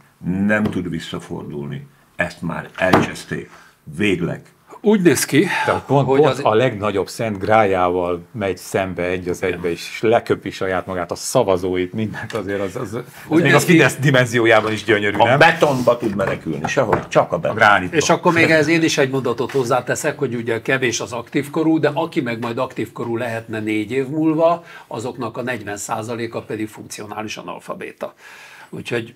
Nem 0.46 0.62
tud 0.62 0.90
visszafordulni. 0.90 1.86
Ezt 2.24 2.42
már 2.42 2.68
elcseszték. 2.76 3.50
Végleg. 3.96 4.42
Úgy 4.84 5.00
néz 5.02 5.24
ki, 5.24 5.46
De 5.66 5.82
pont, 5.86 6.06
hogy 6.06 6.20
pont 6.20 6.32
az- 6.32 6.40
a 6.42 6.54
legnagyobb 6.54 7.08
szent 7.08 7.38
grájával 7.38 8.22
megy 8.32 8.56
szembe 8.56 9.02
egy 9.02 9.28
az 9.28 9.42
egybe, 9.42 9.70
és 9.70 9.98
leköpi 10.00 10.50
saját 10.50 10.86
magát, 10.86 11.10
a 11.10 11.14
szavazóit, 11.14 11.92
mindent 11.92 12.32
azért, 12.32 12.60
az, 12.60 12.76
az, 12.76 12.94
az 12.94 13.02
Úgy 13.28 13.42
még 13.42 13.50
a 13.50 13.54
néz 13.54 13.64
ki- 13.64 13.72
Fidesz 13.72 13.96
dimenziójában 13.96 14.72
is 14.72 14.84
gyönyörű, 14.84 15.16
A 15.16 15.24
nem? 15.24 15.38
betonba 15.38 15.96
tud 15.96 16.14
menekülni, 16.16 16.68
sehol, 16.68 17.08
csak 17.08 17.32
a 17.32 17.34
A 17.34 17.38
beton. 17.38 17.56
gránitba. 17.56 17.96
És 17.96 18.10
akkor 18.10 18.32
még 18.32 18.50
ez 18.50 18.68
én 18.68 18.82
is 18.82 18.98
egy 18.98 19.10
mondatot 19.10 19.50
hozzáteszek, 19.50 20.18
hogy 20.18 20.34
ugye 20.34 20.62
kevés 20.62 21.00
az 21.00 21.12
aktív 21.12 21.50
korú, 21.50 21.78
de 21.78 21.90
aki 21.94 22.20
meg 22.20 22.38
majd 22.40 22.58
aktív 22.58 22.92
korú 22.92 23.16
lehetne 23.16 23.60
négy 23.60 23.90
év 23.90 24.06
múlva, 24.08 24.64
azoknak 24.86 25.36
a 25.36 25.42
40%-a 25.42 26.40
pedig 26.40 26.68
funkcionális 26.68 27.36
analfabéta. 27.36 28.14
Úgyhogy 28.70 29.14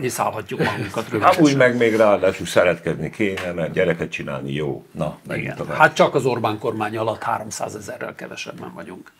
nyiszálhatjuk 0.00 0.64
magunkat 0.64 1.08
rövidesen. 1.08 1.38
Amúgy 1.38 1.56
meg 1.56 1.76
még 1.76 1.96
ráadásul 1.96 2.46
szeretkezni 2.46 3.10
kéne, 3.10 3.52
mert 3.52 3.72
gyereket 3.72 4.10
csinálni 4.10 4.52
jó. 4.52 4.84
Na, 4.90 5.18
Igen. 5.32 5.56
tovább. 5.56 5.76
Hát 5.76 5.94
csak 5.94 6.14
az 6.14 6.24
Orbán 6.24 6.58
kormány 6.58 6.96
alatt 6.96 7.22
300 7.22 7.74
ezerrel 7.74 8.14
kevesebben 8.14 8.72
vagyunk. 8.74 9.12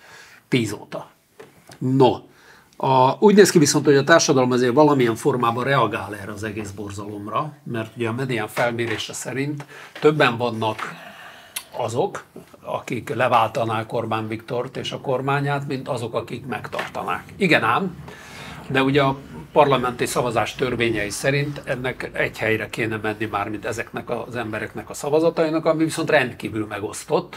Tíz 0.48 0.72
óta. 0.72 1.10
No, 1.78 2.16
a, 2.76 3.16
úgy 3.18 3.34
néz 3.34 3.50
ki 3.50 3.58
viszont, 3.58 3.84
hogy 3.84 3.96
a 3.96 4.04
társadalom 4.04 4.50
azért 4.50 4.74
valamilyen 4.74 5.14
formában 5.14 5.64
reagál 5.64 6.16
erre 6.20 6.32
az 6.32 6.42
egész 6.42 6.70
borzalomra, 6.70 7.52
mert 7.62 7.96
ugye 7.96 8.08
a 8.08 8.12
medián 8.12 8.48
felmérése 8.48 9.12
szerint 9.12 9.64
többen 10.00 10.36
vannak 10.36 10.78
azok, 11.76 12.24
akik 12.62 13.14
leváltanák 13.14 13.92
Orbán 13.92 14.28
Viktort 14.28 14.76
és 14.76 14.92
a 14.92 15.00
kormányát, 15.00 15.66
mint 15.66 15.88
azok, 15.88 16.14
akik 16.14 16.46
megtartanák. 16.46 17.24
Igen 17.36 17.62
ám, 17.62 17.96
de 18.68 18.82
ugye 18.82 19.02
a 19.02 19.16
parlamenti 19.54 20.06
szavazás 20.06 20.54
törvényei 20.54 21.10
szerint 21.10 21.62
ennek 21.64 22.10
egy 22.12 22.38
helyre 22.38 22.68
kéne 22.70 22.98
menni 23.02 23.24
már, 23.24 23.48
mint 23.48 23.64
ezeknek 23.64 24.10
az 24.10 24.36
embereknek 24.36 24.90
a 24.90 24.94
szavazatainak, 24.94 25.64
ami 25.64 25.84
viszont 25.84 26.10
rendkívül 26.10 26.66
megosztott. 26.66 27.36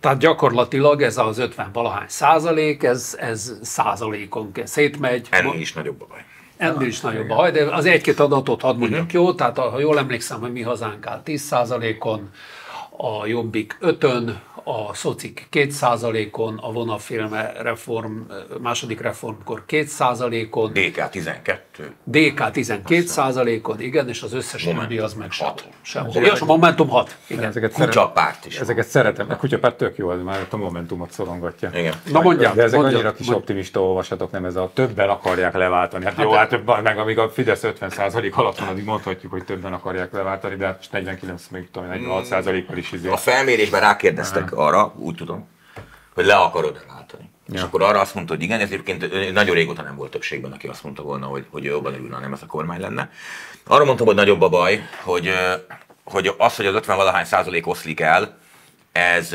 Tehát 0.00 0.18
gyakorlatilag 0.18 1.02
ez 1.02 1.18
az 1.18 1.38
50 1.38 1.70
valahány 1.72 2.08
százalék, 2.08 2.82
ez, 2.82 3.16
ez 3.20 3.52
százalékon 3.62 4.52
szétmegy. 4.64 5.28
Ennél 5.30 5.60
is 5.60 5.72
nagyobb 5.72 6.02
a 6.02 6.06
baj. 6.08 6.24
Ennél 6.56 6.86
is 6.86 7.00
nagyobb 7.00 7.30
a 7.30 7.34
baj, 7.34 7.50
de 7.50 7.64
az 7.64 7.84
egy-két 7.84 8.20
adatot 8.20 8.60
hadd 8.60 8.76
mondjak, 8.76 9.12
jó? 9.12 9.34
Tehát 9.34 9.58
ha 9.58 9.80
jól 9.80 9.98
emlékszem, 9.98 10.40
hogy 10.40 10.52
mi 10.52 10.62
hazánk 10.62 11.06
áll 11.06 11.22
10%-on, 11.24 12.30
a 13.02 13.26
Jobbik 13.26 13.78
5-ön, 13.82 14.40
a 14.64 14.94
Szocik 14.94 15.48
2%-on, 15.52 16.58
a 16.62 16.72
vonafilme 16.72 17.52
reform, 17.62 18.12
második 18.60 19.00
reformkor 19.00 19.64
2%-on, 19.68 20.72
DK 20.72 21.08
12. 21.10 21.92
DK 22.04 22.40
12%-on, 22.54 23.80
igen, 23.80 24.08
és 24.08 24.22
az 24.22 24.32
összes 24.32 24.62
többi 24.64 24.98
az 24.98 25.14
meg 25.14 25.30
sehol. 25.30 25.54
sehol. 25.82 26.22
És 26.24 26.40
a 26.40 26.44
Momentum 26.44 26.88
6. 26.88 27.16
Igen. 27.26 27.44
Ezeket 27.44 27.72
Kutyapárt 27.72 28.46
is. 28.46 28.58
Ezeket 28.58 28.86
szeretem. 28.86 29.26
A 29.30 29.36
kutyapárt 29.36 29.76
tök 29.76 29.96
jó, 29.96 30.08
az 30.08 30.22
már 30.22 30.46
a 30.50 30.56
Momentumot 30.56 31.10
szorongatja. 31.10 31.70
Igen. 31.74 31.94
Na 32.12 32.20
mondjad, 32.20 32.54
De 32.54 32.62
ezek 32.62 32.78
mondjad, 32.80 32.94
annyira 33.00 33.14
kis 33.14 33.26
mondjad. 33.26 33.40
optimista 33.48 33.82
olvasatok, 33.82 34.30
nem 34.30 34.44
ez 34.44 34.56
a 34.56 34.70
többen 34.74 35.08
akarják 35.08 35.54
leváltani. 35.54 36.04
Hát, 36.04 36.18
jó, 36.18 36.30
de- 36.30 36.36
hát 36.38 36.48
többen, 36.48 36.82
meg 36.82 36.98
amíg 36.98 37.18
a 37.18 37.28
Fidesz 37.30 37.62
50% 37.64 38.32
alatt 38.34 38.58
van, 38.58 38.68
addig 38.68 38.84
mondhatjuk, 38.84 39.32
hogy 39.32 39.44
többen 39.44 39.72
akarják 39.72 40.12
leváltani, 40.12 40.56
de 40.56 40.66
hát 40.66 40.88
49, 40.90 41.46
még 41.50 41.70
tudom, 41.70 41.88
46%-kal 41.92 42.76
is 42.76 42.89
izé. 42.92 43.08
A 43.08 43.16
felmérésben 43.16 43.80
rákérdeztek 43.80 44.52
arra, 44.52 44.94
úgy 44.96 45.14
tudom, 45.14 45.48
hogy 46.14 46.24
le 46.24 46.34
akarod 46.34 46.84
váltani. 46.88 47.30
Ja. 47.46 47.54
És 47.54 47.60
akkor 47.60 47.82
arra 47.82 48.00
azt 48.00 48.14
mondta, 48.14 48.34
hogy 48.34 48.42
igen, 48.42 48.60
ez 48.60 48.70
egyébként 48.70 49.32
nagyon 49.32 49.54
régóta 49.54 49.82
nem 49.82 49.96
volt 49.96 50.10
többségben, 50.10 50.52
aki 50.52 50.66
azt 50.66 50.82
mondta 50.82 51.02
volna, 51.02 51.26
hogy, 51.26 51.46
hogy 51.50 51.64
jobban 51.64 51.94
örülne, 51.94 52.18
nem 52.18 52.32
ez 52.32 52.42
a 52.42 52.46
kormány 52.46 52.80
lenne. 52.80 53.10
Arra 53.66 53.84
mondtam, 53.84 54.06
hogy 54.06 54.14
nagyobb 54.14 54.42
a 54.42 54.48
baj, 54.48 54.88
hogy, 55.02 55.32
hogy 56.04 56.34
az, 56.38 56.56
hogy 56.56 56.66
az 56.66 56.74
50 56.74 56.96
valahány 56.96 57.24
százalék 57.24 57.66
oszlik 57.66 58.00
el, 58.00 58.38
ez 58.92 59.34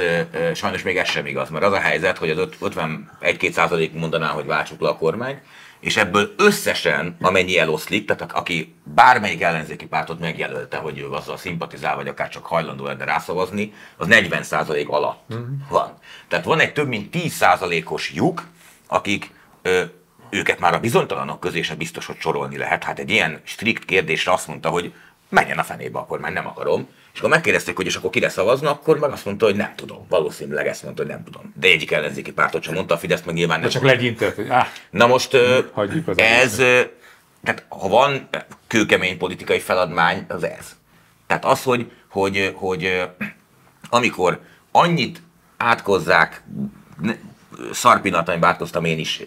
sajnos 0.54 0.84
még 0.84 0.98
ez 0.98 1.10
sem 1.10 1.26
igaz, 1.26 1.50
mert 1.50 1.66
az 1.66 1.74
a 1.74 1.80
helyzet, 1.80 2.18
hogy 2.18 2.30
az 2.30 2.38
öt- 2.38 2.58
51-2 2.62 3.52
százalék 3.52 3.94
mondaná, 3.94 4.28
hogy 4.28 4.46
váltsuk 4.46 4.82
le 4.82 4.90
a 4.90 4.98
kormányt, 4.98 5.42
és 5.86 5.98
ebből 5.98 6.34
összesen, 6.38 7.18
amennyi 7.22 7.60
eloszlik, 7.60 8.06
tehát 8.06 8.32
aki 8.32 8.76
bármelyik 8.84 9.42
ellenzéki 9.42 9.86
pártot 9.86 10.20
megjelölte, 10.20 10.78
hogy 10.78 10.98
ő 10.98 11.12
azzal 11.12 11.38
szimpatizál, 11.38 11.96
vagy 11.96 12.08
akár 12.08 12.30
csak 12.30 12.46
hajlandó 12.46 12.86
lenne 12.86 13.04
rászavazni, 13.04 13.74
az 13.98 14.08
40% 14.10 14.88
alatt 14.88 15.34
van. 15.70 15.98
Tehát 16.28 16.46
van 16.46 16.60
egy 16.60 16.74
több 16.74 16.88
mint 16.88 17.16
10%-os 17.16 18.14
lyuk, 18.14 18.48
akik 18.88 19.32
ö, 19.62 19.84
őket 20.30 20.60
már 20.60 20.74
a 20.74 20.80
bizonytalanok 20.80 21.40
közé 21.40 21.62
sem 21.62 21.78
biztos, 21.78 22.06
hogy 22.06 22.20
sorolni 22.20 22.58
lehet. 22.58 22.84
Hát 22.84 23.00
egy 23.00 23.10
ilyen 23.10 23.42
strikt 23.44 23.86
kérdésre 23.86 24.32
azt 24.32 24.48
mondta, 24.48 24.70
hogy 24.70 24.94
menjen 25.30 25.60
a 25.60 25.64
fenébe 25.64 26.00
a 26.00 26.06
kormány, 26.06 26.34
nem 26.34 26.48
akarom. 26.48 26.88
És 27.16 27.22
akkor 27.22 27.34
megkérdezték, 27.34 27.76
hogy 27.76 27.86
és 27.86 27.96
akkor 27.96 28.10
kire 28.10 28.30
szavazna, 28.30 28.70
akkor 28.72 29.00
meg 29.00 29.12
azt 29.12 29.26
mondta, 29.26 29.46
hogy 29.46 29.56
nem 29.56 29.74
tudom. 29.76 30.06
Valószínűleg 30.10 30.68
ezt 30.68 30.84
mondta, 30.84 31.02
hogy 31.02 31.12
nem 31.12 31.24
tudom. 31.24 31.54
De 31.60 31.68
egyik 31.68 31.92
ellenzéki 31.92 32.32
pártot 32.32 32.64
sem 32.64 32.74
mondta, 32.74 32.94
a 32.94 32.98
Fidesz 32.98 33.22
meg 33.26 33.36
nyilván 33.36 33.60
nem. 33.60 33.68
De 33.68 33.74
csak 33.74 33.84
legyintett, 33.84 34.42
Na 34.90 35.08
most 35.08 35.38
Hagyjuk 35.74 36.08
az 36.08 36.18
ez, 36.18 36.60
ö, 36.60 36.82
tehát 37.44 37.66
ha 37.70 37.88
van 37.88 38.30
kőkemény 38.68 39.18
politikai 39.18 39.60
feladmány, 39.60 40.26
az 40.28 40.44
ez. 40.44 40.76
Tehát 41.28 41.46
az, 41.46 41.64
hogy, 41.64 41.92
hogy, 42.10 42.54
hogy 42.56 43.02
amikor 43.90 44.40
annyit 44.72 45.22
átkozzák, 45.58 46.44
szar 47.72 48.02
pillanatban 48.02 48.44
átkoztam 48.44 48.86
én 48.86 49.00
is 49.00 49.22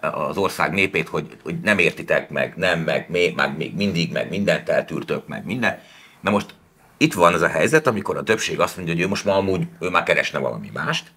az 0.00 0.36
ország 0.36 0.72
népét, 0.72 1.08
hogy, 1.08 1.36
hogy 1.42 1.60
nem 1.60 1.78
értitek 1.78 2.30
meg, 2.30 2.54
nem, 2.56 2.80
meg, 2.80 3.06
még, 3.10 3.34
meg 3.34 3.56
még 3.56 3.74
mindig, 3.74 4.12
meg 4.12 4.28
mindent 4.28 4.68
eltűrtök, 4.68 5.26
meg 5.26 5.44
minden. 5.44 5.78
Na 6.20 6.30
most 6.30 6.54
itt 7.02 7.14
van 7.14 7.34
az 7.34 7.42
a 7.42 7.48
helyzet, 7.48 7.86
amikor 7.86 8.16
a 8.16 8.22
többség 8.22 8.60
azt 8.60 8.76
mondja, 8.76 8.94
hogy 8.94 9.02
ő 9.02 9.08
most 9.08 9.24
már 9.24 9.36
amúgy, 9.36 9.66
ő 9.80 9.88
már 9.88 10.02
keresne 10.02 10.38
valami 10.38 10.70
mást, 10.72 11.10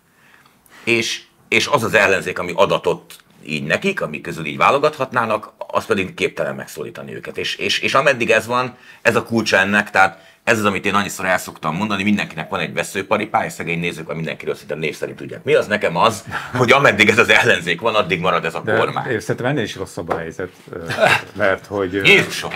és, 0.83 1.21
és 1.47 1.67
az 1.67 1.83
az 1.83 1.93
ellenzék, 1.93 2.39
ami 2.39 2.51
adatot 2.55 3.15
így 3.45 3.63
nekik, 3.63 4.01
amik 4.01 4.21
közül 4.21 4.45
így 4.45 4.57
válogathatnának, 4.57 5.53
az 5.57 5.85
pedig 5.85 6.13
képtelen 6.13 6.55
megszólítani 6.55 7.15
őket. 7.15 7.37
És, 7.37 7.55
és, 7.55 7.79
és 7.79 7.93
ameddig 7.93 8.31
ez 8.31 8.45
van, 8.45 8.77
ez 9.01 9.15
a 9.15 9.23
kulcsa 9.23 9.57
ennek, 9.57 9.89
tehát 9.89 10.32
ez 10.43 10.57
az, 10.59 10.65
amit 10.65 10.85
én 10.85 10.93
annyiszor 10.93 11.25
el 11.25 11.37
szoktam 11.37 11.75
mondani, 11.75 12.03
mindenkinek 12.03 12.49
van 12.49 12.59
egy 12.59 12.73
veszőparipája, 12.73 13.49
szegény 13.49 13.79
nézők, 13.79 14.09
a 14.09 14.13
mindenkiről 14.15 14.55
szinte 14.55 14.75
név 14.75 14.95
szerint 14.95 15.17
tudják. 15.17 15.43
Mi 15.43 15.53
az 15.53 15.67
nekem 15.67 15.97
az, 15.97 16.23
hogy 16.53 16.71
ameddig 16.71 17.09
ez 17.09 17.17
az 17.17 17.29
ellenzék 17.29 17.81
van, 17.81 17.95
addig 17.95 18.19
marad 18.19 18.45
ez 18.45 18.55
a 18.55 18.61
De 18.61 18.77
kormány. 18.77 19.11
én 19.11 19.19
szerintem 19.19 19.45
ennél 19.45 19.63
is 19.63 19.75
rosszabb 19.75 20.09
a 20.09 20.17
helyzet, 20.17 20.51
mert 21.35 21.65
hogy... 21.65 21.93
Jézusom! 21.93 22.51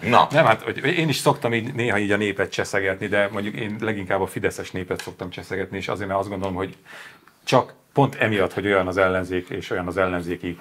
Na. 0.00 0.26
Nem, 0.30 0.44
hát 0.44 0.62
hogy 0.62 0.84
én 0.84 1.08
is 1.08 1.16
szoktam 1.16 1.54
így, 1.54 1.74
néha 1.74 1.98
így 1.98 2.10
a 2.10 2.16
népet 2.16 2.50
cseszegetni, 2.52 3.06
de 3.06 3.28
mondjuk 3.32 3.54
én 3.54 3.76
leginkább 3.80 4.20
a 4.20 4.26
fideszes 4.26 4.70
népet 4.70 5.02
szoktam 5.02 5.30
cseszegetni, 5.30 5.76
és 5.76 5.88
azért, 5.88 6.08
mert 6.08 6.20
azt 6.20 6.28
gondolom, 6.28 6.54
hogy 6.54 6.76
csak 7.48 7.72
pont 7.92 8.14
emiatt, 8.14 8.52
hogy 8.52 8.66
olyan 8.66 8.86
az 8.86 8.96
ellenzék 8.96 9.48
és 9.48 9.70
olyan 9.70 9.86
az 9.86 9.96
ellenzéki 9.96 10.58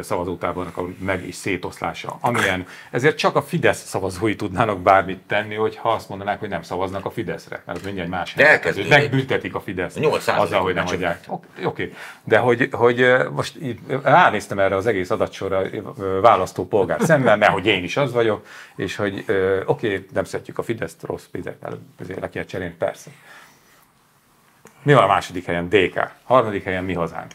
szavazótábornak 0.00 0.76
a 0.76 0.86
meg 0.98 1.26
és 1.26 1.34
szétoszlása, 1.34 2.18
amilyen. 2.20 2.66
Ezért 2.90 3.16
csak 3.16 3.36
a 3.36 3.42
Fidesz 3.42 3.84
szavazói 3.84 4.36
tudnának 4.36 4.80
bármit 4.80 5.18
tenni, 5.26 5.54
hogyha 5.54 5.92
azt 5.92 6.08
mondanák, 6.08 6.38
hogy 6.38 6.48
nem 6.48 6.62
szavaznak 6.62 7.04
a 7.04 7.10
Fideszre, 7.10 7.62
mert 7.66 7.78
az 7.78 7.84
mindjárt 7.84 8.08
más. 8.08 8.34
Megbüntetik 8.88 9.54
a 9.54 9.60
Fidesz. 9.60 9.94
8 9.94 10.28
azzal, 10.28 10.60
hogy 10.60 10.74
nem 10.74 10.86
adják. 10.86 11.24
Oké. 11.64 11.92
De 12.24 12.38
hogy, 12.38 12.68
hogy 12.72 13.06
most 13.32 13.56
így 13.62 13.78
ránéztem 14.02 14.58
erre 14.58 14.76
az 14.76 14.86
egész 14.86 15.10
adatsorra 15.10 15.62
ö, 15.72 16.20
választópolgár 16.20 17.00
szemben, 17.00 17.38
mert 17.38 17.52
hogy 17.52 17.66
én 17.66 17.84
is 17.84 17.96
az 17.96 18.12
vagyok, 18.12 18.46
és 18.76 18.96
hogy 18.96 19.24
oké, 19.66 20.06
nem 20.12 20.24
szeretjük 20.24 20.58
a 20.58 20.62
Fideszt, 20.62 21.02
rossz, 21.02 21.26
ezért 22.00 22.20
le 22.20 22.28
kell 22.28 22.44
cserélni, 22.44 22.74
persze. 22.78 23.10
Mi 24.82 24.92
van 24.94 25.02
a 25.02 25.06
második 25.06 25.44
helyen? 25.44 25.68
DK. 25.68 26.10
Harmadik 26.24 26.64
helyen 26.64 26.84
mi 26.84 26.92
hazánk. 26.94 27.30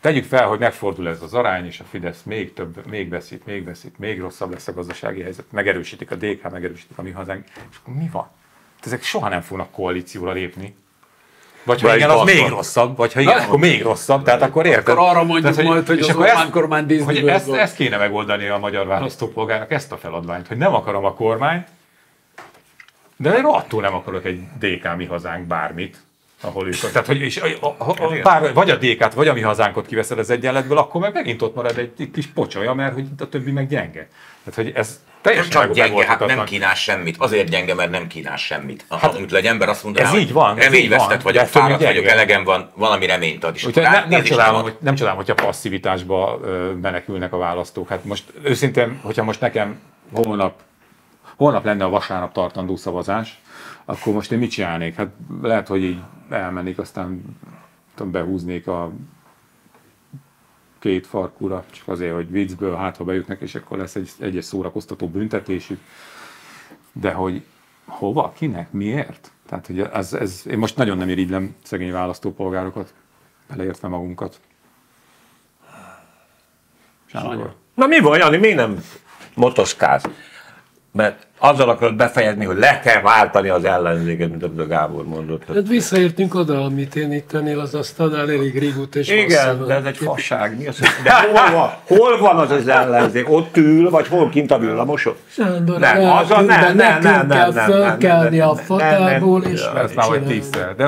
Tegyük 0.00 0.24
fel, 0.24 0.46
hogy 0.46 0.58
megfordul 0.58 1.08
ez 1.08 1.22
az 1.22 1.34
arány, 1.34 1.66
és 1.66 1.80
a 1.80 1.84
Fidesz 1.90 2.22
még 2.22 2.52
több, 2.52 2.86
még 2.86 3.08
veszít, 3.08 3.46
még 3.46 3.64
veszít, 3.64 3.98
még 3.98 4.20
rosszabb 4.20 4.50
lesz 4.52 4.68
a 4.68 4.72
gazdasági 4.72 5.22
helyzet, 5.22 5.44
megerősítik 5.52 6.10
a 6.10 6.14
DK, 6.14 6.50
megerősítik 6.50 6.98
a 6.98 7.02
mi 7.02 7.10
hazánk, 7.10 7.44
és 7.70 7.76
akkor 7.82 7.94
mi 7.94 8.08
van? 8.12 8.28
Ezek 8.84 9.02
soha 9.02 9.28
nem 9.28 9.40
fognak 9.40 9.70
koalícióra 9.70 10.32
lépni. 10.32 10.76
Vagy 11.62 11.80
ha 11.80 11.96
igen, 11.96 12.10
az 12.10 12.24
még 12.24 12.48
rosszabb, 12.48 12.96
vagy 12.96 13.12
ha 13.12 13.20
igen, 13.20 13.36
Na, 13.36 13.42
akkor 13.42 13.58
még 13.58 13.82
rosszabb, 13.82 14.22
tehát 14.24 14.42
akkor 14.42 14.66
érted? 14.66 14.88
Akkor 14.88 15.08
arra 15.08 15.24
mondjuk 15.24 15.54
Tehát, 15.54 15.70
majd, 15.70 15.86
hogy 15.86 15.98
és 15.98 16.08
az 16.08 16.20
ezt- 16.20 16.50
kormány 16.50 17.02
hogy 17.04 17.28
ezt, 17.28 17.48
ezt 17.52 17.74
kéne 17.76 17.96
megoldani 17.96 18.48
a 18.48 18.58
magyar 18.58 18.86
választópolgárnak, 18.86 19.70
ezt 19.70 19.92
a 19.92 19.96
feladványt, 19.96 20.46
hogy 20.46 20.56
nem 20.56 20.74
akarom 20.74 21.04
a 21.04 21.14
kormányt, 21.14 21.68
de 23.16 23.36
én 23.36 23.44
attól 23.44 23.80
nem 23.80 23.94
akarok 23.94 24.24
egy 24.24 24.40
DK 24.58 24.96
mi 24.96 25.04
hazánk 25.04 25.46
bármit, 25.46 25.96
ahol 26.40 26.66
ők. 26.66 26.74
Tehát, 26.74 27.06
hogy 27.06 27.20
és, 27.20 27.36
a, 27.36 27.66
a, 27.66 27.74
a, 27.78 28.20
pár, 28.22 28.52
vagy 28.52 28.70
a 28.70 28.76
DK-t, 28.76 29.14
vagy 29.14 29.28
a 29.28 29.32
mi 29.32 29.40
hazánkot 29.40 29.86
kiveszed 29.86 30.18
az 30.18 30.30
egyenletből, 30.30 30.78
akkor 30.78 31.00
meg 31.00 31.12
megint 31.12 31.42
ott 31.42 31.54
marad 31.54 31.78
egy, 31.78 31.92
egy 31.98 32.10
kis 32.10 32.26
pocsolya, 32.26 32.74
mert 32.74 32.94
hogy 32.94 33.06
a 33.18 33.28
többi 33.28 33.50
meg 33.50 33.68
gyenge. 33.68 34.08
Tehát, 34.44 34.54
hogy 34.54 34.72
ez 34.74 35.00
teljesen 35.20 35.50
Csak 35.50 35.72
gyenge, 35.72 36.06
hát 36.06 36.26
nem 36.26 36.44
kínál 36.44 36.74
semmit. 36.74 37.16
Azért 37.18 37.48
gyenge, 37.48 37.74
mert 37.74 37.90
nem 37.90 38.06
kínál 38.06 38.36
semmit. 38.36 38.84
Hát, 38.90 39.14
amit 39.14 39.32
egy 39.32 39.46
ember 39.46 39.68
azt 39.68 39.84
mondja, 39.84 40.02
ez 40.02 40.10
hogy 40.10 40.20
így 40.20 40.32
van, 40.32 40.58
ez 40.58 40.64
így 40.64 40.72
reményvesztett 40.72 41.22
van, 41.22 41.32
vagyok, 41.32 41.46
fáradt 41.46 41.82
vagyok, 41.82 41.94
gyenge. 41.94 42.12
elegem 42.12 42.44
van, 42.44 42.70
valami 42.74 43.06
reményt 43.06 43.44
ad. 43.44 43.54
És 43.54 43.64
Úgyhogy 43.64 43.82
ne, 43.82 44.04
nem, 44.08 44.22
csodálom, 44.22 44.62
hogy, 44.62 44.76
nem 44.80 44.94
csodálom, 44.94 45.18
hogyha 45.18 45.34
passzivitásba 45.34 46.38
ö, 46.42 46.72
menekülnek 46.72 47.32
a 47.32 47.36
választók. 47.36 47.88
Hát 47.88 48.04
most 48.04 48.24
őszintén, 48.42 48.98
hogyha 49.02 49.24
most 49.24 49.40
nekem 49.40 49.80
holnap, 50.12 50.60
holnap 51.36 51.64
lenne 51.64 51.84
a 51.84 51.88
vasárnap 51.88 52.32
tartandó 52.32 52.76
szavazás, 52.76 53.38
akkor 53.90 54.12
most 54.12 54.32
én 54.32 54.38
mit 54.38 54.50
csinálnék? 54.50 54.94
Hát 54.94 55.08
lehet, 55.42 55.68
hogy 55.68 55.82
így 55.82 56.00
elmennék, 56.28 56.78
aztán 56.78 57.22
tudom, 57.94 58.12
behúznék 58.12 58.66
a 58.66 58.92
két 60.78 61.06
farkúra, 61.06 61.64
csak 61.70 61.88
azért, 61.88 62.14
hogy 62.14 62.30
viccből 62.30 62.76
hát, 62.76 62.96
ha 62.96 63.04
bejutnak, 63.04 63.40
és 63.40 63.54
akkor 63.54 63.78
lesz 63.78 63.94
egy 63.94 64.10
egyes 64.18 64.44
szórakoztató 64.44 65.08
büntetésük. 65.08 65.80
De 66.92 67.12
hogy 67.12 67.44
hova, 67.84 68.32
kinek, 68.36 68.72
miért? 68.72 69.30
Tehát, 69.46 69.66
hogy 69.66 69.80
ez, 69.80 70.12
ez, 70.12 70.42
én 70.46 70.58
most 70.58 70.76
nagyon 70.76 70.96
nem 70.96 71.08
irigylem 71.08 71.54
szegény 71.62 71.92
választópolgárokat, 71.92 72.94
beleértve 73.48 73.88
magunkat. 73.88 74.40
Sándor. 77.06 77.54
Na 77.74 77.86
mi 77.86 77.98
van, 77.98 78.18
Jani, 78.18 78.36
miért 78.36 78.56
nem 78.56 78.82
motoszkálsz? 79.34 80.08
Mert 80.92 81.26
azzal 81.38 81.68
akarod 81.68 81.94
befejezni, 81.94 82.44
hogy 82.44 82.58
le 82.58 82.80
kell 82.80 83.00
váltani 83.00 83.48
az 83.48 83.64
ellenzéket, 83.64 84.30
mint 84.30 84.42
amit 84.42 84.60
a 84.60 84.66
Gábor 84.66 85.04
mondott. 85.04 85.42
Hát 85.54 85.68
visszaértünk 85.68 86.34
oda, 86.34 86.64
amit 86.64 86.96
én 86.96 87.12
itt 87.12 87.32
ennél 87.32 87.58
az 87.58 87.74
asztalnál 87.74 88.20
elég 88.20 88.58
régóta 88.58 88.98
és 88.98 89.08
Igen, 89.08 89.66
de 89.66 89.74
ez 89.74 89.84
egy 89.84 89.96
fasság. 89.96 90.58
Mi 90.58 90.66
az, 90.66 90.78
de 91.04 91.12
hol 91.12 91.50
van, 91.52 91.70
hol 91.98 92.18
van 92.18 92.36
az 92.36 92.50
az 92.50 92.68
ellenzék? 92.68 93.30
Ott 93.30 93.56
ül, 93.56 93.90
vagy 93.90 94.08
hol 94.08 94.28
kint 94.28 94.50
a 94.50 94.58
villamoson? 94.58 95.14
Sándor, 95.30 95.78
Nem, 95.78 96.10
az 96.10 96.30
a 96.30 96.40
nem, 96.40 96.76
nem, 96.76 97.00
nem, 97.00 97.26
nem, 97.26 97.98
kell 97.98 98.22
nem, 98.22 98.34
nem, 98.34 98.48
a 98.48 98.54
nem, 98.76 99.42
és 99.52 99.60
Ez 99.82 99.92
már 99.94 100.08
vagy 100.08 100.22
tízszer. 100.26 100.74
De. 100.76 100.84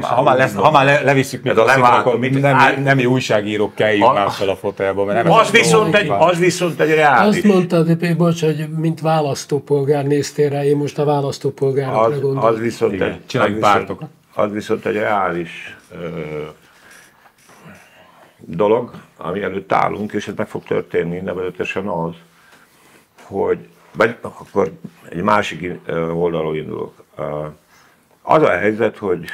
Ha, 0.00 0.22
már, 0.22 0.36
lesz, 0.36 0.54
ha 0.54 0.70
már 0.70 0.84
le, 0.84 1.00
levisszük 1.04 1.42
mi 1.42 1.50
akkor 1.50 2.18
mit- 2.18 2.40
nem, 2.82 2.98
újságírók 3.06 3.74
kelljük 3.74 4.04
A- 4.04 4.12
már 4.12 4.30
fel 4.30 4.48
a 4.48 4.56
fotelba, 4.56 5.04
Az 5.04 5.50
viszont 5.50 5.94
egy, 5.94 6.12
az 6.18 6.38
viszont 6.38 6.80
egy 6.80 6.94
reális. 6.94 7.36
Azt 7.36 7.44
mondtad, 7.44 7.86
hogy 7.86 8.16
bocs, 8.16 8.44
hogy 8.44 8.68
mint 8.76 9.00
választópolgár 9.22 10.06
néztél 10.06 10.50
rá, 10.50 10.64
én 10.64 10.76
most 10.76 10.98
a 10.98 11.04
választópolgárokra 11.04 12.00
Az, 12.00 12.12
gondolom. 12.20 12.44
az 12.44 12.58
viszont 12.58 12.92
Igen, 12.92 13.10
egy, 13.10 13.36
az 13.36 13.46
viszont, 13.52 13.92
az 14.34 14.52
viszont 14.52 14.86
egy 14.86 14.94
reális 14.94 15.76
ö, 15.92 16.08
dolog, 18.38 18.90
ami 19.16 19.42
előtt 19.42 19.72
állunk, 19.72 20.12
és 20.12 20.28
ez 20.28 20.34
meg 20.36 20.48
fog 20.48 20.62
történni, 20.62 21.20
nevezetesen 21.20 21.86
az, 21.86 22.14
hogy, 23.22 23.68
vagy 23.92 24.16
akkor 24.20 24.72
egy 25.08 25.22
másik 25.22 25.80
oldalról 26.12 26.56
indulok. 26.56 27.04
Az 28.22 28.42
a 28.42 28.50
helyzet, 28.50 28.98
hogy 28.98 29.24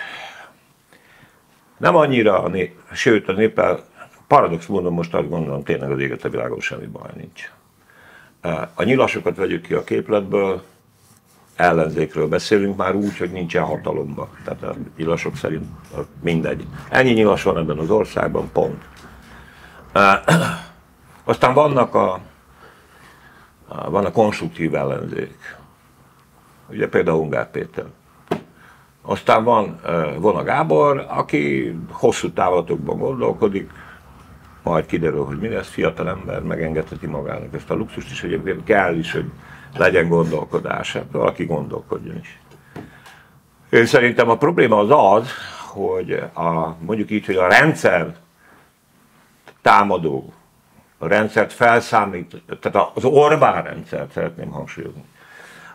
nem 1.76 1.97
annyira 1.97 2.43
a 2.43 2.49
nép, 2.49 2.78
sőt 2.93 3.28
a 3.28 3.32
néppel, 3.32 3.85
paradox 4.26 4.66
módon 4.66 4.93
most 4.93 5.14
azt 5.14 5.28
gondolom, 5.28 5.62
tényleg 5.62 5.91
az 5.91 5.99
éget 5.99 6.24
a 6.24 6.28
világon 6.28 6.61
semmi 6.61 6.87
baj 6.87 7.11
nincs. 7.16 7.51
A 8.74 8.82
nyilasokat 8.82 9.36
vegyük 9.36 9.62
ki 9.62 9.74
a 9.74 9.84
képletből, 9.84 10.62
ellenzékről 11.57 12.28
beszélünk 12.28 12.76
már 12.76 12.95
úgy, 12.95 13.16
hogy 13.18 13.30
nincsen 13.30 13.64
hatalomba. 13.64 14.28
Tehát 14.45 14.62
a 14.62 14.74
nyilasok 14.97 15.36
szerint 15.36 15.64
mindegy. 16.22 16.66
Ennyi 16.88 17.12
nyilas 17.12 17.42
van 17.42 17.59
ebben 17.59 17.78
az 17.78 17.90
országban, 17.90 18.51
pont. 18.53 18.84
Aztán 21.24 21.55
vannak 21.55 21.95
a, 21.95 22.20
a, 23.68 23.90
van 23.90 24.05
a 24.05 24.11
konstruktív 24.11 24.74
ellenzék. 24.74 25.57
Ugye 26.68 26.88
például 26.88 27.18
Ungár 27.18 27.51
Péter. 27.51 27.84
Aztán 29.03 29.45
van 29.45 29.80
uh, 29.84 30.16
Vona 30.18 30.42
Gábor, 30.42 31.07
aki 31.09 31.74
hosszú 31.90 32.30
távlatokban 32.32 32.99
gondolkodik, 32.99 33.70
majd 34.65 34.87
kiderül, 34.87 35.25
hogy 35.25 35.39
mi 35.39 35.49
lesz, 35.49 35.69
fiatal 35.69 36.09
ember 36.09 36.43
megengedheti 36.43 37.07
magának 37.07 37.55
ezt 37.55 37.71
a 37.71 37.75
luxust 37.75 38.11
is, 38.11 38.23
egyébként 38.23 38.65
kell 38.65 38.95
is, 38.95 39.12
hogy 39.12 39.31
legyen 39.77 40.09
gondolkodása, 40.09 41.05
valaki 41.12 41.45
gondolkodjon 41.45 42.17
is. 42.21 42.39
Én 43.71 43.87
szerintem 43.87 44.29
a 44.29 44.37
probléma 44.37 44.79
az 44.79 45.21
az, 45.21 45.31
hogy 45.73 46.12
a, 46.35 46.77
mondjuk 46.79 47.11
így, 47.11 47.27
hogy 47.27 47.37
a 47.37 47.49
rendszer 47.49 48.15
támadó, 49.62 50.33
a 50.99 51.07
rendszert 51.07 51.53
felszámít, 51.53 52.43
tehát 52.61 52.91
az 52.95 53.05
Orbán 53.05 53.62
rendszert 53.62 54.12
szeretném 54.12 54.51
hangsúlyozni. 54.51 55.05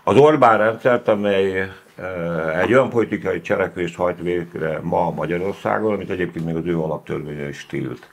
Az 0.04 0.16
Orbán 0.16 0.58
rendszert, 0.58 1.08
amely 1.08 1.60
eh, 1.60 2.62
egy 2.62 2.74
olyan 2.74 2.90
politikai 2.90 3.42
cselekvést 3.42 3.96
hajt 3.96 4.22
végre 4.22 4.80
ma 4.82 5.12
Magyarországon, 5.12 5.94
amit 5.94 6.10
egyébként 6.10 6.46
még 6.46 6.56
az 6.56 6.66
ő 6.66 6.80
alaptörvénye 6.80 7.48
is 7.48 7.66
tilt. 7.66 8.10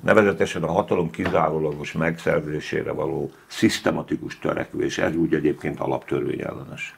Nevezetesen 0.00 0.62
a 0.62 0.72
hatalom 0.72 1.10
kizárólagos 1.10 1.92
megszerzésére 1.92 2.92
való 2.92 3.30
szisztematikus 3.46 4.38
törekvés, 4.38 4.98
ez 4.98 5.14
úgy 5.14 5.34
egyébként 5.34 5.80
alaptörvény 5.80 6.40
ellenes. 6.40 6.94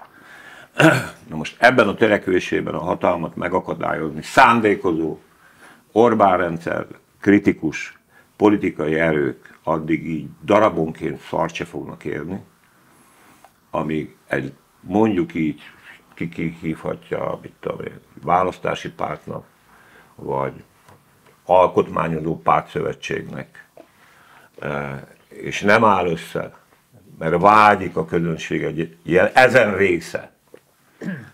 Na 1.30 1.36
most 1.36 1.56
ebben 1.58 1.88
a 1.88 1.94
törekvésében 1.94 2.74
a 2.74 2.80
hatalmat 2.80 3.36
megakadályozni 3.36 4.22
szándékozó 4.22 5.18
Orbán 5.92 6.38
rendszer 6.38 6.86
kritikus 7.20 7.98
politikai 8.36 8.94
erők 8.94 9.58
addig 9.62 10.06
így 10.06 10.28
darabonként 10.44 11.20
szart 11.20 11.54
se 11.54 11.64
fognak 11.64 12.04
érni, 12.04 12.40
amíg 13.70 14.16
egy 14.26 14.52
mondjuk 14.80 15.34
így 15.34 15.60
ki, 16.14 16.28
ki 16.28 16.56
hívhatja, 16.60 17.38
mit 17.42 17.52
tudom 17.60 17.80
én, 17.80 18.00
választási 18.22 18.90
pártnak, 18.90 19.44
vagy 20.14 20.64
alkotmányozó 21.44 22.40
pártszövetségnek, 22.40 23.66
és 25.28 25.60
nem 25.60 25.84
áll 25.84 26.06
össze, 26.06 26.54
mert 27.18 27.40
vágyik 27.40 27.96
a 27.96 28.04
közönség 28.04 28.62
egy 28.62 28.96
jel, 29.02 29.30
ezen 29.34 29.76
része 29.76 30.32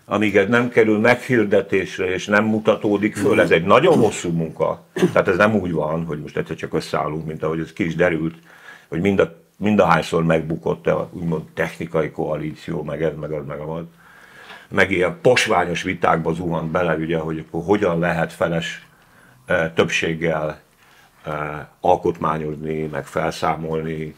amíg 0.05 0.37
ez 0.37 0.47
nem 0.47 0.69
kerül 0.69 0.99
meghirdetésre 0.99 2.05
és 2.13 2.25
nem 2.25 2.45
mutatódik 2.45 3.15
föl, 3.15 3.41
ez 3.41 3.51
egy 3.51 3.63
nagyon 3.63 3.97
hosszú 3.97 4.31
munka. 4.31 4.83
Tehát 5.13 5.27
ez 5.27 5.37
nem 5.37 5.55
úgy 5.55 5.71
van, 5.71 6.05
hogy 6.05 6.19
most 6.19 6.37
egyszer 6.37 6.55
csak 6.55 6.73
összeállunk, 6.73 7.25
mint 7.25 7.43
ahogy 7.43 7.59
ez 7.59 7.73
ki 7.73 7.85
is 7.85 7.95
derült, 7.95 8.35
hogy 8.87 9.01
mind 9.01 9.19
a, 9.19 9.35
mind 9.57 9.79
a 9.79 9.85
hányszor 9.85 10.23
megbukott 10.23 10.87
a 10.87 11.09
úgymond 11.11 11.43
technikai 11.53 12.11
koalíció, 12.11 12.83
meg 12.83 13.03
ez, 13.03 13.11
meg 13.19 13.31
az, 13.31 13.45
meg 13.45 13.59
az. 13.59 13.83
Meg 14.69 14.91
ilyen 14.91 15.17
posványos 15.21 15.83
vitákba 15.83 16.33
zuhant 16.33 16.71
bele, 16.71 16.95
ugye, 16.95 17.17
hogy 17.17 17.45
akkor 17.47 17.63
hogyan 17.63 17.99
lehet 17.99 18.33
feles 18.33 18.87
többséggel 19.75 20.61
alkotmányozni, 21.79 22.81
meg 22.81 23.05
felszámolni 23.05 24.15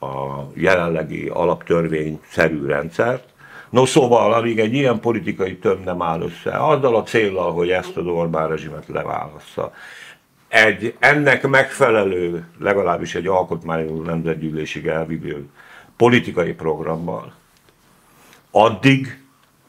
a 0.00 0.42
jelenlegi 0.54 1.28
alaptörvényszerű 1.28 2.66
rendszert. 2.66 3.28
No 3.70 3.86
szóval, 3.86 4.32
amíg 4.32 4.58
egy 4.58 4.74
ilyen 4.74 5.00
politikai 5.00 5.58
töm 5.58 5.82
nem 5.84 6.02
áll 6.02 6.20
össze, 6.20 6.50
azzal 6.50 6.96
a 6.96 7.02
célral, 7.02 7.52
hogy 7.52 7.70
ezt 7.70 7.96
az 7.96 8.06
Orbán 8.06 8.48
rezsimet 8.48 8.86
leválassza, 8.86 9.72
egy 10.48 10.96
ennek 10.98 11.46
megfelelő, 11.46 12.46
legalábbis 12.58 13.14
egy 13.14 13.26
alkotmányos 13.26 14.06
nemzetgyűlésig 14.06 14.86
elvívő 14.86 15.48
politikai 15.96 16.52
programmal, 16.52 17.32
addig 18.50 19.22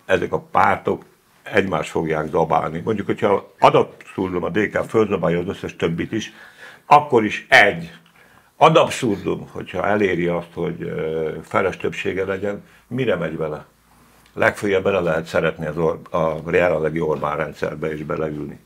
ezek 0.06 0.34
a 0.34 0.40
pártok 0.40 1.06
egymást 1.44 1.90
fogják 1.90 2.28
zabálni. 2.28 2.82
Mondjuk, 2.86 3.06
hogyha 3.06 3.54
adapszúrlom 3.60 4.44
a 4.44 4.50
DK 4.50 4.84
fölzabálja 4.90 5.40
az 5.40 5.48
összes 5.48 5.76
többit 5.76 6.12
is, 6.12 6.34
akkor 6.86 7.26
is 7.26 7.46
egy 7.50 7.92
ad 8.58 8.78
abszurdum, 8.78 9.48
hogyha 9.52 9.86
eléri 9.86 10.28
azt, 10.28 10.54
hogy 10.54 10.94
feles 11.44 11.78
többsége 11.78 12.26
legyen, 12.26 12.64
mire 12.88 13.16
megy 13.16 13.38
vele? 13.38 13.66
Legfőjebb 14.34 14.84
bele 14.84 15.00
lehet 15.00 15.26
szeretni 15.26 15.66
az 15.66 15.78
or- 15.78 16.14
a 16.14 16.42
jelenlegi 16.52 17.00
Orbán 17.00 17.38
rendszerbe 17.38 17.92
és 17.92 18.04
beleülni. 18.04 18.60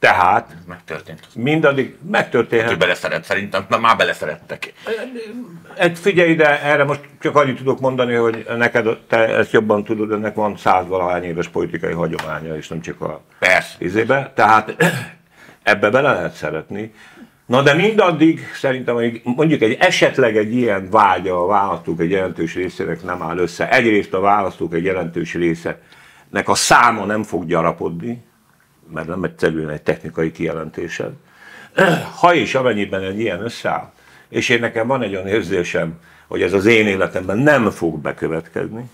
Tehát 0.00 0.56
Megtörtént. 0.68 1.20
mindaddig 1.34 1.96
megtörténhet. 2.10 2.68
Hogy 2.68 2.78
beleszeret, 2.78 3.24
szerintem 3.24 3.64
na, 3.68 3.78
már 3.78 3.96
beleszerettek. 3.96 4.72
Egy 5.74 5.98
figyelj 5.98 6.30
ide, 6.30 6.62
erre 6.62 6.84
most 6.84 7.00
csak 7.20 7.36
annyit 7.36 7.56
tudok 7.56 7.80
mondani, 7.80 8.14
hogy 8.14 8.46
neked, 8.56 8.98
te 9.08 9.16
ezt 9.16 9.52
jobban 9.52 9.84
tudod, 9.84 10.12
ennek 10.12 10.34
van 10.34 10.56
százvalahány 10.56 11.24
éves 11.24 11.48
politikai 11.48 11.92
hagyománya, 11.92 12.56
és 12.56 12.68
nem 12.68 12.80
csak 12.80 13.00
a 13.00 13.20
Persze. 13.38 13.74
izébe. 13.78 14.32
Tehát 14.34 14.74
ebbe 15.62 15.90
bele 15.90 16.12
lehet 16.12 16.32
szeretni. 16.32 16.94
Na 17.46 17.62
de 17.62 17.74
mindaddig 17.74 18.40
szerintem 18.54 18.94
hogy 18.94 19.20
mondjuk 19.24 19.62
egy 19.62 19.76
esetleg 19.80 20.36
egy 20.36 20.54
ilyen 20.54 20.90
vágya 20.90 21.42
a 21.42 21.46
választók 21.46 22.00
egy 22.00 22.10
jelentős 22.10 22.54
részének 22.54 23.02
nem 23.02 23.22
áll 23.22 23.38
össze. 23.38 23.70
Egyrészt 23.70 24.14
a 24.14 24.20
választók 24.20 24.74
egy 24.74 24.84
jelentős 24.84 25.34
részének 25.34 25.78
a 26.44 26.54
száma 26.54 27.04
nem 27.04 27.22
fog 27.22 27.46
gyarapodni, 27.46 28.28
mert 28.92 29.06
nem 29.06 29.24
egyszerűen 29.24 29.68
egy 29.68 29.82
technikai 29.82 30.32
kijelentésed. 30.32 31.12
Ha 32.20 32.34
és 32.34 32.54
amennyiben 32.54 33.02
egy 33.02 33.18
ilyen 33.20 33.40
összeáll, 33.40 33.92
és 34.28 34.48
én 34.48 34.60
nekem 34.60 34.86
van 34.86 35.02
egy 35.02 35.14
olyan 35.14 35.26
érzésem, 35.26 35.98
hogy 36.26 36.42
ez 36.42 36.52
az 36.52 36.66
én 36.66 36.86
életemben 36.86 37.38
nem 37.38 37.70
fog 37.70 37.98
bekövetkezni, 37.98 38.90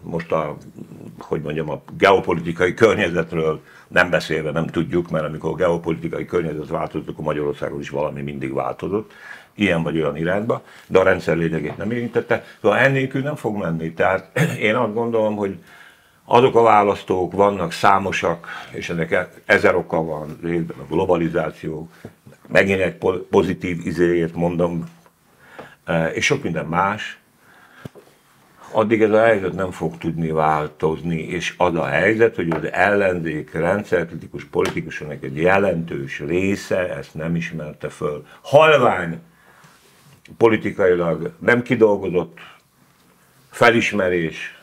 most 0.00 0.32
a, 0.32 0.56
hogy 1.18 1.40
mondjam, 1.40 1.70
a 1.70 1.82
geopolitikai 1.98 2.74
környezetről 2.74 3.60
nem 3.88 4.10
beszélve 4.10 4.50
nem 4.50 4.66
tudjuk, 4.66 5.10
mert 5.10 5.24
amikor 5.24 5.50
a 5.50 5.54
geopolitikai 5.54 6.24
környezet 6.24 6.68
változott, 6.68 7.08
akkor 7.08 7.24
Magyarországon 7.24 7.80
is 7.80 7.90
valami 7.90 8.22
mindig 8.22 8.52
változott, 8.52 9.12
ilyen 9.54 9.82
vagy 9.82 9.96
olyan 9.96 10.16
irányba, 10.16 10.62
de 10.86 10.98
a 10.98 11.02
rendszer 11.02 11.36
lényegét 11.36 11.76
nem 11.76 11.90
érintette, 11.90 12.44
szóval 12.60 12.78
ennélkül 12.78 13.22
nem 13.22 13.36
fog 13.36 13.56
menni. 13.56 13.92
Tehát 13.92 14.38
én 14.58 14.74
azt 14.74 14.94
gondolom, 14.94 15.36
hogy 15.36 15.58
azok 16.34 16.56
a 16.56 16.62
választók 16.62 17.32
vannak 17.32 17.72
számosak, 17.72 18.48
és 18.70 18.88
ennek 18.88 19.28
ezer 19.44 19.74
oka 19.74 20.02
van, 20.04 20.38
részben 20.42 20.76
a 20.78 20.86
globalizáció, 20.90 21.88
megint 22.48 22.80
egy 22.80 22.94
po- 22.94 23.22
pozitív 23.22 23.86
izéért 23.86 24.34
mondom, 24.34 24.84
e, 25.84 26.06
és 26.06 26.24
sok 26.24 26.42
minden 26.42 26.66
más, 26.66 27.18
addig 28.70 29.02
ez 29.02 29.10
a 29.10 29.22
helyzet 29.22 29.52
nem 29.52 29.70
fog 29.70 29.98
tudni 29.98 30.30
változni, 30.30 31.20
és 31.20 31.54
az 31.56 31.74
a 31.74 31.86
helyzet, 31.86 32.36
hogy 32.36 32.50
az 32.50 32.72
ellenzék 32.72 33.52
rendszerkritikus 33.52 34.44
politikusoknak 34.44 35.22
egy 35.24 35.36
jelentős 35.36 36.18
része 36.18 36.96
ezt 36.96 37.14
nem 37.14 37.36
ismerte 37.36 37.88
föl. 37.88 38.26
Halvány 38.42 39.20
politikailag 40.36 41.32
nem 41.38 41.62
kidolgozott 41.62 42.38
felismerés, 43.50 44.61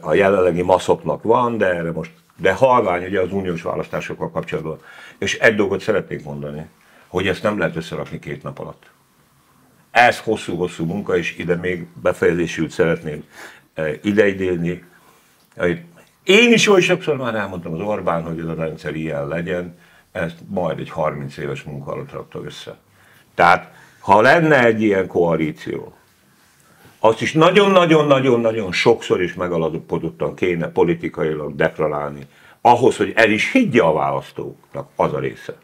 a 0.00 0.14
jelenlegi 0.14 0.62
maszoknak 0.62 1.22
van, 1.22 1.58
de 1.58 1.66
erre 1.66 1.92
most, 1.92 2.10
de 2.36 2.52
halvány 2.52 3.04
ugye 3.04 3.20
az 3.20 3.32
uniós 3.32 3.62
választásokkal 3.62 4.30
kapcsolatban. 4.30 4.78
És 5.18 5.38
egy 5.38 5.54
dolgot 5.54 5.80
szeretnék 5.80 6.24
mondani, 6.24 6.66
hogy 7.06 7.26
ezt 7.26 7.42
nem 7.42 7.58
lehet 7.58 7.76
összerakni 7.76 8.18
két 8.18 8.42
nap 8.42 8.58
alatt. 8.58 8.90
Ez 9.90 10.18
hosszú-hosszú 10.18 10.84
munka, 10.84 11.16
és 11.16 11.38
ide 11.38 11.56
még 11.56 11.86
befejezésült 12.02 12.70
szeretném 12.70 13.24
eh, 13.74 13.98
ideidélni. 14.02 14.84
Én 16.22 16.52
is 16.52 16.68
oly 16.68 16.80
sokszor 16.80 17.16
már 17.16 17.34
elmondtam 17.34 17.72
az 17.72 17.80
Orbán, 17.80 18.22
hogy 18.22 18.38
ez 18.38 18.46
a 18.46 18.54
rendszer 18.54 18.94
ilyen 18.94 19.28
legyen, 19.28 19.78
ezt 20.12 20.36
majd 20.48 20.78
egy 20.78 20.90
30 20.90 21.36
éves 21.36 21.62
munka 21.62 21.92
alatt 21.92 22.12
rakta 22.12 22.40
össze. 22.44 22.76
Tehát, 23.34 23.72
ha 23.98 24.20
lenne 24.20 24.64
egy 24.64 24.82
ilyen 24.82 25.06
koalíció, 25.06 25.96
azt 27.04 27.20
is 27.20 27.32
nagyon-nagyon-nagyon-nagyon 27.32 28.72
sokszor 28.72 29.22
is 29.22 29.34
megalapozottan 29.34 30.34
kéne 30.34 30.68
politikailag 30.68 31.54
deklarálni, 31.54 32.26
ahhoz, 32.60 32.96
hogy 32.96 33.12
el 33.16 33.30
is 33.30 33.52
higgye 33.52 33.82
a 33.82 33.92
választóknak 33.92 34.88
az 34.96 35.12
a 35.12 35.18
része. 35.18 35.54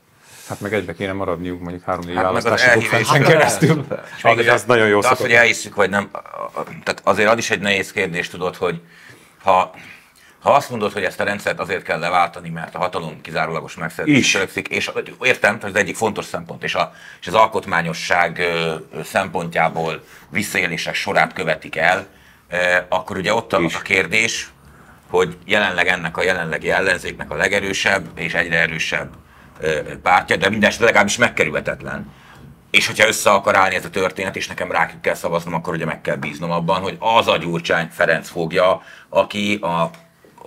Hát 0.48 0.60
meg 0.60 0.72
egybe 0.74 0.94
kéne 0.94 1.12
maradniuk 1.12 1.60
mondjuk 1.60 1.82
három-négy 1.84 2.14
Hát 2.14 2.24
meg 2.24 2.34
az 2.36 2.42
választási 2.44 2.70
elhívés- 2.70 2.90
konferencen 2.90 3.32
keresztül. 3.32 3.84
És 4.16 4.22
még 4.22 4.38
Ez 4.38 4.64
nagyon 4.64 4.88
jó 4.88 4.98
az, 4.98 5.20
hogy 5.20 5.30
elhisszük, 5.32 5.74
vagy 5.74 5.90
nem, 5.90 6.10
tehát 6.84 7.00
azért 7.04 7.30
az 7.30 7.38
is 7.38 7.50
egy 7.50 7.60
nehéz 7.60 7.92
kérdés, 7.92 8.28
tudod, 8.28 8.56
hogy 8.56 8.80
ha, 9.42 9.70
ha 10.42 10.52
azt 10.52 10.70
mondod, 10.70 10.92
hogy 10.92 11.02
ezt 11.02 11.20
a 11.20 11.24
rendszert 11.24 11.60
azért 11.60 11.82
kell 11.82 11.98
leváltani, 11.98 12.48
mert 12.48 12.74
a 12.74 12.78
hatalom 12.78 13.20
kizárólagos 13.20 13.74
megszerzés 13.74 14.32
törekszik, 14.32 14.68
és 14.68 14.90
értem, 15.22 15.58
hogy 15.60 15.70
az 15.70 15.76
egyik 15.76 15.96
fontos 15.96 16.24
szempont, 16.24 16.62
és, 16.62 16.74
a, 16.74 16.94
és 17.20 17.26
az 17.26 17.34
alkotmányosság 17.34 18.42
szempontjából 19.04 20.04
visszaélések 20.30 20.94
sorát 20.94 21.32
követik 21.32 21.76
el, 21.76 22.06
akkor 22.88 23.16
ugye 23.16 23.34
ott 23.34 23.52
a, 23.52 23.60
a 23.64 23.82
kérdés, 23.82 24.50
hogy 25.10 25.36
jelenleg 25.44 25.86
ennek 25.86 26.16
a 26.16 26.22
jelenlegi 26.22 26.70
ellenzéknek 26.70 27.30
a 27.30 27.36
legerősebb 27.36 28.06
és 28.14 28.34
egyre 28.34 28.58
erősebb 28.58 29.10
pártja, 30.02 30.36
de 30.36 30.48
minden 30.48 30.68
esetre 30.68 30.86
legalábbis 30.86 31.16
megkerülhetetlen. 31.16 32.12
És 32.70 32.86
hogyha 32.86 33.06
össze 33.06 33.30
akar 33.30 33.56
állni 33.56 33.74
ez 33.74 33.84
a 33.84 33.90
történet, 33.90 34.36
és 34.36 34.46
nekem 34.46 34.70
rájuk 34.70 35.02
kell 35.02 35.14
szavaznom, 35.14 35.54
akkor 35.54 35.74
ugye 35.74 35.84
meg 35.84 36.00
kell 36.00 36.16
bíznom 36.16 36.50
abban, 36.50 36.80
hogy 36.80 36.96
az 36.98 37.28
a 37.28 37.36
Gyurcsány 37.36 37.88
Ferenc 37.92 38.28
fogja, 38.28 38.82
aki 39.08 39.54
a 39.54 39.90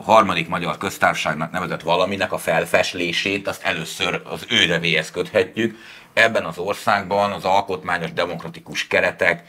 harmadik 0.04 0.48
magyar 0.48 0.78
köztársaságnak 0.78 1.52
nevezett 1.52 1.82
valaminek 1.82 2.32
a 2.32 2.38
felfeslését, 2.38 3.48
azt 3.48 3.64
először 3.64 4.22
az 4.24 4.46
ő 4.50 4.66
revéhez 4.66 5.12
köthetjük. 5.12 5.78
Ebben 6.14 6.46
az 6.46 6.58
országban 6.58 7.32
az 7.32 7.46
alkotmányos 7.46 8.14
demokratikus 8.14 8.88
keretek 8.88 9.44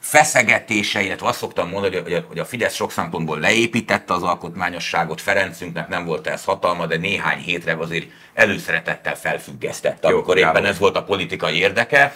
feszegetése, 0.00 1.02
illetve 1.02 1.26
azt 1.26 1.38
szoktam 1.38 1.68
mondani, 1.68 1.96
hogy 1.96 2.12
a, 2.12 2.24
hogy 2.28 2.38
a 2.38 2.44
Fidesz 2.44 2.74
sok 2.74 2.92
szempontból 2.92 3.38
leépítette 3.38 4.14
az 4.14 4.22
alkotmányosságot, 4.22 5.20
Ferencünknek 5.20 5.88
nem 5.88 6.04
volt 6.04 6.26
ez 6.26 6.44
hatalma, 6.44 6.86
de 6.86 6.96
néhány 6.96 7.38
hétre 7.38 7.76
azért 7.78 8.06
előszeretettel 8.34 9.16
felfüggesztette, 9.16 10.08
Jó, 10.08 10.14
amikor 10.14 10.36
éppen 10.38 10.52
Gábor. 10.52 10.68
ez 10.68 10.78
volt 10.78 10.96
a 10.96 11.02
politikai 11.02 11.58
érdeke. 11.58 12.14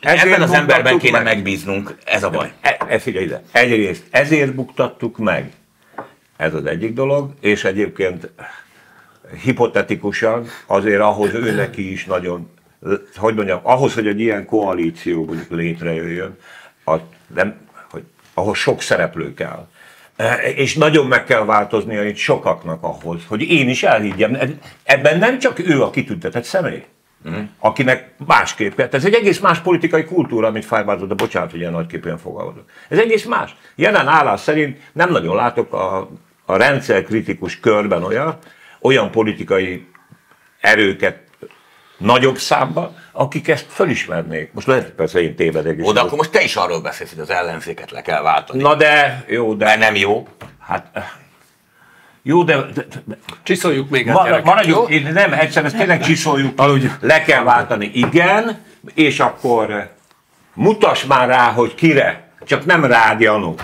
Ezért 0.00 0.24
Ebben 0.24 0.42
az 0.42 0.52
emberben 0.52 0.98
kéne 0.98 1.20
meg. 1.20 1.34
megbíznunk, 1.34 1.96
ez 2.04 2.22
a 2.22 2.30
baj. 2.30 2.52
E, 2.60 2.76
e, 2.88 2.98
figyelj 2.98 3.24
ide, 3.24 3.42
egyrészt 3.52 4.04
ezért 4.10 4.54
buktattuk 4.54 5.18
meg, 5.18 5.50
ez 6.42 6.54
az 6.54 6.66
egyik 6.66 6.92
dolog, 6.92 7.30
és 7.40 7.64
egyébként 7.64 8.30
hipotetikusan 9.42 10.46
azért 10.66 11.00
ahhoz 11.00 11.34
ő 11.34 11.54
neki 11.54 11.92
is 11.92 12.04
nagyon, 12.04 12.50
hogy 13.16 13.34
mondjam, 13.34 13.60
ahhoz, 13.62 13.94
hogy 13.94 14.06
egy 14.06 14.20
ilyen 14.20 14.46
koalíció 14.46 15.24
mondjuk 15.24 15.50
létrejöjjön, 15.50 16.38
az 16.84 17.00
nem, 17.34 17.54
hogy 17.90 18.02
ahhoz 18.34 18.56
sok 18.56 18.80
szereplő 18.80 19.34
kell. 19.34 19.66
E, 20.16 20.34
És 20.54 20.74
nagyon 20.74 21.06
meg 21.06 21.24
kell 21.24 21.44
változnia 21.44 22.04
itt 22.04 22.16
sokaknak 22.16 22.82
ahhoz, 22.82 23.20
hogy 23.28 23.42
én 23.42 23.68
is 23.68 23.82
elhiggyem. 23.82 24.36
Ebben 24.82 25.18
nem 25.18 25.38
csak 25.38 25.58
ő 25.58 25.82
a 25.82 25.90
kitüntetett 25.90 26.44
személy, 26.44 26.84
akinek 27.58 28.14
másképp 28.26 28.74
kell. 28.76 28.88
Ez 28.90 29.04
egy 29.04 29.14
egész 29.14 29.38
más 29.38 29.58
politikai 29.58 30.04
kultúra, 30.04 30.46
amit 30.46 30.64
Fájbázod, 30.64 31.08
de 31.08 31.14
bocsánat, 31.14 31.50
hogy 31.50 31.60
ilyen 31.60 31.72
nagyképűen 31.72 32.18
fogalmazok. 32.18 32.64
Ez 32.88 32.98
egész 32.98 33.24
más. 33.24 33.56
Jelen 33.74 34.08
állás 34.08 34.40
szerint 34.40 34.78
nem 34.92 35.10
nagyon 35.10 35.36
látok 35.36 35.72
a, 35.72 36.10
a 36.44 36.56
rendszer 36.56 37.04
kritikus 37.04 37.60
körben 37.60 38.04
olyan, 38.04 38.38
olyan 38.80 39.10
politikai 39.10 39.86
erőket 40.60 41.20
nagyobb 41.96 42.38
számban, 42.38 42.96
akik 43.12 43.48
ezt 43.48 43.66
fölismernék. 43.68 44.52
Most 44.52 44.66
lehet, 44.66 44.90
persze 44.90 45.20
én 45.20 45.36
tévedek 45.36 45.78
is. 45.78 45.86
Oda, 45.86 46.02
akkor 46.02 46.18
most 46.18 46.30
te 46.30 46.42
is 46.42 46.56
arról 46.56 46.80
beszélsz, 46.80 47.10
hogy 47.10 47.20
az 47.20 47.30
ellenzéket 47.30 47.90
le 47.90 48.02
kell 48.02 48.22
váltani. 48.22 48.62
Na 48.62 48.74
de, 48.74 49.24
jó, 49.28 49.54
de... 49.54 49.64
Mert 49.64 49.78
nem 49.78 49.94
jó. 49.94 50.28
Hát, 50.60 50.98
jó, 52.22 52.42
de... 52.42 52.56
de, 52.56 52.86
de 53.04 53.18
Csiszoljuk 53.42 53.88
még 53.88 54.06
Ma, 54.06 54.22
gyerekek, 54.24 54.44
maradjunk, 54.44 54.88
jó? 54.88 54.96
én 54.96 55.12
nem, 55.12 55.32
egyszerűen 55.32 55.70
ezt 55.70 55.76
tényleg 55.76 56.00
csiszoljuk, 56.00 56.60
le 57.00 57.22
kell 57.22 57.42
váltani, 57.42 57.90
igen, 57.94 58.64
és 58.94 59.20
akkor 59.20 59.70
eh, 59.70 59.88
mutass 60.54 61.04
már 61.04 61.28
rá, 61.28 61.50
hogy 61.50 61.74
kire, 61.74 62.30
csak 62.44 62.64
nem 62.64 62.84
rád, 62.84 63.20
Janu. 63.20 63.54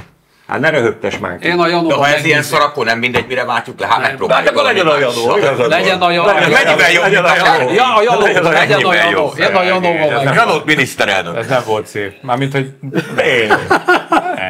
Hát 0.48 0.60
ne 0.60 0.70
röhögtes 0.70 1.18
már 1.18 1.38
ki. 1.38 1.46
Én 1.46 1.58
a 1.58 1.62
De 1.62 1.68
Janóval 1.68 1.98
ha 1.98 2.08
ez 2.08 2.24
ilyen 2.24 2.42
szar, 2.42 2.60
akkor 2.60 2.84
nem 2.84 2.98
mindegy, 2.98 3.26
mire 3.26 3.44
váltjuk 3.44 3.80
le. 3.80 3.86
Hát 3.86 3.94
Hát 3.94 4.06
megpróbáljuk. 4.06 4.50
akkor 4.50 4.62
legyen 4.62 4.86
a 4.86 4.98
Janó. 4.98 5.36
Legyen 5.68 6.00
a 6.00 6.10
Janó. 6.10 6.26
Legyen 6.26 6.50
Mennyivel 6.50 6.90
jobb, 6.92 7.02
legyen 7.02 7.24
a 7.24 7.34
Janó. 7.36 7.72
Ja, 7.72 7.94
a 7.94 8.02
Janó, 8.02 8.20
Legyen 8.20 8.44
a 8.44 8.50
legyen 8.50 8.80
Janó. 8.80 9.32
Én 9.36 9.44
a 9.54 10.22
meg. 10.22 10.34
Janót 10.34 10.64
miniszterelnök. 10.64 11.36
Ez 11.36 11.46
nem 11.46 11.62
volt 11.66 11.86
szép. 11.86 12.12
Mármint, 12.22 12.52
hogy 12.52 12.70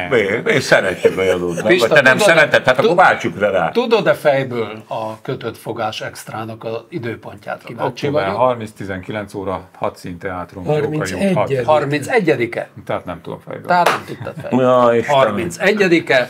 Miért? 0.09 0.43
Miért 0.43 0.61
szeretjük 0.61 1.17
a 1.17 1.21
Janót? 1.23 1.55
Nem? 1.55 1.65
Pista, 1.65 1.87
te 1.87 2.01
nem 2.01 2.17
tudod- 2.17 2.27
szereted? 2.27 2.65
Hát 2.65 2.79
akkor 2.79 2.95
váltsuk 2.95 3.39
le 3.39 3.49
rá. 3.49 3.69
Tudod-e 3.69 4.13
fejből 4.13 4.83
a 4.87 5.21
kötött 5.21 5.57
fogás 5.57 6.01
extrának 6.01 6.63
az 6.63 6.81
időpontját? 6.89 7.63
Kíváncsi 7.63 8.07
vagyok. 8.07 8.35
30, 8.35 8.71
19 8.71 9.33
óra 9.33 9.61
6 9.77 9.97
színteátrum. 9.97 10.65
31. 10.65 11.33
31-e? 11.65 12.69
Tehát 12.85 13.05
nem 13.05 13.21
tudom 13.21 13.39
fejből. 13.47 13.65
Tehát 13.65 13.87
nem 13.87 14.03
tudtad 14.05 14.33
fejből. 14.41 14.61
Ja, 14.61 14.93
Istenem. 14.95 15.35
31-e. 15.35 16.29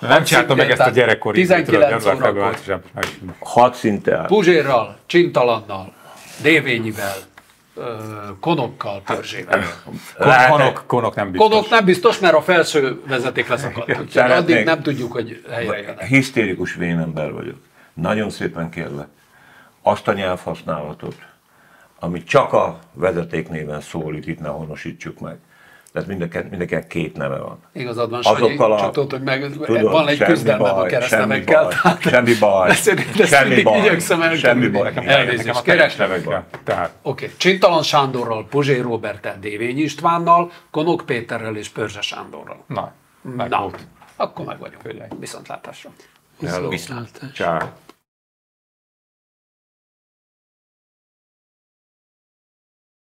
Nem 0.00 0.24
csináltam 0.24 0.56
meg 0.56 0.70
ezt 0.70 0.80
a 0.80 0.90
gyerekkori. 0.90 1.40
19 1.40 2.06
órakor. 2.06 2.56
Hat 3.40 3.74
szinten. 3.74 4.26
Puzsérral, 4.26 4.96
Csintalannal, 5.06 5.92
Dévényivel, 6.42 7.12
Konokkal, 8.40 9.02
Törzsével. 9.06 9.62
Lehet- 10.16 10.50
Konok, 10.50 10.84
konok 10.86 11.14
nem 11.14 11.30
biztos. 11.30 11.48
Konok 11.50 11.70
nem 11.70 11.84
biztos, 11.84 12.18
mert 12.18 12.34
a 12.34 12.42
felső 12.42 13.00
vezeték 13.06 13.48
leszakadt. 13.48 13.88
Úgyhogy 13.98 14.30
addig 14.30 14.64
nem 14.64 14.82
tudjuk, 14.82 15.12
hogy 15.12 15.44
helyre 15.50 15.78
jön. 15.80 15.98
Hisztérikus 15.98 16.74
vénember 16.74 17.32
vagyok. 17.32 17.56
Nagyon 17.94 18.30
szépen 18.30 18.70
kérlek, 18.70 19.06
azt 19.82 20.08
a 20.08 20.12
nyelvhasználatot, 20.12 21.16
ami 21.98 22.22
csak 22.22 22.52
a 22.52 22.78
vezeték 22.92 23.48
néven 23.48 23.80
szólít, 23.80 24.26
itt 24.26 24.40
ne 24.40 24.48
honosítsuk 24.48 25.18
meg. 25.20 25.38
Tehát 25.92 26.08
mindenkinek, 26.08 26.50
mindenkinek 26.50 26.86
két 26.86 27.16
neve 27.16 27.38
van. 27.38 27.58
Igazad 27.72 28.10
van, 28.10 28.22
Sanyi, 28.22 28.36
Azokkal 28.36 28.72
a- 28.72 28.78
csak 28.80 28.92
tudod, 28.92 29.10
hogy 29.10 29.22
meg, 29.22 29.50
Tudod, 29.64 29.82
van 29.82 30.08
egy 30.08 30.18
küzdelmem 30.22 30.74
a 30.74 30.82
keresztnevekkel. 30.82 31.70
semmi 32.00 32.34
baj, 32.34 32.74
semmi 32.74 33.02
baj, 33.16 33.26
semmi 33.26 33.62
baj, 33.62 33.78
igyekszem 33.78 34.34
semmi 34.36 34.68
baj. 34.68 34.92
Elnézést, 34.96 35.62
kérek. 35.62 35.94
Tehát 36.64 36.90
Oké, 37.02 37.24
okay. 37.24 37.36
Csintalan 37.36 37.82
Sándorral, 37.82 38.46
Puzsé 38.48 38.78
Robertel, 38.78 39.36
Dévény 39.40 39.78
Istvánnal, 39.78 40.50
Konok 40.70 41.02
Péterrel 41.06 41.56
és 41.56 41.68
Pörzse 41.68 42.00
Sándorral. 42.00 42.64
na, 42.66 42.92
meg 43.22 43.48
Na, 43.48 43.60
volt. 43.60 43.78
akkor 44.16 44.44
meg 44.44 44.58
vagyunk. 44.58 44.82
Viszontlátásra. 45.18 45.90
Hello. 46.46 46.68
Viszontlátás. 46.68 47.30
Ciao. 47.34 47.58